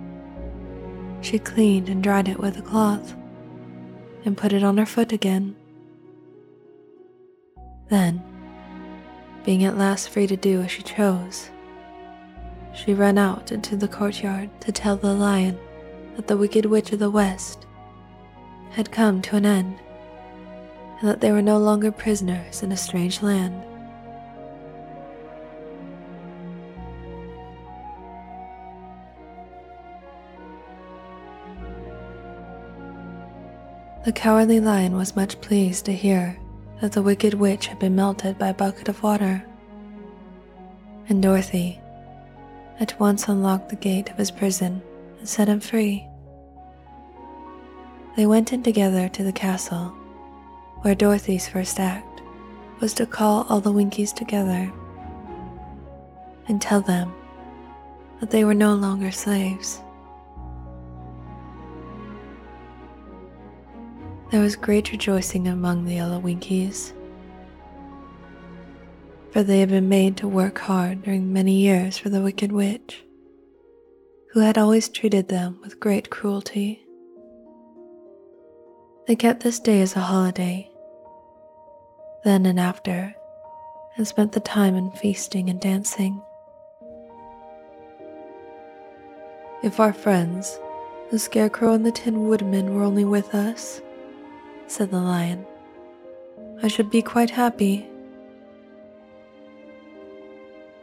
she 1.20 1.38
cleaned 1.38 1.88
and 1.88 2.02
dried 2.02 2.28
it 2.28 2.38
with 2.38 2.58
a 2.58 2.62
cloth 2.62 3.14
and 4.24 4.36
put 4.36 4.52
it 4.52 4.64
on 4.64 4.78
her 4.78 4.86
foot 4.86 5.12
again. 5.12 5.54
Then, 7.88 8.22
being 9.44 9.64
at 9.64 9.76
last 9.76 10.08
free 10.08 10.26
to 10.26 10.36
do 10.36 10.62
as 10.62 10.70
she 10.70 10.82
chose, 10.82 11.50
she 12.74 12.94
ran 12.94 13.18
out 13.18 13.52
into 13.52 13.76
the 13.76 13.88
courtyard 13.88 14.50
to 14.62 14.72
tell 14.72 14.96
the 14.96 15.14
lion 15.14 15.58
that 16.16 16.26
the 16.26 16.36
Wicked 16.36 16.66
Witch 16.66 16.92
of 16.92 16.98
the 16.98 17.10
West 17.10 17.66
had 18.70 18.90
come 18.90 19.20
to 19.22 19.36
an 19.36 19.46
end 19.46 19.78
and 21.00 21.08
that 21.08 21.20
they 21.20 21.32
were 21.32 21.42
no 21.42 21.58
longer 21.58 21.92
prisoners 21.92 22.62
in 22.62 22.72
a 22.72 22.76
strange 22.76 23.22
land. 23.22 23.62
The 34.06 34.12
cowardly 34.12 34.60
lion 34.60 34.94
was 34.94 35.16
much 35.16 35.40
pleased 35.40 35.84
to 35.86 35.92
hear 35.92 36.38
that 36.80 36.92
the 36.92 37.02
wicked 37.02 37.34
witch 37.34 37.66
had 37.66 37.80
been 37.80 37.96
melted 37.96 38.38
by 38.38 38.50
a 38.50 38.54
bucket 38.54 38.88
of 38.88 39.02
water, 39.02 39.44
and 41.08 41.20
Dorothy 41.20 41.80
at 42.78 43.00
once 43.00 43.26
unlocked 43.26 43.68
the 43.68 43.74
gate 43.74 44.08
of 44.08 44.16
his 44.16 44.30
prison 44.30 44.80
and 45.18 45.28
set 45.28 45.48
him 45.48 45.58
free. 45.58 46.06
They 48.16 48.26
went 48.26 48.52
in 48.52 48.62
together 48.62 49.08
to 49.08 49.24
the 49.24 49.32
castle 49.32 49.88
where 50.82 50.94
Dorothy's 50.94 51.48
first 51.48 51.80
act 51.80 52.22
was 52.78 52.94
to 52.94 53.06
call 53.06 53.44
all 53.48 53.60
the 53.60 53.72
Winkies 53.72 54.12
together 54.12 54.72
and 56.46 56.62
tell 56.62 56.80
them 56.80 57.12
that 58.20 58.30
they 58.30 58.44
were 58.44 58.54
no 58.54 58.72
longer 58.72 59.10
slaves. 59.10 59.82
There 64.30 64.40
was 64.40 64.56
great 64.56 64.90
rejoicing 64.90 65.46
among 65.46 65.84
the 65.84 65.94
Yellow 65.94 66.18
Winkies, 66.18 66.92
for 69.30 69.42
they 69.42 69.60
had 69.60 69.68
been 69.68 69.88
made 69.88 70.16
to 70.18 70.28
work 70.28 70.58
hard 70.58 71.02
during 71.02 71.32
many 71.32 71.54
years 71.54 71.96
for 71.96 72.08
the 72.08 72.22
Wicked 72.22 72.52
Witch, 72.52 73.04
who 74.32 74.40
had 74.40 74.58
always 74.58 74.88
treated 74.88 75.28
them 75.28 75.58
with 75.62 75.80
great 75.80 76.10
cruelty. 76.10 76.82
They 79.06 79.16
kept 79.16 79.42
this 79.42 79.60
day 79.60 79.80
as 79.80 79.94
a 79.94 80.00
holiday 80.00 80.70
then 82.26 82.44
and 82.44 82.58
after, 82.58 83.14
and 83.96 84.04
spent 84.04 84.32
the 84.32 84.40
time 84.40 84.74
in 84.74 84.90
feasting 84.90 85.48
and 85.48 85.60
dancing. 85.60 86.20
If 89.62 89.78
our 89.78 89.92
friends, 89.92 90.58
the 91.12 91.20
Scarecrow 91.20 91.72
and 91.72 91.86
the 91.86 91.92
Tin 91.92 92.26
Woodman, 92.26 92.74
were 92.74 92.82
only 92.82 93.04
with 93.04 93.32
us, 93.32 93.80
said 94.66 94.90
the 94.90 95.00
lion, 95.00 95.46
I 96.62 96.68
should 96.68 96.90
be 96.90 97.02
quite 97.02 97.30
happy. 97.30 97.86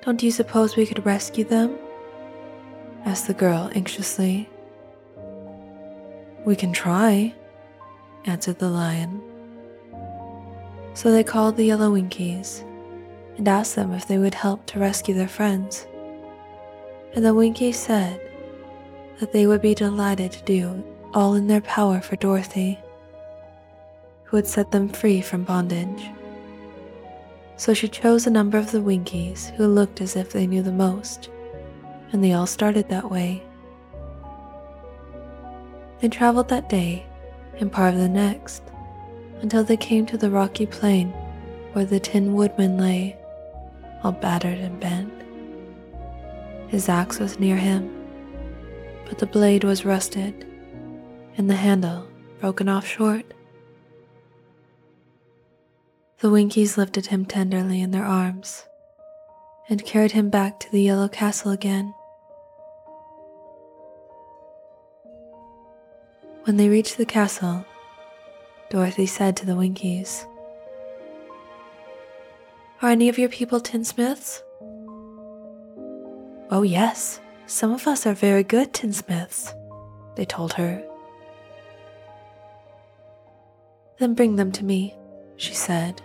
Don't 0.02 0.22
you 0.22 0.32
suppose 0.32 0.76
we 0.76 0.86
could 0.86 1.06
rescue 1.06 1.44
them? 1.44 1.78
asked 3.06 3.28
the 3.28 3.34
girl 3.34 3.70
anxiously. 3.76 4.50
We 6.46 6.56
can 6.56 6.74
try, 6.74 7.34
answered 8.26 8.60
the 8.60 8.70
lion. 8.70 9.22
So 10.94 11.12
they 11.12 11.24
called 11.24 11.58
the 11.58 11.66
Yellow 11.66 11.92
Winkies 11.92 12.64
and 13.38 13.48
asked 13.48 13.76
them 13.76 13.94
if 13.94 14.08
they 14.08 14.18
would 14.18 14.36
help 14.36 14.66
to 14.68 14.80
rescue 14.80 15.16
their 15.16 15.28
friends. 15.28 15.88
And 17.16 17.26
the 17.26 17.34
Winkies 17.34 17.78
said 17.78 18.20
that 19.20 19.32
they 19.32 19.48
would 19.48 19.62
be 19.62 19.76
delighted 19.76 20.32
to 20.34 20.44
do 20.44 20.84
all 21.14 21.36
in 21.36 21.48
their 21.48 21.62
power 21.62 22.02
for 22.02 22.16
Dorothy, 22.16 22.80
who 24.34 24.38
would 24.38 24.48
set 24.48 24.72
them 24.72 24.90
free 24.90 25.22
from 25.22 25.44
bondage. 25.44 26.10
So 27.56 27.76
she 27.76 27.88
chose 27.88 28.26
a 28.26 28.32
number 28.32 28.58
of 28.58 28.72
the 28.72 28.82
Winkies 28.82 29.52
who 29.58 29.68
looked 29.68 30.02
as 30.02 30.16
if 30.16 30.32
they 30.32 30.48
knew 30.48 30.64
the 30.64 30.72
most, 30.72 31.30
and 32.12 32.24
they 32.24 32.34
all 32.34 32.48
started 32.48 32.90
that 32.90 33.12
way. 33.12 33.44
They 36.00 36.10
traveled 36.10 36.50
that 36.50 36.68
day 36.68 37.06
and 37.60 37.72
part 37.72 37.94
of 37.94 38.00
the 38.00 38.10
next 38.10 38.64
until 39.42 39.64
they 39.64 39.78
came 39.78 40.08
to 40.08 40.18
the 40.18 40.32
rocky 40.32 40.66
plain 40.66 41.10
where 41.74 41.86
the 41.86 42.00
Tin 42.00 42.34
Woodman 42.34 42.80
lay, 42.80 43.16
all 44.04 44.14
battered 44.14 44.58
and 44.58 44.80
bent. 44.80 45.14
His 46.70 46.90
axe 46.90 47.20
was 47.20 47.40
near 47.40 47.58
him, 47.58 47.88
but 49.06 49.20
the 49.20 49.28
blade 49.28 49.64
was 49.64 49.86
rusted 49.86 50.44
and 51.38 51.48
the 51.48 51.56
handle 51.56 52.08
broken 52.40 52.68
off 52.68 52.88
short. 52.88 53.32
The 56.24 56.30
Winkies 56.30 56.78
lifted 56.78 57.08
him 57.08 57.26
tenderly 57.26 57.82
in 57.82 57.92
their 57.92 58.06
arms 58.06 58.66
and 59.68 59.84
carried 59.84 60.14
him 60.14 60.30
back 60.30 60.58
to 60.62 60.72
the 60.72 60.82
Yellow 60.82 61.10
Castle 61.10 61.52
again. 61.52 61.94
When 66.46 66.56
they 66.56 66.70
reached 66.70 66.96
the 66.96 67.06
castle, 67.06 67.66
Dorothy 68.70 69.06
said 69.06 69.36
to 69.36 69.46
the 69.46 69.58
Winkies. 69.58 70.26
Are 72.82 72.92
any 72.92 73.10
of 73.10 73.18
your 73.18 73.28
people 73.28 73.60
tinsmiths? 73.60 74.42
Oh, 76.50 76.64
yes, 76.64 77.20
some 77.48 77.74
of 77.74 77.86
us 77.86 78.06
are 78.06 78.14
very 78.14 78.46
good 78.46 78.74
tinsmiths, 78.74 79.54
they 80.16 80.24
told 80.24 80.54
her. 80.54 80.82
Then 84.00 84.14
bring 84.14 84.38
them 84.38 84.54
to 84.54 84.64
me, 84.64 84.96
she 85.36 85.54
said. 85.54 86.02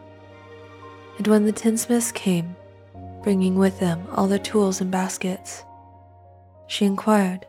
And 1.18 1.26
when 1.26 1.44
the 1.44 1.52
tinsmiths 1.52 2.12
came, 2.12 2.56
bringing 3.22 3.56
with 3.56 3.78
them 3.78 4.06
all 4.12 4.26
their 4.26 4.38
tools 4.38 4.80
and 4.80 4.90
baskets, 4.90 5.62
she 6.66 6.86
inquired, 6.86 7.46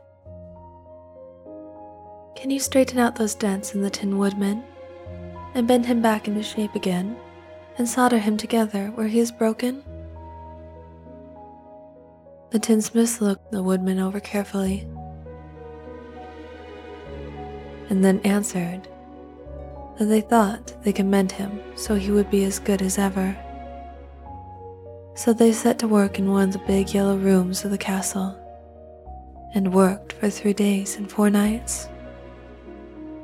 Can 2.36 2.50
you 2.50 2.60
straighten 2.60 3.00
out 3.00 3.16
those 3.16 3.36
dents 3.36 3.74
in 3.74 3.82
the 3.82 3.90
Tin 3.90 4.18
Woodman? 4.18 4.64
and 5.54 5.68
bend 5.68 5.86
him 5.86 6.02
back 6.02 6.28
into 6.28 6.44
shape 6.44 6.76
again, 6.76 7.16
and 7.78 7.88
solder 7.88 8.18
him 8.18 8.38
together 8.38 8.92
where 8.96 9.08
he 9.08 9.20
is 9.20 9.32
broken? 9.32 9.84
The 12.52 12.60
tinsmith 12.60 13.22
looked 13.22 13.52
the 13.52 13.64
woodman 13.64 14.00
over 14.00 14.20
carefully, 14.20 14.88
and 17.90 18.04
then 18.04 18.20
answered 18.24 18.88
that 19.98 20.06
they 20.06 20.22
thought 20.22 20.74
they 20.84 20.94
could 20.94 21.06
mend 21.06 21.32
him 21.32 21.60
so 21.76 21.96
he 21.96 22.12
would 22.12 22.30
be 22.30 22.44
as 22.44 22.60
good 22.60 22.82
as 22.82 22.98
ever. 22.98 23.38
So 25.20 25.34
they 25.34 25.52
set 25.52 25.80
to 25.80 25.88
work 25.90 26.18
in 26.18 26.32
one 26.32 26.48
of 26.48 26.54
the 26.54 26.60
big 26.60 26.94
yellow 26.94 27.18
rooms 27.18 27.66
of 27.66 27.72
the 27.72 27.78
castle 27.78 28.40
and 29.54 29.74
worked 29.74 30.14
for 30.14 30.30
three 30.30 30.54
days 30.54 30.96
and 30.96 31.12
four 31.12 31.30
nights 31.30 31.90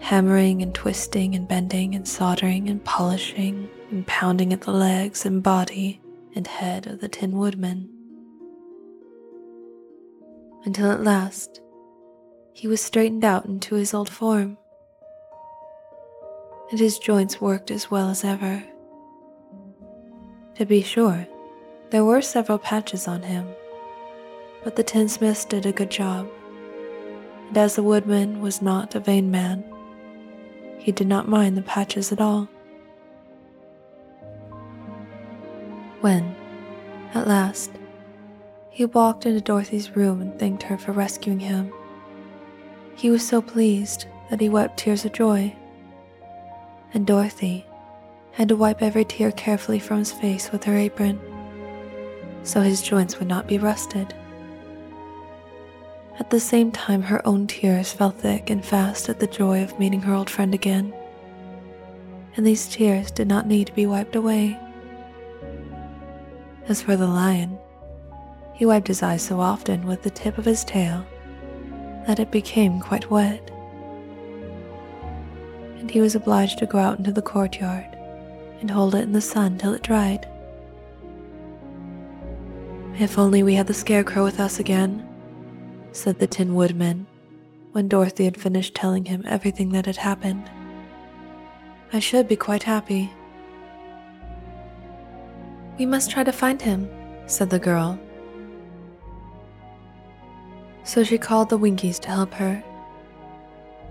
hammering 0.02 0.62
and 0.62 0.76
twisting 0.76 1.36
and 1.36 1.48
bending 1.48 1.96
and 1.96 2.06
soldering 2.06 2.68
and 2.68 2.84
polishing 2.84 3.70
and 3.92 4.06
pounding 4.08 4.52
at 4.52 4.60
the 4.60 4.74
legs 4.74 5.26
and 5.26 5.42
body 5.42 6.02
and 6.36 6.48
head 6.48 6.86
of 6.86 7.00
the 7.00 7.08
Tin 7.08 7.32
Woodman. 7.32 7.90
Until 10.66 10.92
at 10.92 11.02
last, 11.02 11.62
he 12.52 12.68
was 12.68 12.82
straightened 12.82 13.24
out 13.24 13.46
into 13.46 13.76
his 13.76 13.94
old 13.94 14.10
form, 14.10 14.58
and 16.72 16.78
his 16.78 17.00
joints 17.00 17.40
worked 17.40 17.72
as 17.72 17.90
well 17.90 18.10
as 18.10 18.26
ever. 18.26 18.62
To 20.56 20.66
be 20.66 20.82
sure, 20.82 21.26
there 21.96 22.04
were 22.04 22.22
several 22.22 22.58
patches 22.58 23.08
on 23.08 23.22
him, 23.22 23.48
but 24.66 24.76
the 24.76 24.84
tinsmith 24.84 25.48
did 25.48 25.66
a 25.66 25.72
good 25.72 25.90
job, 25.90 26.28
and 27.48 27.58
as 27.58 27.78
the 27.78 27.84
woodman 27.84 28.42
was 28.42 28.62
not 28.62 28.94
a 28.96 29.00
vain 29.00 29.32
man, 29.32 29.64
he 30.78 30.92
did 30.92 31.08
not 31.08 31.30
mind 31.30 31.56
the 31.56 31.62
patches 31.62 32.12
at 32.12 32.20
all. 32.20 32.50
When, 36.02 36.36
at 37.14 37.30
last, 37.30 37.72
he 38.72 38.84
walked 38.84 39.26
into 39.26 39.40
Dorothy's 39.40 39.96
room 39.96 40.20
and 40.20 40.38
thanked 40.38 40.64
her 40.64 40.78
for 40.78 40.92
rescuing 40.92 41.40
him, 41.40 41.72
he 42.94 43.10
was 43.10 43.26
so 43.26 43.42
pleased 43.42 44.06
that 44.30 44.42
he 44.42 44.50
wept 44.50 44.80
tears 44.80 45.06
of 45.06 45.14
joy. 45.14 45.56
And 46.94 47.08
Dorothy 47.08 47.66
had 48.34 48.50
to 48.50 48.58
wipe 48.58 48.82
every 48.82 49.06
tear 49.06 49.32
carefully 49.32 49.80
from 49.80 50.00
his 50.00 50.12
face 50.12 50.52
with 50.52 50.66
her 50.66 50.76
apron, 50.76 51.22
so 52.46 52.62
his 52.62 52.82
joints 52.82 53.20
would 53.20 53.28
not 53.28 53.48
be 53.48 53.58
rusted. 53.58 54.14
At 56.20 56.30
the 56.30 56.40
same 56.40 56.72
time, 56.72 57.02
her 57.02 57.26
own 57.28 57.48
tears 57.48 57.92
fell 57.92 58.12
thick 58.12 58.50
and 58.50 58.64
fast 58.64 59.10
at 59.10 59.20
the 59.20 59.28
joy 59.28 59.62
of 59.64 59.78
meeting 59.78 60.02
her 60.02 60.14
old 60.14 60.30
friend 60.30 60.54
again. 60.54 60.94
And 62.38 62.46
these 62.46 62.70
tears 62.70 63.12
did 63.12 63.28
not 63.28 63.48
need 63.48 63.68
to 63.68 63.74
be 63.74 63.86
wiped 63.86 64.16
away. 64.16 64.58
As 66.70 66.82
for 66.82 66.96
the 66.96 67.08
lion, 67.08 67.58
he 68.54 68.66
wiped 68.66 68.88
his 68.88 69.04
eyes 69.04 69.22
so 69.22 69.42
often 69.42 69.86
with 69.86 70.04
the 70.04 70.10
tip 70.10 70.38
of 70.38 70.46
his 70.46 70.64
tail 70.64 71.06
that 72.08 72.20
it 72.20 72.32
became 72.32 72.80
quite 72.80 73.10
wet. 73.12 73.52
And 75.80 75.92
he 75.92 76.00
was 76.00 76.16
obliged 76.16 76.60
to 76.60 76.66
go 76.66 76.78
out 76.78 76.98
into 76.98 77.12
the 77.12 77.22
courtyard 77.22 77.98
and 78.62 78.72
hold 78.72 78.96
it 78.96 79.04
in 79.04 79.12
the 79.12 79.22
sun 79.22 79.58
till 79.58 79.74
it 79.74 79.84
dried. 79.84 80.28
If 82.98 83.20
only 83.20 83.44
we 83.44 83.56
had 83.56 83.68
the 83.68 83.74
scarecrow 83.74 84.24
with 84.24 84.40
us 84.40 84.58
again, 84.58 85.06
said 85.92 86.18
the 86.18 86.28
Tin 86.28 86.56
Woodman 86.56 87.06
when 87.74 87.90
Dorothy 87.90 88.24
had 88.24 88.40
finished 88.40 88.74
telling 88.74 89.04
him 89.04 89.22
everything 89.28 89.70
that 89.72 89.86
had 89.86 89.98
happened. 89.98 90.50
I 91.92 92.00
should 92.00 92.30
be 92.30 92.38
quite 92.38 92.64
happy. 92.64 93.12
We 95.78 95.86
must 95.86 96.10
try 96.10 96.24
to 96.24 96.32
find 96.32 96.62
him, 96.62 96.90
said 97.26 97.50
the 97.50 97.60
girl. 97.60 98.00
So 100.86 101.04
she 101.04 101.18
called 101.18 101.50
the 101.50 101.58
Winkies 101.58 102.00
to 102.00 102.10
help 102.10 102.34
her, 102.36 102.64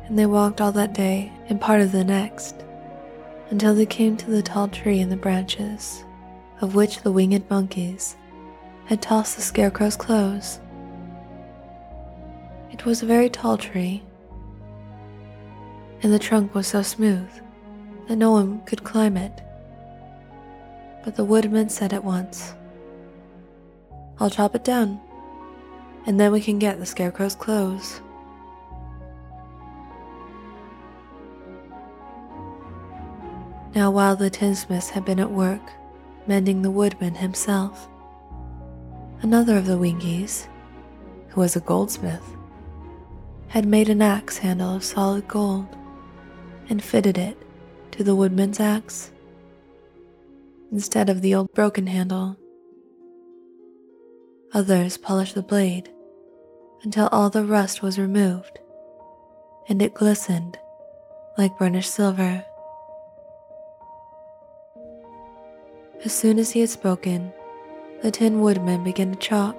and 0.06 0.18
they 0.18 0.24
walked 0.24 0.62
all 0.62 0.72
that 0.72 0.94
day 0.94 1.30
and 1.50 1.60
part 1.60 1.82
of 1.82 1.92
the 1.92 2.04
next 2.04 2.64
until 3.50 3.74
they 3.74 3.84
came 3.84 4.16
to 4.16 4.30
the 4.30 4.42
tall 4.42 4.68
tree 4.68 5.00
in 5.00 5.10
the 5.10 5.16
branches 5.16 6.04
of 6.62 6.74
which 6.74 7.02
the 7.02 7.12
winged 7.12 7.50
monkeys 7.50 8.16
had 8.86 9.00
tossed 9.00 9.36
the 9.36 9.42
scarecrow's 9.42 9.96
clothes. 9.96 10.60
It 12.70 12.84
was 12.84 13.02
a 13.02 13.06
very 13.06 13.30
tall 13.30 13.56
tree, 13.56 14.02
and 16.02 16.12
the 16.12 16.18
trunk 16.18 16.54
was 16.54 16.66
so 16.66 16.82
smooth 16.82 17.28
that 18.08 18.16
no 18.16 18.32
one 18.32 18.60
could 18.66 18.84
climb 18.84 19.16
it. 19.16 19.40
But 21.02 21.16
the 21.16 21.24
woodman 21.24 21.68
said 21.68 21.92
at 21.92 22.04
once, 22.04 22.54
I'll 24.20 24.30
chop 24.30 24.54
it 24.54 24.64
down, 24.64 25.00
and 26.06 26.20
then 26.20 26.32
we 26.32 26.40
can 26.40 26.58
get 26.58 26.78
the 26.78 26.86
scarecrow's 26.86 27.34
clothes. 27.34 28.00
Now, 33.74 33.90
while 33.90 34.14
the 34.14 34.30
tinsmith 34.30 34.90
had 34.90 35.04
been 35.04 35.18
at 35.18 35.30
work 35.30 35.62
mending 36.26 36.62
the 36.62 36.70
woodman 36.70 37.14
himself, 37.14 37.88
another 39.24 39.56
of 39.56 39.64
the 39.64 39.78
Winkies, 39.78 40.46
who 41.28 41.40
was 41.40 41.56
a 41.56 41.60
goldsmith, 41.60 42.36
had 43.48 43.64
made 43.64 43.88
an 43.88 44.02
axe 44.02 44.36
handle 44.36 44.76
of 44.76 44.84
solid 44.84 45.26
gold 45.26 45.66
and 46.68 46.84
fitted 46.84 47.16
it 47.16 47.34
to 47.90 48.04
the 48.04 48.14
woodman's 48.14 48.60
axe 48.60 49.10
instead 50.70 51.08
of 51.08 51.22
the 51.22 51.34
old 51.34 51.50
broken 51.54 51.86
handle. 51.86 52.36
Others 54.52 54.98
polished 54.98 55.34
the 55.34 55.42
blade 55.42 55.88
until 56.82 57.08
all 57.10 57.30
the 57.30 57.46
rust 57.46 57.80
was 57.80 57.98
removed 57.98 58.58
and 59.70 59.80
it 59.80 59.94
glistened 59.94 60.58
like 61.38 61.58
burnished 61.58 61.94
silver. 61.94 62.44
As 66.04 66.12
soon 66.12 66.38
as 66.38 66.50
he 66.50 66.60
had 66.60 66.68
spoken, 66.68 67.32
the 68.04 68.10
Tin 68.10 68.42
Woodman 68.42 68.84
began 68.84 69.12
to 69.12 69.18
chop, 69.18 69.56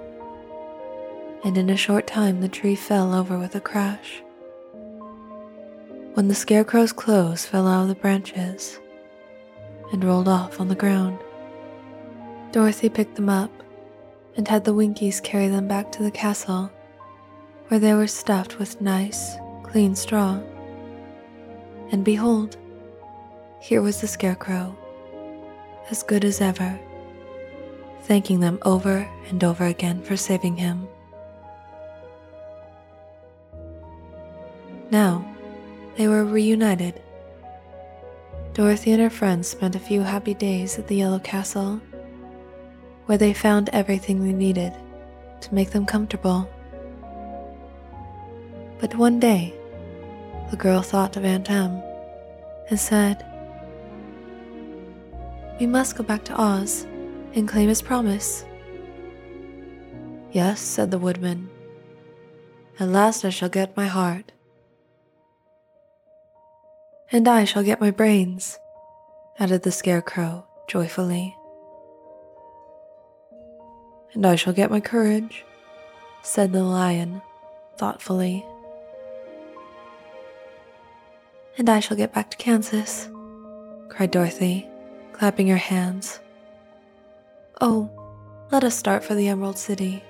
and 1.42 1.58
in 1.58 1.68
a 1.68 1.76
short 1.76 2.06
time 2.06 2.40
the 2.40 2.48
tree 2.48 2.76
fell 2.76 3.12
over 3.12 3.36
with 3.36 3.56
a 3.56 3.60
crash. 3.60 4.22
When 6.14 6.28
the 6.28 6.34
Scarecrow's 6.36 6.92
clothes 6.92 7.44
fell 7.44 7.66
out 7.66 7.82
of 7.82 7.88
the 7.88 7.96
branches 7.96 8.78
and 9.90 10.04
rolled 10.04 10.28
off 10.28 10.60
on 10.60 10.68
the 10.68 10.76
ground, 10.76 11.18
Dorothy 12.52 12.88
picked 12.88 13.16
them 13.16 13.28
up 13.28 13.50
and 14.36 14.46
had 14.46 14.62
the 14.62 14.74
Winkies 14.74 15.20
carry 15.20 15.48
them 15.48 15.66
back 15.66 15.90
to 15.90 16.04
the 16.04 16.12
castle, 16.12 16.70
where 17.66 17.80
they 17.80 17.94
were 17.94 18.06
stuffed 18.06 18.60
with 18.60 18.80
nice, 18.80 19.34
clean 19.64 19.96
straw. 19.96 20.40
And 21.90 22.04
behold, 22.04 22.56
here 23.60 23.82
was 23.82 24.00
the 24.00 24.06
Scarecrow 24.06 24.78
as 25.90 26.04
good 26.04 26.24
as 26.24 26.40
ever, 26.40 26.78
thanking 28.06 28.38
them 28.38 28.58
over 28.62 29.08
and 29.28 29.42
over 29.42 29.64
again 29.64 30.00
for 30.00 30.16
saving 30.16 30.56
him. 30.56 30.86
Now, 34.92 35.26
they 35.96 36.06
were 36.06 36.24
reunited. 36.24 37.02
Dorothy 38.54 38.92
and 38.92 39.02
her 39.02 39.10
friends 39.10 39.48
spent 39.48 39.74
a 39.74 39.80
few 39.80 40.02
happy 40.02 40.34
days 40.34 40.78
at 40.78 40.86
the 40.86 40.94
Yellow 40.94 41.18
Castle, 41.18 41.80
where 43.06 43.18
they 43.18 43.34
found 43.34 43.70
everything 43.70 44.22
they 44.22 44.32
needed 44.32 44.72
to 45.40 45.54
make 45.54 45.70
them 45.70 45.84
comfortable. 45.84 46.48
But 48.78 48.94
one 48.94 49.18
day, 49.18 49.52
the 50.50 50.56
girl 50.56 50.80
thought 50.80 51.16
of 51.16 51.24
Aunt 51.24 51.50
Em 51.50 51.82
and 52.70 52.78
said, 52.78 53.26
we 55.58 55.66
must 55.66 55.96
go 55.96 56.04
back 56.04 56.22
to 56.26 56.40
Oz 56.40 56.86
and 57.36 57.46
claim 57.46 57.68
his 57.68 57.82
promise. 57.82 58.44
Yes, 60.32 60.60
said 60.60 60.90
the 60.90 60.98
woodman. 60.98 61.48
At 62.80 62.88
last 62.88 63.24
I 63.24 63.30
shall 63.30 63.48
get 63.48 63.76
my 63.76 63.86
heart. 63.86 64.32
And 67.12 67.28
I 67.28 67.44
shall 67.44 67.62
get 67.62 67.80
my 67.80 67.92
brains, 67.92 68.58
added 69.38 69.62
the 69.62 69.70
scarecrow 69.70 70.44
joyfully. 70.66 71.36
And 74.12 74.26
I 74.26 74.34
shall 74.34 74.52
get 74.52 74.70
my 74.70 74.80
courage, 74.80 75.44
said 76.22 76.52
the 76.52 76.64
lion 76.64 77.22
thoughtfully. 77.78 78.44
And 81.56 81.68
I 81.68 81.80
shall 81.80 81.96
get 81.96 82.12
back 82.12 82.30
to 82.32 82.36
Kansas, 82.36 83.08
cried 83.88 84.10
Dorothy 84.10 84.68
clapping 85.16 85.48
her 85.48 85.56
hands. 85.56 86.20
Oh, 87.58 87.90
let 88.52 88.64
us 88.64 88.76
start 88.76 89.02
for 89.02 89.14
the 89.14 89.28
Emerald 89.28 89.56
City. 89.56 90.04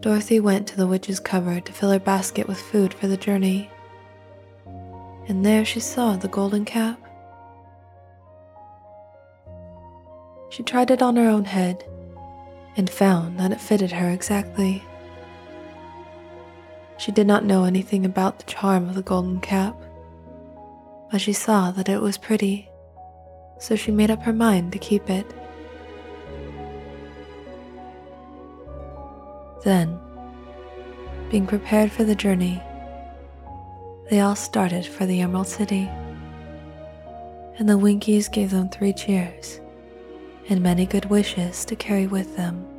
Dorothy 0.00 0.40
went 0.40 0.66
to 0.68 0.76
the 0.76 0.86
witch's 0.86 1.20
cupboard 1.20 1.66
to 1.66 1.72
fill 1.72 1.90
her 1.90 1.98
basket 1.98 2.48
with 2.48 2.58
food 2.58 2.94
for 2.94 3.06
the 3.06 3.18
journey. 3.18 3.70
And 5.28 5.44
there 5.44 5.66
she 5.66 5.80
saw 5.80 6.16
the 6.16 6.28
golden 6.28 6.64
cap. 6.64 6.98
She 10.48 10.62
tried 10.62 10.90
it 10.90 11.02
on 11.02 11.16
her 11.16 11.28
own 11.28 11.44
head 11.44 11.84
and 12.78 12.88
found 12.88 13.38
that 13.38 13.52
it 13.52 13.60
fitted 13.60 13.92
her 13.92 14.08
exactly. 14.08 14.82
She 16.96 17.12
did 17.12 17.26
not 17.26 17.44
know 17.44 17.64
anything 17.64 18.06
about 18.06 18.38
the 18.38 18.44
charm 18.44 18.88
of 18.88 18.94
the 18.94 19.02
golden 19.02 19.40
cap, 19.40 19.76
but 21.10 21.20
she 21.20 21.34
saw 21.34 21.70
that 21.72 21.90
it 21.90 22.00
was 22.00 22.16
pretty, 22.16 22.70
so 23.58 23.76
she 23.76 23.90
made 23.90 24.10
up 24.10 24.22
her 24.22 24.32
mind 24.32 24.72
to 24.72 24.78
keep 24.78 25.08
it. 25.08 25.26
Then, 29.64 29.98
being 31.30 31.46
prepared 31.46 31.90
for 31.90 32.04
the 32.04 32.14
journey, 32.14 32.62
they 34.10 34.20
all 34.20 34.36
started 34.36 34.86
for 34.86 35.06
the 35.06 35.20
Emerald 35.20 35.48
City. 35.48 35.88
And 37.58 37.68
the 37.68 37.78
Winkies 37.78 38.28
gave 38.28 38.50
them 38.50 38.68
three 38.68 38.92
cheers 38.92 39.60
and 40.48 40.60
many 40.60 40.86
good 40.86 41.06
wishes 41.06 41.64
to 41.64 41.74
carry 41.74 42.06
with 42.06 42.36
them 42.36 42.75